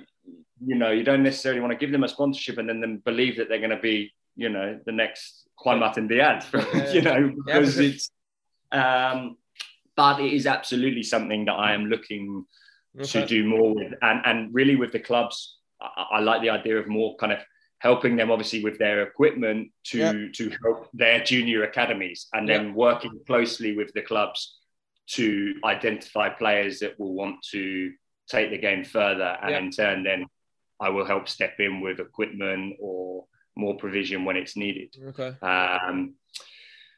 you 0.65 0.75
know 0.75 0.91
you 0.91 1.03
don't 1.03 1.23
necessarily 1.23 1.61
want 1.61 1.71
to 1.73 1.77
give 1.77 1.91
them 1.91 2.03
a 2.03 2.07
sponsorship 2.07 2.57
and 2.59 2.67
then 2.69 2.79
them 2.81 2.97
believe 2.97 3.37
that 3.37 3.49
they're 3.49 3.59
going 3.67 3.71
to 3.71 3.85
be 3.91 4.13
you 4.35 4.49
know 4.49 4.79
the 4.85 4.91
next 4.91 5.47
Juan 5.63 5.79
Martin 5.79 6.07
Diaz, 6.07 6.45
Yeah. 6.53 6.91
you 6.93 7.01
know, 7.01 7.17
Yeah, 7.47 7.59
because 7.59 7.73
sure. 7.75 7.83
it's. 7.83 8.11
Um, 8.71 9.37
but 9.95 10.19
it 10.19 10.31
is 10.33 10.45
absolutely 10.45 11.01
something 11.01 11.45
that 11.45 11.53
I 11.53 11.73
am 11.73 11.85
looking 11.87 12.45
to 13.01 13.25
do 13.25 13.43
more 13.45 13.73
with, 13.73 13.93
and 14.01 14.21
and 14.25 14.53
really 14.53 14.75
with 14.75 14.91
the 14.91 14.99
clubs, 14.99 15.57
I, 15.81 16.17
I 16.17 16.19
like 16.19 16.41
the 16.43 16.51
idea 16.51 16.77
of 16.77 16.87
more 16.87 17.15
kind 17.17 17.31
of 17.33 17.39
helping 17.79 18.15
them 18.15 18.31
obviously 18.31 18.63
with 18.63 18.77
their 18.79 19.03
equipment 19.03 19.71
to 19.85 19.97
Yeah. 19.97 20.13
to 20.33 20.49
help 20.63 20.89
their 20.93 21.23
junior 21.23 21.63
academies 21.63 22.27
and 22.33 22.47
then 22.49 22.73
working 22.73 23.19
closely 23.27 23.75
with 23.75 23.91
the 23.93 24.01
clubs 24.01 24.57
to 25.11 25.53
identify 25.63 26.27
players 26.29 26.79
that 26.79 26.99
will 26.99 27.13
want 27.13 27.37
to 27.51 27.93
take 28.29 28.49
the 28.49 28.57
game 28.57 28.83
further 28.83 29.37
and 29.41 29.51
Yeah. 29.51 29.59
in 29.59 29.71
turn 29.71 30.03
then 30.03 30.25
I 30.79 30.89
will 30.89 31.05
help 31.05 31.27
step 31.27 31.59
in 31.59 31.81
with 31.81 31.99
equipment 31.99 32.75
or 32.79 33.25
more 33.55 33.77
provision 33.77 34.25
when 34.25 34.37
it's 34.37 34.55
needed 34.55 34.95
Okay. 35.11 35.35
um, 35.41 36.15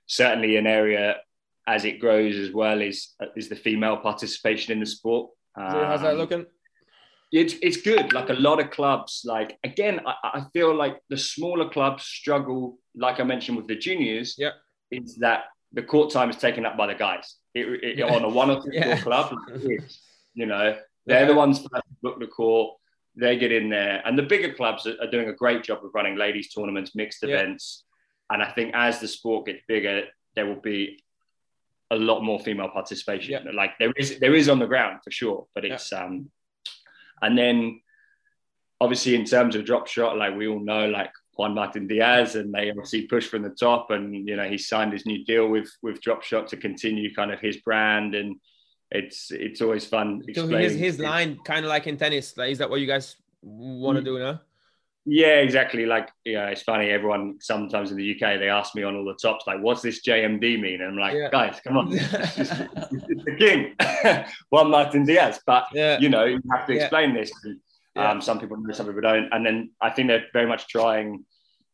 certainly 0.08 0.56
an 0.58 0.68
area 0.68 1.22
as 1.68 1.86
it 1.86 2.00
grows 2.00 2.36
as 2.38 2.52
well 2.52 2.82
is 2.82 3.16
is 3.36 3.50
the 3.50 3.56
female 3.56 3.98
participation 3.98 4.72
in 4.74 4.80
the 4.80 4.86
sport 4.86 5.32
So 5.58 5.64
how's 5.90 6.02
that 6.02 6.14
Um, 6.14 6.18
looking? 6.18 6.46
It's, 7.32 7.54
it's 7.62 7.78
good. 7.78 8.14
Like 8.14 8.30
a 8.30 8.34
lot 8.34 8.60
of 8.60 8.72
clubs, 8.72 9.22
like 9.26 9.58
again, 9.64 10.02
I, 10.06 10.14
I 10.40 10.44
feel 10.54 10.74
like 10.76 11.00
the 11.10 11.18
smaller 11.18 11.70
clubs 11.70 12.04
struggle, 12.04 12.80
like 12.96 13.20
I 13.20 13.24
mentioned 13.24 13.58
with 13.58 13.68
the 13.68 13.76
juniors, 13.76 14.36
Yeah. 14.38 14.52
is 14.92 15.16
that 15.18 15.46
the 15.74 15.84
court 15.84 16.12
time 16.12 16.30
is 16.30 16.38
taken 16.38 16.66
up 16.66 16.76
by 16.78 16.88
the 16.88 16.96
guys. 16.96 17.36
It, 17.54 17.68
it, 17.84 17.98
Yeah. 18.00 18.14
On 18.16 18.24
a 18.24 18.30
one 18.30 18.50
or 18.50 18.62
two 18.64 18.70
Yeah. 18.74 19.00
club, 19.02 19.32
like 19.32 19.62
it 19.64 19.84
is, 19.84 20.00
you 20.34 20.46
know, 20.48 20.76
they're 21.06 21.20
Okay. 21.24 21.28
the 21.28 21.36
ones 21.36 21.62
that 21.64 21.84
book 22.02 22.20
the 22.20 22.28
court. 22.28 22.76
They 23.16 23.38
get 23.38 23.52
in 23.52 23.70
there, 23.70 24.02
and 24.06 24.18
the 24.18 24.24
bigger 24.24 24.54
clubs 24.54 24.86
are, 24.88 24.96
are 25.02 25.10
doing 25.12 25.28
a 25.30 25.34
great 25.34 25.62
job 25.64 25.84
of 25.84 25.92
running 25.94 26.16
ladies 26.16 26.54
tournaments, 26.54 26.96
mixed 26.96 27.22
Yeah. 27.24 27.36
events. 27.36 27.84
And 28.30 28.42
I 28.42 28.52
think 28.52 28.72
as 28.76 29.00
the 29.00 29.08
sport 29.08 29.48
gets 29.48 29.62
bigger, 29.68 30.04
there 30.36 30.46
will 30.46 30.62
be 30.62 31.04
a 31.92 31.96
lot 31.96 32.22
more 32.22 32.40
female 32.40 32.70
participation. 32.70 33.32
Yeah. 33.46 33.52
Like 33.52 33.72
there 33.80 33.92
is, 33.98 34.20
there 34.20 34.36
is 34.36 34.48
on 34.48 34.60
the 34.60 34.68
ground 34.68 35.00
for 35.04 35.12
sure, 35.12 35.48
but 35.56 35.66
it's 35.66 35.92
um, 35.92 36.30
and 37.22 37.38
then 37.38 37.82
obviously 38.82 39.16
in 39.16 39.26
terms 39.26 39.56
of 39.56 39.66
Dropshot, 39.66 40.18
like 40.18 40.36
we 40.36 40.48
all 40.48 40.60
know, 40.60 40.88
like 40.88 41.12
Juan 41.36 41.54
Martin 41.54 41.88
Diaz, 41.88 42.36
and 42.36 42.54
they 42.54 42.70
obviously 42.70 43.08
push 43.08 43.28
from 43.28 43.44
the 43.44 43.50
top, 43.50 43.92
and 43.92 44.28
you 44.28 44.36
know 44.36 44.48
he 44.48 44.58
signed 44.58 44.94
his 44.94 45.06
new 45.06 45.24
deal 45.26 45.48
with 45.48 45.70
with 45.82 46.02
Dropshot 46.02 46.48
to 46.48 46.58
continue 46.58 47.14
kind 47.14 47.32
of 47.32 47.40
his 47.40 47.58
brand, 47.58 48.16
and 48.16 48.36
it's 48.92 49.32
it's 49.32 49.62
always 49.62 49.86
fun 49.86 50.22
So 50.34 50.48
his 50.48 50.76
his 50.76 51.00
line 51.00 51.40
kind 51.44 51.66
of 51.66 51.70
like 51.70 51.88
in 51.88 51.98
tennis. 51.98 52.36
Like, 52.38 52.52
is 52.52 52.58
that 52.58 52.70
what 52.70 52.82
you 52.82 52.88
guys 52.88 53.16
want 53.42 53.98
to 53.98 54.02
mm. 54.02 54.06
do 54.06 54.20
now? 54.20 54.42
Yeah, 55.06 55.38
exactly. 55.40 55.86
Like, 55.86 56.10
yeah, 56.26 56.48
it's 56.50 56.62
funny. 56.62 56.90
Everyone 56.90 57.38
sometimes 57.40 57.90
in 57.92 57.98
the 57.98 58.12
UK 58.14 58.38
they 58.40 58.50
ask 58.50 58.76
me 58.76 58.84
on 58.84 58.96
all 58.96 59.06
the 59.06 59.16
tops, 59.16 59.46
like, 59.48 59.60
"What's 59.62 59.82
this 59.82 60.02
JMD 60.06 60.60
mean?" 60.62 60.82
And 60.82 60.92
I'm 60.92 60.98
like, 60.98 61.16
Yeah. 61.16 61.30
guys, 61.32 61.60
come 61.64 61.78
on, 61.78 61.94
it's, 61.94 62.36
just, 62.36 62.52
it's 62.52 63.24
the 63.26 63.36
king, 63.38 63.76
Juan 64.52 64.70
Martin 64.70 65.06
Diaz. 65.06 65.40
But 65.46 65.66
Yeah. 65.74 65.98
you 66.00 66.10
know, 66.10 66.26
you 66.26 66.42
have 66.52 66.68
to 66.68 66.74
Yeah. 66.76 66.82
explain 66.82 67.14
this. 67.14 67.32
Um, 67.46 67.60
Yeah. 67.96 68.20
Some 68.20 68.40
people 68.40 68.58
know, 68.58 68.74
some 68.74 68.86
people 68.88 69.02
don't. 69.02 69.30
And 69.34 69.46
then 69.46 69.72
I 69.82 69.90
think 69.90 70.10
they're 70.10 70.28
very 70.34 70.46
much 70.48 70.68
trying 70.68 71.26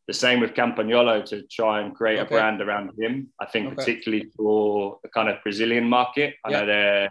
the 0.08 0.14
same 0.14 0.40
with 0.40 0.54
Campagnolo 0.54 1.26
to 1.26 1.42
try 1.48 1.82
and 1.82 1.94
create 1.96 2.20
Okay. 2.20 2.28
a 2.28 2.38
brand 2.38 2.62
around 2.62 2.92
him. 2.98 3.34
I 3.40 3.46
think 3.48 3.66
Okay. 3.68 3.76
particularly 3.76 4.30
for 4.38 5.00
the 5.04 5.10
kind 5.10 5.30
of 5.30 5.42
Brazilian 5.44 5.90
market. 5.90 6.36
I 6.46 6.52
Yeah. 6.52 6.60
know 6.60 6.66
they're 6.68 7.10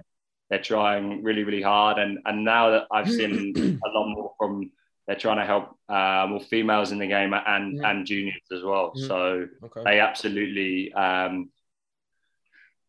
they're 0.51 0.63
trying 0.63 1.23
really, 1.25 1.43
really 1.43 1.63
hard. 1.63 1.99
And 1.99 2.19
and 2.25 2.45
now 2.45 2.71
that 2.71 2.85
I've 2.93 3.11
seen 3.21 3.53
a 3.85 3.89
lot 3.91 4.07
more 4.09 4.33
from 4.39 4.71
they're 5.07 5.17
trying 5.17 5.37
to 5.39 5.45
help 5.47 5.79
uh, 5.89 6.27
more 6.29 6.41
females 6.41 6.93
in 6.93 6.99
the 6.99 7.07
game 7.07 7.35
and 7.35 7.79
Mhm. 7.79 7.85
and 7.91 8.07
juniors 8.07 8.43
as 8.53 8.63
well. 8.63 8.93
Mhm. 8.97 9.07
So 9.09 9.49
Okay. 9.65 9.83
they 9.85 10.01
absolutely 10.01 10.93
um, 10.95 11.51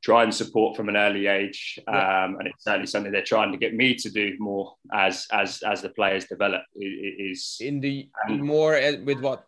try 0.01 0.23
and 0.23 0.34
support 0.34 0.78
from 0.78 0.88
an 0.89 0.95
early 0.95 1.28
age, 1.28 1.80
Yeah. 1.88 2.23
um, 2.25 2.38
and 2.38 2.47
it's 2.47 2.63
certainly 2.63 2.88
something 2.88 3.12
they're 3.12 3.23
trying 3.23 3.51
to 3.51 3.58
get 3.58 3.73
me 3.73 3.95
to 3.95 4.10
do 4.12 4.36
more 4.39 4.75
as 4.93 5.28
as 5.32 5.62
as 5.63 5.82
the 5.82 5.89
players 5.89 6.25
develop. 6.28 6.63
It, 6.75 7.32
is 7.32 7.58
In 7.60 7.80
the 7.82 8.08
more 8.28 8.75
uh, 8.75 8.97
with 9.04 9.19
what? 9.21 9.45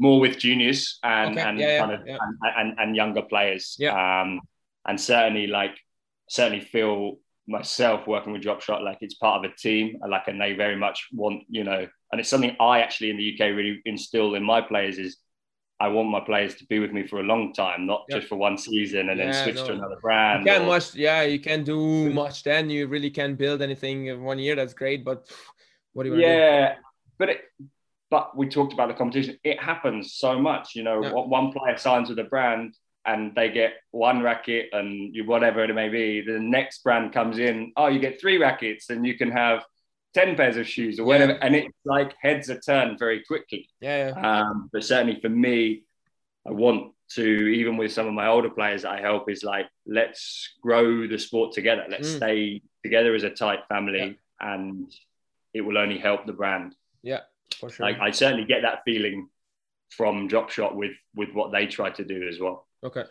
more 0.00 0.20
with 0.20 0.38
juniors 0.38 1.00
and 1.02 1.36
Okay, 1.36 1.48
and 1.48 1.58
yeah, 1.58 1.66
yeah, 1.66 1.84
of. 1.94 2.00
And, 2.06 2.38
and, 2.60 2.78
and 2.78 2.96
younger 2.96 3.22
players. 3.22 3.76
Yeah. 3.80 3.94
Um, 4.20 4.40
and 4.86 5.00
certainly 5.00 5.46
like 5.48 5.76
certainly 6.28 6.64
feel 6.64 7.18
myself 7.48 8.06
working 8.06 8.32
with 8.32 8.42
Dropshot, 8.42 8.82
like 8.84 8.98
it's 9.00 9.14
part 9.14 9.44
of 9.44 9.50
a 9.50 9.54
team 9.56 9.98
like 10.08 10.28
and 10.28 10.40
they 10.40 10.52
very 10.52 10.76
much 10.76 11.08
want 11.12 11.42
you 11.48 11.64
know 11.64 11.86
and 12.12 12.20
it's 12.20 12.28
something 12.28 12.54
i 12.60 12.80
actually 12.80 13.10
in 13.10 13.16
the 13.16 13.32
uk 13.34 13.40
really 13.40 13.80
instill 13.86 14.34
in 14.34 14.42
my 14.42 14.60
players 14.60 14.98
is 14.98 15.16
i 15.80 15.88
want 15.88 16.08
my 16.10 16.20
players 16.20 16.54
to 16.56 16.66
be 16.66 16.78
with 16.78 16.92
me 16.92 17.06
for 17.06 17.20
a 17.20 17.22
long 17.22 17.52
time 17.54 17.86
not 17.86 18.04
Yeah. 18.08 18.16
just 18.16 18.28
for 18.28 18.36
one 18.36 18.58
season 18.58 19.08
and 19.08 19.18
Yeah, 19.18 19.32
then 19.32 19.44
switch 19.44 19.56
no. 19.56 19.66
to 19.68 19.72
another 19.72 19.98
brand. 20.02 20.44
You 20.44 20.52
can't 20.52 20.64
or- 20.64 20.74
much. 20.74 20.94
Yeah, 20.94 21.22
you 21.22 21.40
can't 21.40 21.64
do 21.64 22.10
much. 22.22 22.42
Then 22.42 22.68
you 22.70 22.86
really 22.86 23.10
can't 23.10 23.36
build 23.38 23.62
anything 23.62 24.06
in 24.06 24.22
one 24.22 24.38
year. 24.38 24.54
That's 24.56 24.74
great, 24.74 25.04
but 25.04 25.18
what 25.94 26.02
do 26.02 26.08
you 26.10 26.14
want 26.14 26.22
to 26.24 26.28
do? 26.28 26.38
yeah 26.38 26.74
but 27.18 27.28
it, 27.30 27.40
but 28.10 28.36
we 28.36 28.48
talked 28.48 28.72
about 28.72 28.88
the 28.88 28.94
competition. 28.94 29.38
It 29.44 29.58
happens 29.70 30.14
so 30.14 30.38
much. 30.48 30.74
You 30.76 30.82
know, 30.82 31.02
Yeah. 31.02 31.12
one 31.38 31.52
player 31.52 31.76
signs 31.76 32.08
with 32.10 32.18
a 32.18 32.24
brand 32.34 32.74
and 33.08 33.34
they 33.34 33.50
get 33.50 33.72
one 33.90 34.22
racket 34.22 34.68
and 34.72 35.14
you, 35.14 35.24
whatever 35.24 35.64
it 35.64 35.74
may 35.74 35.88
be. 35.88 36.20
The 36.20 36.38
next 36.38 36.82
brand 36.84 37.12
comes 37.12 37.38
in. 37.38 37.72
Oh, 37.76 37.86
you 37.88 38.00
get 38.00 38.20
three 38.20 38.36
rackets 38.36 38.90
and 38.90 39.06
you 39.06 39.16
can 39.16 39.30
have 39.30 39.64
ten 40.12 40.36
pairs 40.36 40.56
of 40.58 40.66
shoes 40.68 40.98
or 40.98 41.02
Yeah. 41.02 41.06
whatever. 41.06 41.32
And 41.44 41.56
it's 41.56 41.78
like 41.86 42.12
heads 42.20 42.50
are 42.50 42.60
turned 42.60 42.98
very 42.98 43.22
quickly. 43.24 43.68
Yeah, 43.80 44.08
yeah. 44.08 44.40
Um, 44.40 44.68
but 44.72 44.84
certainly 44.84 45.20
for 45.20 45.30
me, 45.30 45.84
I 46.46 46.52
want 46.52 46.92
to, 47.14 47.22
even 47.60 47.78
with 47.78 47.92
some 47.92 48.06
of 48.06 48.12
my 48.12 48.26
older 48.26 48.50
players 48.50 48.82
that 48.82 48.92
I 48.92 49.00
help, 49.00 49.30
is 49.30 49.42
like, 49.42 49.66
let's 49.86 50.54
grow 50.62 51.06
the 51.06 51.18
sport 51.18 51.52
together. 51.52 51.86
Let's 51.88 52.10
Mm. 52.12 52.16
stay 52.18 52.62
together 52.82 53.14
as 53.14 53.24
a 53.24 53.30
tight 53.30 53.60
family, 53.68 54.18
and 54.40 54.92
it 55.54 55.62
will 55.62 55.78
only 55.78 55.98
help 55.98 56.26
the 56.26 56.34
brand. 56.34 56.76
Yeah, 57.02 57.22
for 57.58 57.70
sure. 57.70 57.86
Like 57.86 57.98
I 58.00 58.10
certainly 58.10 58.44
get 58.44 58.62
that 58.62 58.82
feeling 58.84 59.30
from 59.90 60.28
Dropshot 60.28 60.74
with 60.74 60.92
with 61.14 61.32
what 61.32 61.52
they 61.52 61.66
try 61.66 61.88
to 61.90 62.04
do 62.04 62.28
as 62.28 62.38
well. 62.38 62.67
Okay. 62.84 63.04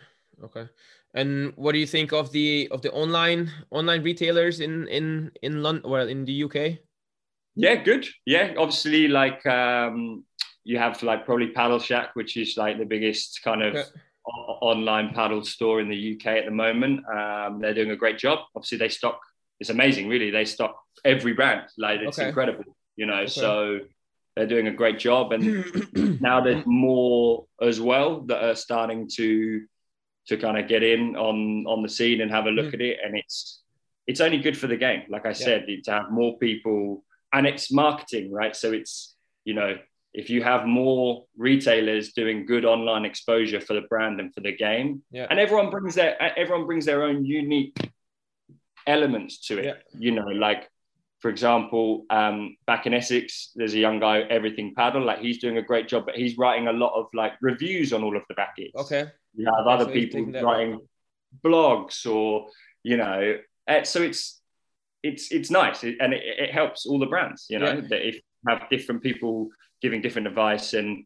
Okay. 0.43 0.67
And 1.13 1.53
what 1.55 1.71
do 1.71 1.79
you 1.79 1.87
think 1.87 2.11
of 2.13 2.31
the 2.31 2.67
of 2.71 2.81
the 2.81 2.91
online 2.91 3.51
online 3.71 4.03
retailers 4.03 4.59
in 4.59 4.87
in 4.87 5.31
in 5.41 5.63
London? 5.63 5.89
Well, 5.89 6.07
in 6.07 6.25
the 6.25 6.43
UK. 6.43 6.79
Yeah, 7.55 7.75
good. 7.75 8.07
Yeah, 8.25 8.53
obviously, 8.57 9.07
like 9.07 9.43
um, 9.47 10.23
you 10.63 10.77
have 10.77 11.01
like 11.01 11.25
probably 11.25 11.53
Padel 11.53 11.81
Shack, 11.81 12.15
which 12.15 12.37
is 12.37 12.55
like 12.55 12.77
the 12.77 12.85
biggest 12.85 13.41
kind 13.43 13.63
of 13.63 13.73
Okay. 13.75 13.89
o- 14.27 14.57
online 14.61 15.09
padel 15.09 15.43
store 15.43 15.79
in 15.81 15.89
the 15.89 16.13
UK 16.13 16.25
at 16.37 16.45
the 16.45 16.51
moment. 16.51 17.01
Um, 17.09 17.59
they're 17.59 17.73
doing 17.73 17.91
a 17.91 17.95
great 17.95 18.19
job. 18.19 18.39
Obviously, 18.55 18.77
they 18.77 18.89
stock. 18.89 19.19
It's 19.59 19.71
amazing, 19.71 20.07
really. 20.07 20.29
They 20.29 20.45
stock 20.45 20.75
every 21.03 21.33
brand. 21.33 21.61
Like 21.79 22.01
it's 22.01 22.19
Okay. 22.19 22.27
incredible, 22.27 22.65
you 22.95 23.07
know. 23.07 23.21
Okay. 23.21 23.27
So 23.27 23.79
they're 24.37 24.45
doing 24.55 24.67
a 24.67 24.71
great 24.81 24.99
job, 24.99 25.31
and 25.33 25.41
now 26.21 26.39
there's 26.41 26.63
more 26.67 27.45
as 27.59 27.81
well 27.81 28.21
that 28.29 28.43
are 28.43 28.55
starting 28.55 29.07
to 29.15 29.65
to 30.27 30.37
kind 30.37 30.57
of 30.59 30.67
get 30.67 30.83
in 30.83 31.15
on 31.15 31.65
on 31.67 31.81
the 31.81 31.89
scene 31.89 32.21
and 32.21 32.29
have 32.31 32.45
a 32.45 32.51
look 32.51 32.67
Mm. 32.71 32.73
at 32.75 32.81
it 32.81 32.97
and 33.03 33.17
it's 33.17 33.63
it's 34.05 34.21
only 34.21 34.37
good 34.37 34.57
for 34.61 34.67
the 34.67 34.77
game 34.87 35.01
like 35.09 35.25
i 35.25 35.29
Yeah. 35.29 35.45
said 35.47 35.61
to 35.85 35.91
have 35.91 36.11
more 36.11 36.37
people 36.37 37.03
and 37.35 37.47
it's 37.47 37.71
marketing 37.71 38.25
right 38.41 38.53
so 38.55 38.67
it's 38.79 39.15
you 39.45 39.53
know 39.59 39.71
if 40.13 40.29
you 40.29 40.39
have 40.51 40.65
more 40.65 41.25
retailers 41.37 42.05
doing 42.13 42.45
good 42.45 42.65
online 42.65 43.05
exposure 43.05 43.61
for 43.67 43.73
the 43.79 43.85
brand 43.91 44.19
and 44.21 44.29
for 44.33 44.41
the 44.47 44.55
game 44.67 44.89
Yeah. 45.17 45.27
and 45.29 45.39
everyone 45.39 45.69
brings 45.75 45.95
their 45.95 46.11
everyone 46.43 46.65
brings 46.69 46.85
their 46.85 47.01
own 47.07 47.17
unique 47.25 47.77
elements 48.85 49.33
to 49.47 49.53
it 49.59 49.65
Yeah. 49.65 49.77
you 50.05 50.11
know 50.17 50.27
like 50.47 50.61
for 51.19 51.29
example, 51.29 52.05
um, 52.09 52.55
back 52.67 52.85
in 52.85 52.93
Essex, 52.93 53.51
there's 53.55 53.73
a 53.73 53.79
young 53.79 53.99
guy, 53.99 54.19
Everything 54.21 54.73
Padel. 54.77 55.03
Like 55.03 55.19
he's 55.19 55.39
doing 55.39 55.57
a 55.57 55.61
great 55.63 55.87
job, 55.87 56.05
but 56.05 56.15
he's 56.15 56.37
writing 56.37 56.67
a 56.67 56.73
lot 56.73 56.93
of 56.99 57.07
like 57.13 57.33
reviews 57.41 57.91
on 57.93 58.03
all 58.03 58.15
of 58.15 58.23
the 58.29 58.35
rackets. 58.37 58.75
Okay. 58.75 59.05
You 59.35 59.45
have 59.45 59.65
Okay, 59.65 59.73
other 59.73 59.85
so 59.85 59.91
people 59.91 60.25
writing 60.43 60.79
blogs, 61.43 62.05
or 62.05 62.47
you 62.83 62.97
know, 62.97 63.37
uh, 63.67 63.83
so 63.83 64.01
it's 64.01 64.41
it's 65.03 65.31
it's 65.31 65.49
nice, 65.51 65.83
and 65.83 66.13
it, 66.13 66.21
it 66.23 66.51
helps 66.51 66.85
all 66.85 66.99
the 66.99 67.05
brands. 67.05 67.47
You 67.49 67.59
know, 67.59 67.73
Yeah. 67.73 67.81
that 67.89 68.07
if 68.07 68.15
you 68.15 68.21
have 68.49 68.69
different 68.69 69.01
people 69.03 69.49
giving 69.81 70.01
different 70.01 70.27
advice 70.27 70.73
and 70.73 71.05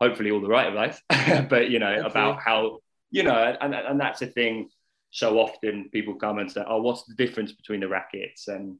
hopefully 0.00 0.30
all 0.30 0.40
the 0.40 0.48
right 0.48 0.68
advice, 0.68 1.00
but 1.48 1.70
you 1.70 1.78
know 1.78 1.94
Hopefully. 2.02 2.10
about 2.10 2.40
how 2.42 2.78
you 3.10 3.22
know, 3.22 3.56
and 3.60 3.74
and 3.74 4.00
that's 4.00 4.22
a 4.22 4.26
thing. 4.26 4.68
So 5.10 5.38
often 5.38 5.88
people 5.92 6.14
come 6.16 6.38
and 6.38 6.50
say, 6.50 6.62
"Oh, 6.66 6.82
what's 6.82 7.04
the 7.04 7.14
difference 7.14 7.52
between 7.52 7.80
the 7.80 7.88
rackets?" 7.88 8.48
and 8.48 8.76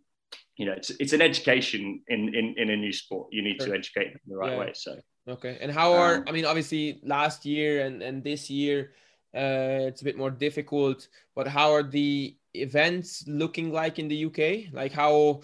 you 0.56 0.64
know, 0.66 0.72
it's 0.72 0.90
it's 0.98 1.12
an 1.12 1.20
education 1.22 2.02
in 2.08 2.34
in, 2.34 2.54
in 2.56 2.70
a 2.70 2.76
new 2.76 2.92
sport. 2.92 3.28
You 3.32 3.42
need 3.42 3.56
Sure. 3.60 3.68
to 3.68 3.74
educate 3.74 4.12
them 4.12 4.20
the 4.26 4.36
right 4.36 4.52
Yeah. 4.52 4.58
way. 4.58 4.72
So 4.74 4.96
Okay. 5.28 5.58
And 5.60 5.72
how 5.72 5.92
are 5.92 6.16
Um, 6.18 6.24
I 6.28 6.32
mean, 6.32 6.44
obviously 6.44 7.00
last 7.02 7.44
year 7.44 7.84
and 7.86 8.02
and 8.02 8.22
this 8.22 8.48
year, 8.48 8.92
uh, 9.34 9.90
it's 9.90 10.00
a 10.00 10.04
bit 10.04 10.16
more 10.16 10.30
difficult. 10.30 11.08
But 11.34 11.46
how 11.48 11.72
are 11.72 11.82
the 11.82 12.36
events 12.54 13.24
looking 13.26 13.72
like 13.72 13.98
in 13.98 14.08
the 14.08 14.16
UK? 14.28 14.72
Like 14.72 14.92
how 14.92 15.42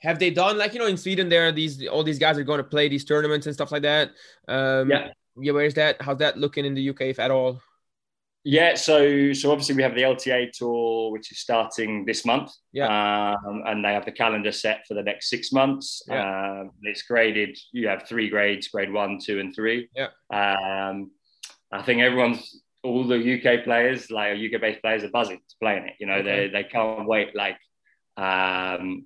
have 0.00 0.18
they 0.18 0.30
done? 0.30 0.56
Like 0.58 0.72
you 0.74 0.80
know, 0.80 0.86
in 0.86 0.96
Sweden, 0.96 1.28
there 1.28 1.46
are 1.48 1.52
these 1.52 1.86
all 1.86 2.02
these 2.02 2.18
guys 2.18 2.38
are 2.38 2.44
going 2.44 2.58
to 2.64 2.64
play 2.76 2.88
these 2.88 3.04
tournaments 3.04 3.46
and 3.46 3.54
stuff 3.54 3.70
like 3.70 3.82
that. 3.82 4.10
Um, 4.48 4.90
Yeah. 4.90 5.12
Yeah. 5.40 5.52
Where's 5.52 5.74
that? 5.74 6.00
How's 6.00 6.18
that 6.18 6.36
looking 6.36 6.64
in 6.64 6.74
the 6.74 6.88
UK, 6.90 7.02
if 7.10 7.18
at 7.20 7.30
all? 7.30 7.60
Yeah, 8.50 8.74
so 8.76 9.34
so 9.34 9.50
obviously 9.52 9.74
we 9.74 9.82
have 9.82 9.94
the 9.94 10.00
LTA 10.02 10.52
tour, 10.52 11.12
which 11.12 11.30
is 11.30 11.38
starting 11.38 12.06
this 12.06 12.24
month. 12.24 12.50
Yeah. 12.72 13.34
um, 13.44 13.62
and 13.66 13.84
they 13.84 13.92
have 13.92 14.06
the 14.06 14.12
calendar 14.12 14.52
set 14.52 14.86
for 14.88 14.94
the 14.94 15.02
next 15.02 15.28
six 15.28 15.52
months. 15.52 16.02
Yeah. 16.08 16.60
Um, 16.60 16.70
it's 16.82 17.02
graded. 17.02 17.58
You 17.72 17.88
have 17.88 18.08
three 18.08 18.30
grades: 18.30 18.68
grade 18.68 18.90
one, 18.90 19.18
two, 19.22 19.38
and 19.38 19.54
three. 19.54 19.90
Yeah. 19.94 20.08
Um, 20.32 21.10
I 21.70 21.82
think 21.82 22.00
everyone's 22.00 22.62
all 22.82 23.04
the 23.06 23.18
UK 23.34 23.64
players, 23.64 24.10
like 24.10 24.38
UK 24.38 24.58
based 24.62 24.80
players, 24.80 25.04
are 25.04 25.10
buzzing 25.10 25.40
to 25.46 25.56
playing 25.60 25.84
it. 25.88 25.94
You 26.00 26.06
know, 26.06 26.14
Okay. 26.14 26.46
they 26.48 26.62
they 26.62 26.64
can't 26.64 27.06
wait. 27.06 27.36
Like, 27.36 27.58
um, 28.16 29.04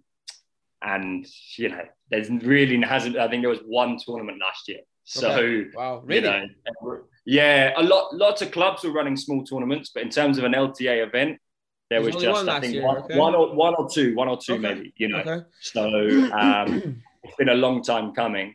and 0.82 1.26
you 1.58 1.68
know, 1.70 1.84
there's 2.10 2.30
really 2.30 2.80
hasn't. 2.82 3.16
I 3.16 3.26
think 3.28 3.42
there 3.42 3.50
was 3.50 3.64
one 3.66 3.98
tournament 3.98 4.38
last 4.40 4.68
year. 4.68 4.82
So 5.02 5.30
Okay. 5.32 5.70
Wow, 5.74 6.02
really? 6.04 6.26
you 6.26 6.30
know, 6.30 6.98
yeah, 7.24 7.72
a 7.76 7.82
lot 7.82 8.14
lots 8.14 8.42
of 8.42 8.50
clubs 8.50 8.82
were 8.84 8.92
running 8.92 9.16
small 9.16 9.44
tournaments, 9.44 9.90
but 9.94 10.02
in 10.02 10.10
terms 10.10 10.38
of 10.38 10.44
an 10.44 10.52
LTA 10.52 11.06
event, 11.06 11.38
there 11.90 12.02
There's 12.02 12.14
was 12.14 12.22
just 12.22 12.46
one 12.46 12.48
I 12.48 12.60
think 12.60 12.74
year, 12.74 12.84
one, 12.84 12.96
okay. 12.98 13.18
one 13.18 13.34
or 13.34 13.54
one 13.54 13.74
or 13.74 13.88
two, 13.88 14.14
one 14.14 14.28
or 14.28 14.38
two 14.38 14.54
Okay. 14.54 14.62
maybe. 14.62 14.94
You 14.96 15.08
know, 15.08 15.18
Okay. 15.18 15.44
so 15.60 15.84
um, 16.32 17.02
it's 17.22 17.36
been 17.36 17.48
a 17.50 17.54
long 17.54 17.82
time 17.82 18.12
coming. 18.12 18.54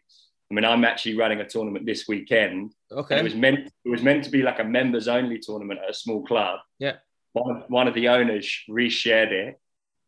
I 0.49 0.53
mean, 0.53 0.63
I'm 0.65 0.86
actually 0.86 1.17
running 1.17 1.41
a 1.41 1.47
tournament 1.47 1.86
this 1.86 2.08
weekend. 2.08 2.73
Okay. 2.91 3.19
It 3.19 3.23
was 3.23 3.36
meant 3.36 3.60
it 3.86 3.89
was 3.89 4.01
meant 4.01 4.23
to 4.23 4.30
be 4.30 4.41
like 4.43 4.60
a 4.60 4.63
members 4.63 5.08
only 5.08 5.39
tournament 5.39 5.80
at 5.84 5.89
a 5.89 5.93
small 5.93 6.25
club. 6.25 6.60
Yeah. 6.80 6.95
One, 7.34 7.63
one 7.67 7.88
of 7.88 7.93
the 7.93 8.08
owners 8.10 8.49
reshared 8.69 9.32
it, 9.32 9.60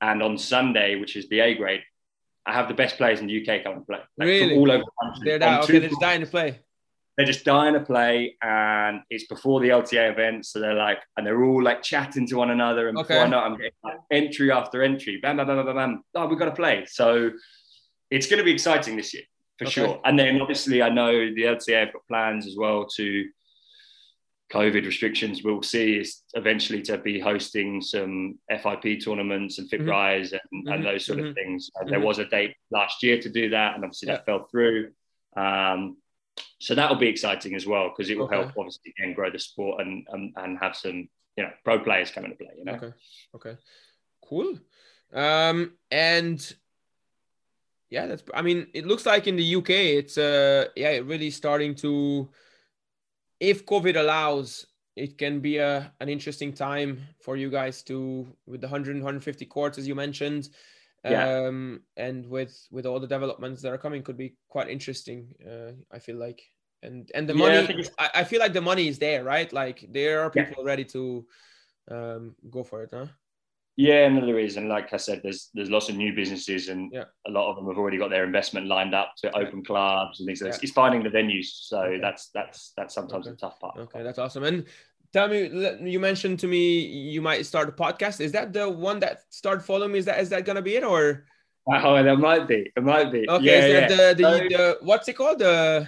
and 0.01 0.23
on 0.23 0.37
Sunday, 0.37 0.95
which 0.95 1.15
is 1.15 1.27
the 1.29 1.41
A 1.41 1.53
grade, 1.55 1.81
I 2.45 2.53
have 2.53 2.67
the 2.67 2.73
best 2.73 2.97
players 2.97 3.19
in 3.19 3.27
the 3.27 3.41
UK 3.41 3.63
come 3.63 3.73
and 3.73 3.85
play. 3.85 3.99
Like, 4.17 4.25
Really? 4.27 4.57
All 4.57 4.71
over 4.71 4.83
the 4.83 4.91
country. 5.05 5.25
They're 5.25 5.39
that, 5.39 5.63
okay. 5.63 5.79
They're 5.79 5.89
just 5.89 6.01
dying 6.01 6.21
to 6.21 6.27
play. 6.27 6.59
They're 7.19 7.25
just 7.25 7.43
dying 7.43 7.73
to 7.73 7.81
play 7.81 8.37
and 8.41 9.01
it's 9.09 9.25
before 9.27 9.59
the 9.59 9.67
LTA 9.67 10.09
event. 10.09 10.45
So 10.45 10.61
they're 10.61 10.73
like, 10.73 10.99
and 11.17 11.27
they're 11.27 11.43
all 11.43 11.61
like 11.61 11.83
chatting 11.83 12.25
to 12.27 12.35
one 12.37 12.49
another. 12.49 12.87
And 12.87 12.95
before 12.95 13.17
Okay. 13.17 13.25
I 13.25 13.27
know 13.27 13.39
I'm 13.41 13.57
getting 13.57 13.73
like 13.83 13.97
entry 14.09 14.49
after 14.53 14.81
entry, 14.83 15.19
bam, 15.21 15.35
bam, 15.35 15.45
bam, 15.47 15.65
bam, 15.65 15.75
bam. 15.75 16.03
Oh, 16.15 16.27
we've 16.27 16.39
got 16.39 16.45
to 16.45 16.53
play. 16.55 16.85
So 16.87 17.31
it's 18.09 18.27
going 18.27 18.37
to 18.37 18.45
be 18.45 18.53
exciting 18.53 18.95
this 18.95 19.13
year 19.13 19.23
for 19.57 19.65
Okay. 19.65 19.71
sure. 19.71 20.01
And 20.05 20.17
then 20.17 20.39
obviously, 20.39 20.81
I 20.81 20.87
know 20.87 21.11
the 21.11 21.41
LTA 21.43 21.79
have 21.87 21.91
got 21.91 22.07
plans 22.07 22.47
as 22.47 22.55
well 22.57 22.85
to 22.95 23.25
COVID 24.53 24.85
restrictions. 24.85 25.43
We'll 25.43 25.61
see 25.61 25.97
is 25.97 26.23
eventually 26.35 26.81
to 26.83 26.97
be 26.99 27.19
hosting 27.19 27.81
some 27.81 28.39
FIP 28.49 29.01
tournaments 29.03 29.59
and 29.59 29.69
Fit 29.69 29.81
Mhm. 29.81 29.89
Rise 29.89 30.31
and, 30.31 30.41
Mhm. 30.65 30.73
and 30.73 30.85
those 30.85 31.05
sort 31.05 31.19
Mhm. 31.19 31.29
of 31.31 31.35
things. 31.35 31.69
There 31.85 31.99
Mhm. 31.99 32.03
was 32.05 32.19
a 32.19 32.25
date 32.29 32.55
last 32.71 33.03
year 33.03 33.19
to 33.19 33.29
do 33.29 33.49
that, 33.49 33.75
and 33.75 33.83
obviously 33.83 34.07
Yeah. 34.07 34.15
that 34.15 34.25
fell 34.25 34.45
through. 34.49 34.93
Um, 35.35 35.97
so 36.59 36.75
that'll 36.75 36.97
be 36.97 37.07
exciting 37.07 37.55
as 37.55 37.65
well 37.65 37.89
because 37.89 38.09
it 38.09 38.17
will 38.17 38.25
Okay. 38.25 38.35
help 38.35 38.53
obviously 38.57 38.93
again 38.97 39.13
grow 39.13 39.29
the 39.29 39.39
sport 39.39 39.81
and, 39.81 40.05
and 40.11 40.33
and 40.37 40.57
have 40.59 40.75
some 40.75 41.07
you 41.37 41.43
know 41.43 41.51
pro 41.63 41.79
players 41.79 42.11
coming 42.11 42.31
to 42.31 42.37
play. 42.37 42.53
You 42.57 42.65
know, 42.65 42.73
Okay. 42.73 42.93
Okay. 43.35 43.57
Cool. 44.27 44.59
Um, 45.13 45.73
and 45.89 46.55
yeah, 47.89 48.05
that's. 48.05 48.23
I 48.33 48.41
mean, 48.41 48.67
it 48.73 48.85
looks 48.85 49.05
like 49.05 49.25
in 49.27 49.35
the 49.35 49.55
UK, 49.55 49.69
it's 49.69 50.17
uh, 50.17 50.67
yeah, 50.75 50.99
really 51.03 51.31
starting 51.31 51.73
to. 51.75 52.29
If 53.39 53.65
COVID 53.65 53.95
allows, 53.95 54.67
it 54.95 55.17
can 55.17 55.39
be 55.39 55.57
a 55.57 55.91
an 55.99 56.09
interesting 56.09 56.53
time 56.53 57.01
for 57.21 57.37
you 57.37 57.49
guys 57.49 57.81
to 57.83 58.27
with 58.45 58.61
the 58.61 58.67
100 58.67 58.95
150 58.97 59.45
courts 59.45 59.77
as 59.77 59.87
you 59.87 59.95
mentioned. 59.95 60.49
Yeah. 61.03 61.45
Um, 61.47 61.81
and 61.95 62.25
with 62.27 62.57
with 62.71 62.85
all 62.85 62.99
the 62.99 63.07
developments 63.07 63.61
that 63.61 63.71
are 63.71 63.77
coming, 63.77 64.03
could 64.03 64.17
be 64.17 64.35
quite 64.49 64.69
interesting. 64.69 65.33
Uh, 65.45 65.71
I 65.91 65.99
feel 65.99 66.17
like, 66.17 66.41
and 66.83 67.09
and 67.15 67.27
the 67.27 67.33
Yeah, 67.33 67.67
money. 67.67 67.85
I, 67.97 68.09
I 68.15 68.23
feel 68.23 68.39
like 68.39 68.53
the 68.53 68.61
money 68.61 68.87
is 68.87 68.99
there, 68.99 69.23
right? 69.23 69.51
Like 69.51 69.85
there 69.89 70.21
are 70.21 70.31
Yeah. 70.35 70.45
people 70.45 70.63
ready 70.63 70.85
to 70.85 71.25
um 71.89 72.35
go 72.49 72.63
for 72.63 72.83
it, 72.83 72.89
huh? 72.93 73.07
yeah, 73.75 74.05
and 74.05 74.17
there 74.17 74.39
is, 74.39 74.57
and 74.57 74.67
like 74.67 74.91
I 74.93 74.97
said, 74.97 75.21
there's 75.23 75.49
there's 75.53 75.69
lots 75.69 75.87
of 75.87 75.95
new 75.95 76.13
businesses, 76.13 76.67
and 76.67 76.91
Yeah. 76.91 77.05
a 77.25 77.31
lot 77.31 77.49
of 77.49 77.55
them 77.55 77.67
have 77.67 77.77
already 77.77 77.97
got 77.97 78.09
their 78.09 78.25
investment 78.25 78.67
lined 78.67 78.93
up 78.93 79.13
to 79.19 79.31
open 79.37 79.63
clubs 79.63 80.19
and 80.19 80.27
things. 80.27 80.41
like 80.41 80.51
Yeah. 80.51 80.57
that. 80.57 80.63
It's 80.63 80.73
finding 80.73 81.01
the 81.01 81.09
venues, 81.09 81.45
so 81.45 81.79
Okay. 81.79 82.01
that's 82.01 82.29
that's 82.33 82.73
that's 82.75 82.93
sometimes 82.93 83.25
Okay. 83.25 83.31
the 83.31 83.37
tough 83.37 83.57
part. 83.59 83.79
Okay, 83.79 84.03
that's 84.03 84.19
awesome. 84.19 84.43
And 84.43 84.65
tell 85.13 85.27
me, 85.27 85.49
you 85.89 85.99
mentioned 85.99 86.39
to 86.39 86.47
me 86.47 86.79
you 86.79 87.21
might 87.21 87.45
start 87.45 87.69
a 87.69 87.71
podcast. 87.71 88.21
Is 88.21 88.31
that 88.33 88.53
the 88.53 88.69
one 88.69 88.99
that 88.99 89.23
started 89.29 89.63
following 89.63 89.91
me? 89.93 89.99
Is 89.99 90.05
that 90.05 90.19
is 90.19 90.29
that 90.29 90.45
gonna 90.45 90.61
be 90.61 90.75
it 90.75 90.83
or? 90.83 91.25
Oh, 91.71 92.01
there 92.01 92.17
might 92.17 92.47
be, 92.47 92.71
it 92.75 92.83
might 92.83 93.11
be. 93.11 93.29
Okay, 93.29 93.45
yeah, 93.45 93.65
is 93.65 93.73
yeah. 93.73 93.87
that 93.87 94.17
the, 94.17 94.23
the, 94.23 94.37
So- 94.37 94.57
the 94.57 94.77
what's 94.81 95.07
it 95.07 95.13
called? 95.13 95.39
The 95.39 95.87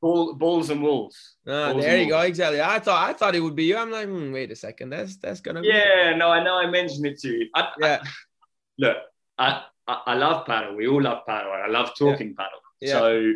Ball, 0.00 0.34
balls 0.34 0.68
and 0.70 0.82
wolves. 0.82 1.36
ah, 1.48 1.72
Balls 1.72 1.82
there 1.82 1.96
you 2.02 2.08
go. 2.08 2.20
Exactly. 2.20 2.60
I 2.60 2.78
thought 2.78 3.08
I 3.08 3.12
thought 3.14 3.34
it 3.34 3.40
would 3.40 3.56
be 3.56 3.64
you. 3.64 3.76
I'm 3.78 3.90
like, 3.90 4.06
hmm, 4.06 4.30
wait 4.30 4.50
a 4.52 4.56
second. 4.56 4.90
That's 4.90 5.16
that's 5.16 5.40
gonna 5.40 5.62
be 5.62 5.68
Yeah, 5.68 6.14
no, 6.16 6.28
I 6.30 6.44
know. 6.44 6.58
I 6.58 6.66
mentioned 6.70 7.06
it 7.06 7.18
to 7.20 7.28
you. 7.28 7.48
I, 7.54 7.68
yeah. 7.80 8.02
look, 8.78 8.98
I, 9.38 9.62
I 9.88 10.02
I 10.06 10.14
love 10.14 10.46
padel. 10.46 10.76
We 10.76 10.86
all 10.86 11.00
love 11.02 11.22
padel. 11.26 11.50
I 11.50 11.68
love 11.68 11.92
talking 11.98 12.34
padel. 12.34 12.60
Yeah. 12.80 12.98
So 12.98 13.32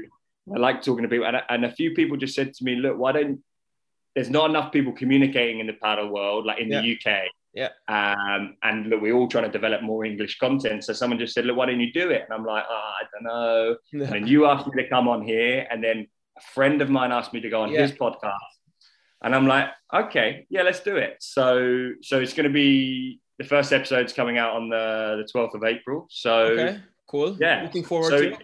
I 0.54 0.58
like 0.58 0.82
talking 0.82 1.02
to 1.02 1.08
people, 1.08 1.26
and, 1.26 1.42
and 1.48 1.64
a 1.64 1.72
few 1.72 1.92
people 1.94 2.18
just 2.18 2.34
said 2.34 2.52
to 2.54 2.64
me, 2.64 2.76
"Look, 2.76 2.98
why 2.98 3.12
don't 3.12 3.40
there's 4.14 4.30
not 4.30 4.50
enough 4.50 4.72
people 4.72 4.92
communicating 4.92 5.60
in 5.60 5.66
the 5.66 5.72
padel 5.74 6.10
world, 6.10 6.46
like 6.46 6.58
in 6.60 6.68
Yeah. 6.68 6.80
the 6.82 6.92
UK. 6.96 7.28
Yeah. 7.52 7.68
Um, 7.88 8.56
and 8.62 8.86
look, 8.86 9.00
we're 9.00 9.14
all 9.14 9.26
trying 9.28 9.44
to 9.44 9.50
develop 9.50 9.82
more 9.82 10.04
English 10.04 10.38
content. 10.38 10.84
So 10.84 10.92
someone 10.92 11.18
just 11.18 11.34
said, 11.34 11.46
look, 11.46 11.56
why 11.56 11.66
don't 11.66 11.80
you 11.80 11.92
do 11.92 12.10
it? 12.10 12.22
And 12.24 12.32
I'm 12.32 12.44
like, 12.44 12.64
oh, 12.68 12.90
I 13.00 13.02
don't 13.12 13.24
know. 13.24 13.76
And 14.16 14.28
you 14.28 14.46
asked 14.46 14.66
me 14.68 14.82
to 14.82 14.88
come 14.88 15.08
on 15.08 15.22
here, 15.22 15.66
and 15.70 15.82
then 15.82 16.06
a 16.38 16.40
friend 16.54 16.80
of 16.82 16.88
mine 16.90 17.10
asked 17.12 17.32
me 17.32 17.40
to 17.40 17.50
go 17.50 17.62
on 17.62 17.72
Yeah. 17.72 17.82
his 17.82 17.92
podcast, 17.92 18.34
and 19.22 19.34
I'm 19.34 19.46
like, 19.46 19.68
okay, 19.92 20.46
yeah, 20.48 20.62
let's 20.62 20.80
do 20.80 20.96
it. 20.96 21.16
So, 21.20 21.92
so 22.02 22.20
it's 22.20 22.32
going 22.34 22.44
to 22.48 22.52
be 22.52 23.20
the 23.38 23.44
first 23.44 23.72
episode's 23.72 24.12
coming 24.12 24.38
out 24.38 24.54
on 24.54 24.68
the 24.68 25.24
the 25.24 25.38
12th 25.38 25.54
of 25.54 25.64
April. 25.64 26.06
So, 26.10 26.32
okay, 26.52 26.78
cool. 27.08 27.36
yeah. 27.40 27.62
looking 27.64 27.84
forward 27.84 28.10
so 28.10 28.18
to 28.20 28.32
it. 28.34 28.38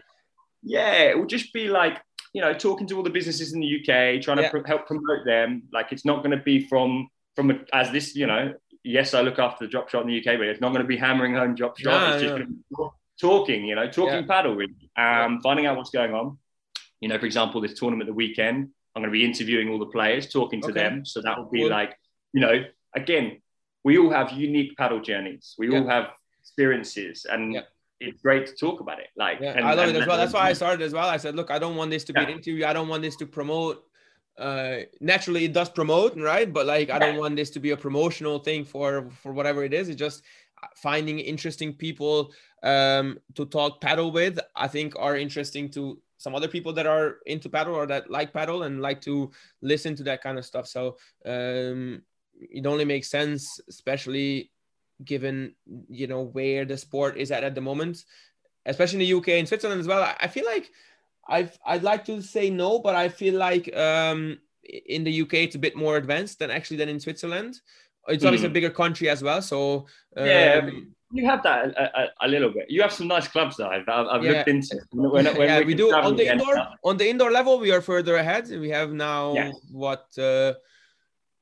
yeah, 0.62 0.92
it 1.10 1.18
will 1.18 1.26
just 1.26 1.52
be 1.52 1.68
like 1.68 1.98
you 2.32 2.40
know 2.42 2.52
talking 2.54 2.86
to 2.88 2.96
all 2.96 3.02
the 3.02 3.10
businesses 3.10 3.52
in 3.52 3.60
the 3.60 3.76
UK, 3.80 4.20
trying 4.22 4.38
to 4.38 4.48
pr- 4.50 4.66
help 4.66 4.86
promote 4.86 5.24
them. 5.24 5.62
Like 5.72 5.92
it's 5.92 6.04
not 6.04 6.18
going 6.22 6.36
to 6.36 6.42
be 6.42 6.66
from 6.66 7.08
from 7.34 7.50
a, 7.50 7.54
as 7.72 7.90
this 7.90 8.14
you 8.16 8.26
know. 8.26 8.54
Yes, 8.84 9.14
I 9.14 9.20
look 9.20 9.38
after 9.40 9.66
the 9.66 9.72
Dropshot 9.72 10.02
in 10.02 10.06
the 10.08 10.18
UK, 10.18 10.38
but 10.38 10.46
it's 10.46 10.60
not 10.60 10.68
going 10.68 10.82
to 10.82 10.86
be 10.88 10.96
hammering 10.96 11.34
home 11.34 11.56
Dropshot. 11.56 11.84
No, 11.84 12.12
it's 12.12 12.22
just 12.22 12.34
no. 12.34 12.38
going 12.38 12.46
to 12.46 12.52
be 12.52 12.88
talking, 13.20 13.64
you 13.64 13.74
know, 13.74 13.88
talking 13.90 14.24
Yeah. 14.26 14.42
padel, 14.42 14.56
really, 14.56 14.74
um, 14.96 15.40
finding 15.40 15.66
out 15.66 15.76
what's 15.76 15.90
going 15.90 16.14
on. 16.14 16.38
You 17.00 17.08
know, 17.08 17.18
for 17.18 17.26
example, 17.26 17.60
this 17.60 17.74
tournament 17.74 18.06
the 18.06 18.14
weekend, 18.14 18.68
I'm 18.94 19.02
going 19.02 19.10
to 19.12 19.18
be 19.18 19.24
interviewing 19.24 19.70
all 19.70 19.80
the 19.80 19.86
players, 19.86 20.28
talking 20.30 20.60
to 20.62 20.68
Okay. 20.70 20.80
them. 20.80 21.04
So 21.04 21.20
that 21.22 21.36
will 21.36 21.50
be 21.50 21.62
Cool. 21.62 21.70
like, 21.70 21.98
you 22.32 22.40
know, 22.40 22.64
again, 22.94 23.42
we 23.82 23.98
all 23.98 24.10
have 24.10 24.30
unique 24.32 24.76
padel 24.78 25.02
journeys. 25.02 25.56
We 25.58 25.68
Yeah. 25.72 25.80
all 25.80 25.88
have 25.88 26.12
experiences, 26.38 27.26
and 27.28 27.54
Yeah. 27.54 27.62
It's 28.00 28.20
great 28.20 28.46
to 28.46 28.54
talk 28.54 28.80
about 28.80 28.98
it. 29.00 29.08
Like, 29.16 29.40
Yeah, 29.40 29.52
and, 29.56 29.66
I 29.66 29.72
love 29.74 29.88
and 29.88 29.96
it 29.96 30.00
as 30.00 30.06
well. 30.06 30.18
That's 30.18 30.32
why 30.32 30.48
I 30.48 30.52
started 30.52 30.82
as 30.82 30.92
well. 30.92 31.08
I 31.08 31.16
said, 31.16 31.34
look, 31.34 31.50
I 31.50 31.58
don't 31.58 31.76
want 31.76 31.90
this 31.90 32.04
to 32.04 32.12
be 32.12 32.20
an 32.20 32.28
Yeah. 32.28 32.34
interview. 32.34 32.66
I 32.66 32.72
don't 32.72 32.88
want 32.88 33.02
this 33.02 33.16
to 33.16 33.26
promote. 33.26 33.84
Uh, 34.38 34.80
naturally, 35.00 35.44
it 35.44 35.54
does 35.54 35.70
promote, 35.70 36.14
right? 36.16 36.52
But 36.52 36.66
like, 36.66 36.90
I 36.90 36.98
don't 36.98 37.16
want 37.16 37.36
this 37.36 37.50
to 37.50 37.60
be 37.60 37.70
a 37.70 37.76
promotional 37.76 38.38
thing 38.38 38.64
for 38.64 39.08
for 39.22 39.32
whatever 39.32 39.64
it 39.64 39.72
is. 39.72 39.88
It's 39.88 39.98
just 39.98 40.22
finding 40.74 41.18
interesting 41.20 41.72
people 41.72 42.32
um, 42.62 43.18
to 43.34 43.46
talk 43.46 43.80
padel 43.80 44.12
with. 44.12 44.38
I 44.54 44.68
think 44.68 44.94
are 44.98 45.16
interesting 45.16 45.70
to 45.70 45.98
some 46.18 46.34
other 46.34 46.48
people 46.48 46.72
that 46.74 46.86
are 46.86 47.18
into 47.24 47.48
padel 47.48 47.74
or 47.74 47.86
that 47.86 48.10
like 48.10 48.32
padel 48.32 48.66
and 48.66 48.82
like 48.82 49.00
to 49.02 49.30
listen 49.62 49.94
to 49.96 50.02
that 50.02 50.22
kind 50.22 50.38
of 50.38 50.44
stuff. 50.44 50.66
So 50.66 50.96
um, 51.24 52.02
it 52.38 52.66
only 52.66 52.84
makes 52.84 53.08
sense, 53.08 53.60
especially 53.68 54.50
given 55.04 55.54
you 55.88 56.06
know 56.06 56.22
where 56.22 56.64
the 56.64 56.76
sport 56.76 57.16
is 57.16 57.30
at 57.30 57.44
at 57.44 57.54
the 57.54 57.60
moment 57.60 58.04
especially 58.64 58.98
in 59.04 59.08
the 59.08 59.16
UK 59.18 59.28
and 59.38 59.46
Switzerland 59.46 59.80
as 59.80 59.86
well. 59.86 60.02
I- 60.02 60.16
I 60.20 60.26
feel 60.26 60.44
like 60.44 60.70
I've 61.28 61.56
I'd 61.64 61.84
like 61.84 62.04
to 62.06 62.20
say 62.20 62.50
no, 62.50 62.80
but 62.80 62.94
I 62.96 63.08
feel 63.08 63.34
like 63.38 63.72
um, 63.76 64.38
in 64.64 65.04
the 65.04 65.22
UK 65.22 65.34
it's 65.46 65.54
a 65.54 65.58
bit 65.66 65.76
more 65.76 65.96
advanced 65.96 66.40
than 66.40 66.50
actually 66.50 66.78
than 66.78 66.88
in 66.88 66.98
Switzerland. 66.98 67.60
It's 68.08 68.24
obviously 68.24 68.48
a 68.48 68.50
bigger 68.50 68.70
country 68.70 69.08
as 69.08 69.22
well, 69.22 69.40
so 69.42 69.86
um, 70.16 70.26
Yeah, 70.26 70.68
You 71.12 71.26
have 71.26 71.42
that 71.44 71.66
a, 71.78 72.00
a, 72.00 72.04
a 72.22 72.28
little 72.28 72.50
bit. 72.50 72.66
You 72.68 72.82
have 72.82 72.92
some 72.92 73.06
nice 73.06 73.28
clubs 73.28 73.56
though. 73.56 73.68
I've, 73.68 73.88
I've 73.88 74.24
Yeah. 74.24 74.30
looked 74.32 74.48
into. 74.48 74.80
When, 74.92 75.24
when 75.26 75.48
yeah, 75.48 75.58
we 75.60 75.66
can 75.74 75.76
do 75.76 75.92
on 75.94 76.16
the 76.16 76.26
indoor 76.32 76.56
on 76.82 76.96
the 76.96 77.08
indoor 77.08 77.30
level. 77.30 77.58
We 77.60 77.70
are 77.70 77.80
further 77.80 78.16
ahead. 78.16 78.48
We 78.50 78.70
have 78.70 78.90
now 78.92 79.34
Yeah. 79.34 79.52
what 79.70 80.06
uh, 80.18 80.54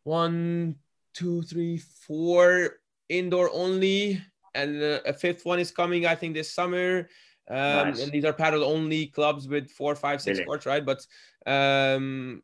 one, 0.02 0.76
two, 1.14 1.42
three, 1.42 1.78
four 1.78 2.80
indoor 3.08 3.50
only, 3.52 4.20
and 4.54 4.82
uh, 4.82 5.00
a 5.06 5.12
fifth 5.12 5.44
one 5.44 5.58
is 5.58 5.70
coming. 5.70 6.06
I 6.06 6.14
think 6.14 6.34
this 6.34 6.52
summer. 6.52 7.08
Um, 7.46 7.56
Nice. 7.56 8.02
And 8.02 8.10
these 8.10 8.24
are 8.24 8.32
padel 8.32 8.64
only 8.64 9.08
clubs 9.08 9.46
with 9.48 9.70
four, 9.70 9.94
five, 9.94 10.22
six 10.22 10.38
Really? 10.38 10.46
courts, 10.46 10.64
right? 10.64 10.82
But 10.84 11.06
um, 11.44 12.42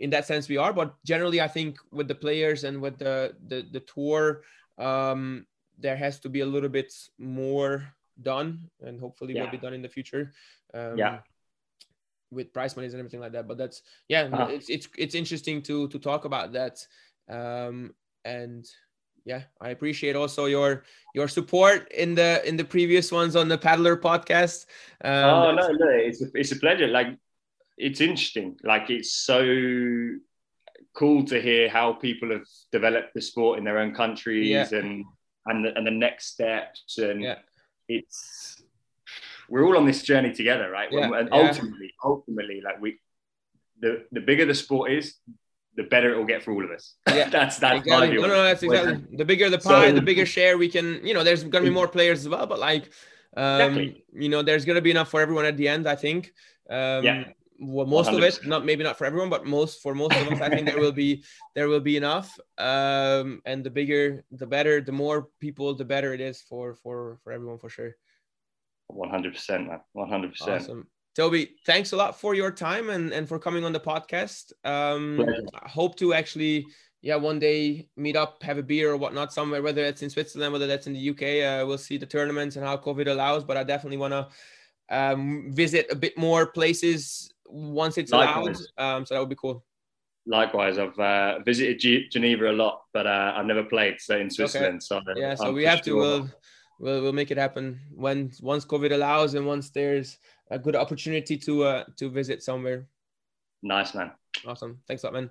in 0.00 0.10
that 0.10 0.26
sense, 0.26 0.48
we 0.48 0.56
are. 0.56 0.72
But 0.72 0.94
generally, 1.04 1.40
I 1.40 1.46
think 1.46 1.78
with 1.92 2.08
the 2.08 2.16
players 2.16 2.64
and 2.64 2.80
with 2.80 2.98
the 2.98 3.36
the, 3.46 3.64
the 3.70 3.80
tour, 3.80 4.42
um, 4.78 5.46
there 5.78 5.96
has 5.96 6.18
to 6.20 6.28
be 6.28 6.40
a 6.40 6.46
little 6.46 6.68
bit 6.68 6.92
more 7.18 7.86
done, 8.20 8.68
and 8.84 8.98
hopefully 8.98 9.34
will 9.34 9.50
be 9.50 9.58
done 9.58 9.74
in 9.74 9.82
the 9.82 9.88
future. 9.88 10.32
Um, 10.74 10.98
Yeah. 10.98 11.20
With 12.32 12.52
prize 12.52 12.74
monies 12.76 12.94
and 12.94 13.00
everything 13.00 13.20
like 13.20 13.32
that, 13.32 13.46
but 13.46 13.58
that's 13.58 13.82
yeah, 14.08 14.22
Uh-huh. 14.22 14.48
it's 14.50 14.70
it's 14.70 14.88
it's 14.98 15.14
interesting 15.14 15.62
to 15.62 15.86
to 15.88 15.98
talk 15.98 16.24
about 16.24 16.52
that, 16.54 16.84
um, 17.28 17.94
and 18.24 18.64
yeah, 19.24 19.42
I 19.60 19.70
appreciate 19.70 20.16
also 20.16 20.46
your 20.46 20.84
your 21.14 21.28
support 21.28 21.90
in 21.92 22.14
the 22.14 22.46
in 22.48 22.56
the 22.56 22.64
previous 22.64 23.12
ones 23.12 23.36
on 23.36 23.48
the 23.48 23.58
Padlr 23.58 24.00
podcast. 24.00 24.66
Um, 25.04 25.12
oh 25.12 25.52
no, 25.54 25.68
no, 25.68 25.88
it's 25.88 26.22
a, 26.22 26.26
it's 26.34 26.52
a 26.52 26.56
pleasure. 26.56 26.88
Like 26.88 27.16
it's 27.78 28.00
interesting. 28.00 28.56
Like 28.62 28.90
it's 28.90 29.12
so 29.12 29.42
cool 30.94 31.24
to 31.24 31.40
hear 31.40 31.68
how 31.68 31.92
people 31.94 32.30
have 32.30 32.46
developed 32.70 33.14
the 33.14 33.20
sport 33.22 33.58
in 33.58 33.64
their 33.64 33.78
own 33.78 33.94
countries 33.94 34.48
Yeah. 34.48 34.66
and 34.72 35.04
and 35.46 35.64
the, 35.64 35.76
and 35.76 35.86
the 35.86 35.90
next 35.90 36.26
steps 36.26 36.98
and 36.98 37.22
Yeah. 37.22 37.38
it's 37.88 38.62
we're 39.48 39.64
all 39.66 39.76
on 39.76 39.86
this 39.86 40.02
journey 40.02 40.32
together, 40.32 40.70
right? 40.70 40.88
Yeah, 40.90 41.10
and 41.12 41.28
ultimately, 41.32 41.92
ultimately, 42.02 42.60
like 42.64 42.80
we 42.80 42.98
the 43.80 44.04
the 44.12 44.20
bigger 44.20 44.46
the 44.46 44.54
sport 44.54 44.92
is, 44.92 45.16
the 45.76 45.84
better 45.84 46.12
it 46.12 46.18
will 46.18 46.26
get 46.26 46.42
for 46.42 46.52
all 46.52 46.64
of 46.64 46.70
us. 46.70 46.94
Yeah, 47.08 47.28
that's 47.28 47.58
that's 47.58 47.72
my 47.72 47.78
exactly. 47.80 48.10
view. 48.10 48.20
No, 48.22 48.28
no, 48.28 48.42
that's 48.42 48.62
exactly 48.62 49.04
the 49.16 49.24
bigger 49.24 49.48
the 49.50 49.58
pie, 49.58 49.88
So- 49.88 49.94
the 49.94 50.02
bigger 50.02 50.26
share 50.26 50.58
we 50.58 50.68
can. 50.68 51.04
You 51.06 51.14
know, 51.14 51.24
there's 51.24 51.44
gonna 51.44 51.64
be 51.64 51.70
more 51.70 51.88
players 51.88 52.20
as 52.20 52.28
well, 52.28 52.46
but 52.46 52.58
like, 52.58 52.90
um, 53.36 53.60
Exactly. 53.60 54.04
you 54.12 54.28
know, 54.28 54.42
there's 54.42 54.64
gonna 54.64 54.80
be 54.82 54.90
enough 54.90 55.08
for 55.10 55.20
everyone 55.20 55.44
at 55.46 55.56
the 55.56 55.68
end. 55.68 55.86
I 55.86 55.96
think. 55.96 56.32
Um, 56.68 57.04
Yeah. 57.04 57.24
Well, 57.64 57.86
most 57.86 58.10
of 58.10 58.20
it, 58.24 58.44
not 58.44 58.64
maybe 58.64 58.82
not 58.82 58.98
for 58.98 59.04
everyone, 59.04 59.30
but 59.30 59.46
most 59.46 59.82
for 59.82 59.94
most 59.94 60.16
of 60.16 60.26
us, 60.32 60.40
I 60.40 60.48
think 60.48 60.66
there 60.66 60.80
will 60.80 60.90
be 61.04 61.22
there 61.54 61.68
will 61.68 61.80
be 61.80 61.96
enough. 61.96 62.28
Um, 62.58 63.40
and 63.44 63.62
the 63.62 63.70
bigger, 63.70 64.24
the 64.32 64.48
better. 64.48 64.80
The 64.80 64.90
more 64.90 65.28
people, 65.38 65.72
the 65.76 65.84
better 65.84 66.12
it 66.12 66.20
is 66.20 66.42
for 66.42 66.74
for 66.74 67.18
for 67.22 67.30
everyone 67.32 67.58
for 67.58 67.68
sure. 67.68 67.94
One 68.88 69.10
hundred 69.10 69.34
percent, 69.34 69.68
man. 69.68 69.80
One 69.92 70.08
hundred 70.08 70.30
percent. 70.32 70.86
Toby, 71.14 71.56
thanks 71.66 71.92
a 71.92 71.96
lot 71.96 72.18
for 72.18 72.34
your 72.34 72.50
time 72.50 72.88
and, 72.88 73.12
and 73.12 73.28
for 73.28 73.38
coming 73.38 73.64
on 73.64 73.72
the 73.72 73.80
podcast. 73.80 74.52
Um, 74.64 75.16
Pleasure. 75.16 75.42
I 75.62 75.68
hope 75.68 75.96
to 75.96 76.14
actually, 76.14 76.66
yeah, 77.02 77.16
one 77.16 77.38
day 77.38 77.88
meet 77.96 78.16
up, 78.16 78.42
have 78.42 78.56
a 78.56 78.62
beer 78.62 78.92
or 78.92 78.96
whatnot 78.96 79.32
somewhere, 79.32 79.60
whether 79.60 79.82
that's 79.82 80.02
in 80.02 80.08
Switzerland, 80.08 80.52
whether 80.52 80.66
that's 80.66 80.86
in 80.86 80.94
the 80.94 81.10
UK. 81.10 81.62
Uh, 81.62 81.66
we'll 81.66 81.76
see 81.76 81.98
the 81.98 82.06
tournaments 82.06 82.56
and 82.56 82.64
how 82.64 82.78
COVID 82.78 83.08
allows, 83.08 83.44
but 83.44 83.58
I 83.58 83.64
definitely 83.64 83.98
want 83.98 84.12
to 84.12 84.28
um, 84.88 85.50
visit 85.52 85.86
a 85.90 85.94
bit 85.94 86.16
more 86.16 86.46
places 86.46 87.30
once 87.46 87.98
it's 87.98 88.12
Likewise. 88.12 88.66
allowed. 88.78 88.96
Um, 88.96 89.06
so 89.06 89.14
that 89.14 89.20
would 89.20 89.28
be 89.28 89.36
cool. 89.36 89.64
Likewise, 90.24 90.78
I've 90.78 90.98
uh, 90.98 91.40
visited 91.40 91.80
G- 91.80 92.08
Geneva 92.08 92.50
a 92.50 92.52
lot, 92.52 92.82
but 92.94 93.06
uh, 93.06 93.34
I've 93.36 93.46
never 93.46 93.64
played 93.64 94.00
so 94.00 94.16
in 94.16 94.30
Switzerland. 94.30 94.82
So 94.82 95.00
Yeah, 95.16 95.34
so 95.34 95.46
I'm 95.46 95.54
we 95.54 95.64
have 95.64 95.82
to. 95.82 95.96
We'll, 95.96 96.30
we'll 96.78 97.02
we'll 97.02 97.12
make 97.12 97.30
it 97.30 97.38
happen 97.38 97.80
when 97.92 98.30
once 98.40 98.64
COVID 98.64 98.92
allows 98.92 99.34
and 99.34 99.46
once 99.46 99.70
there's 99.70 100.18
a 100.52 100.58
good 100.58 100.76
opportunity 100.76 101.36
to 101.38 101.64
uh, 101.64 101.84
to 101.96 102.10
visit 102.10 102.42
somewhere. 102.42 102.86
Nice 103.62 103.94
man. 103.94 104.12
Awesome. 104.46 104.80
Thanks 104.86 105.02
a 105.02 105.06
lot, 105.06 105.14
man. 105.14 105.30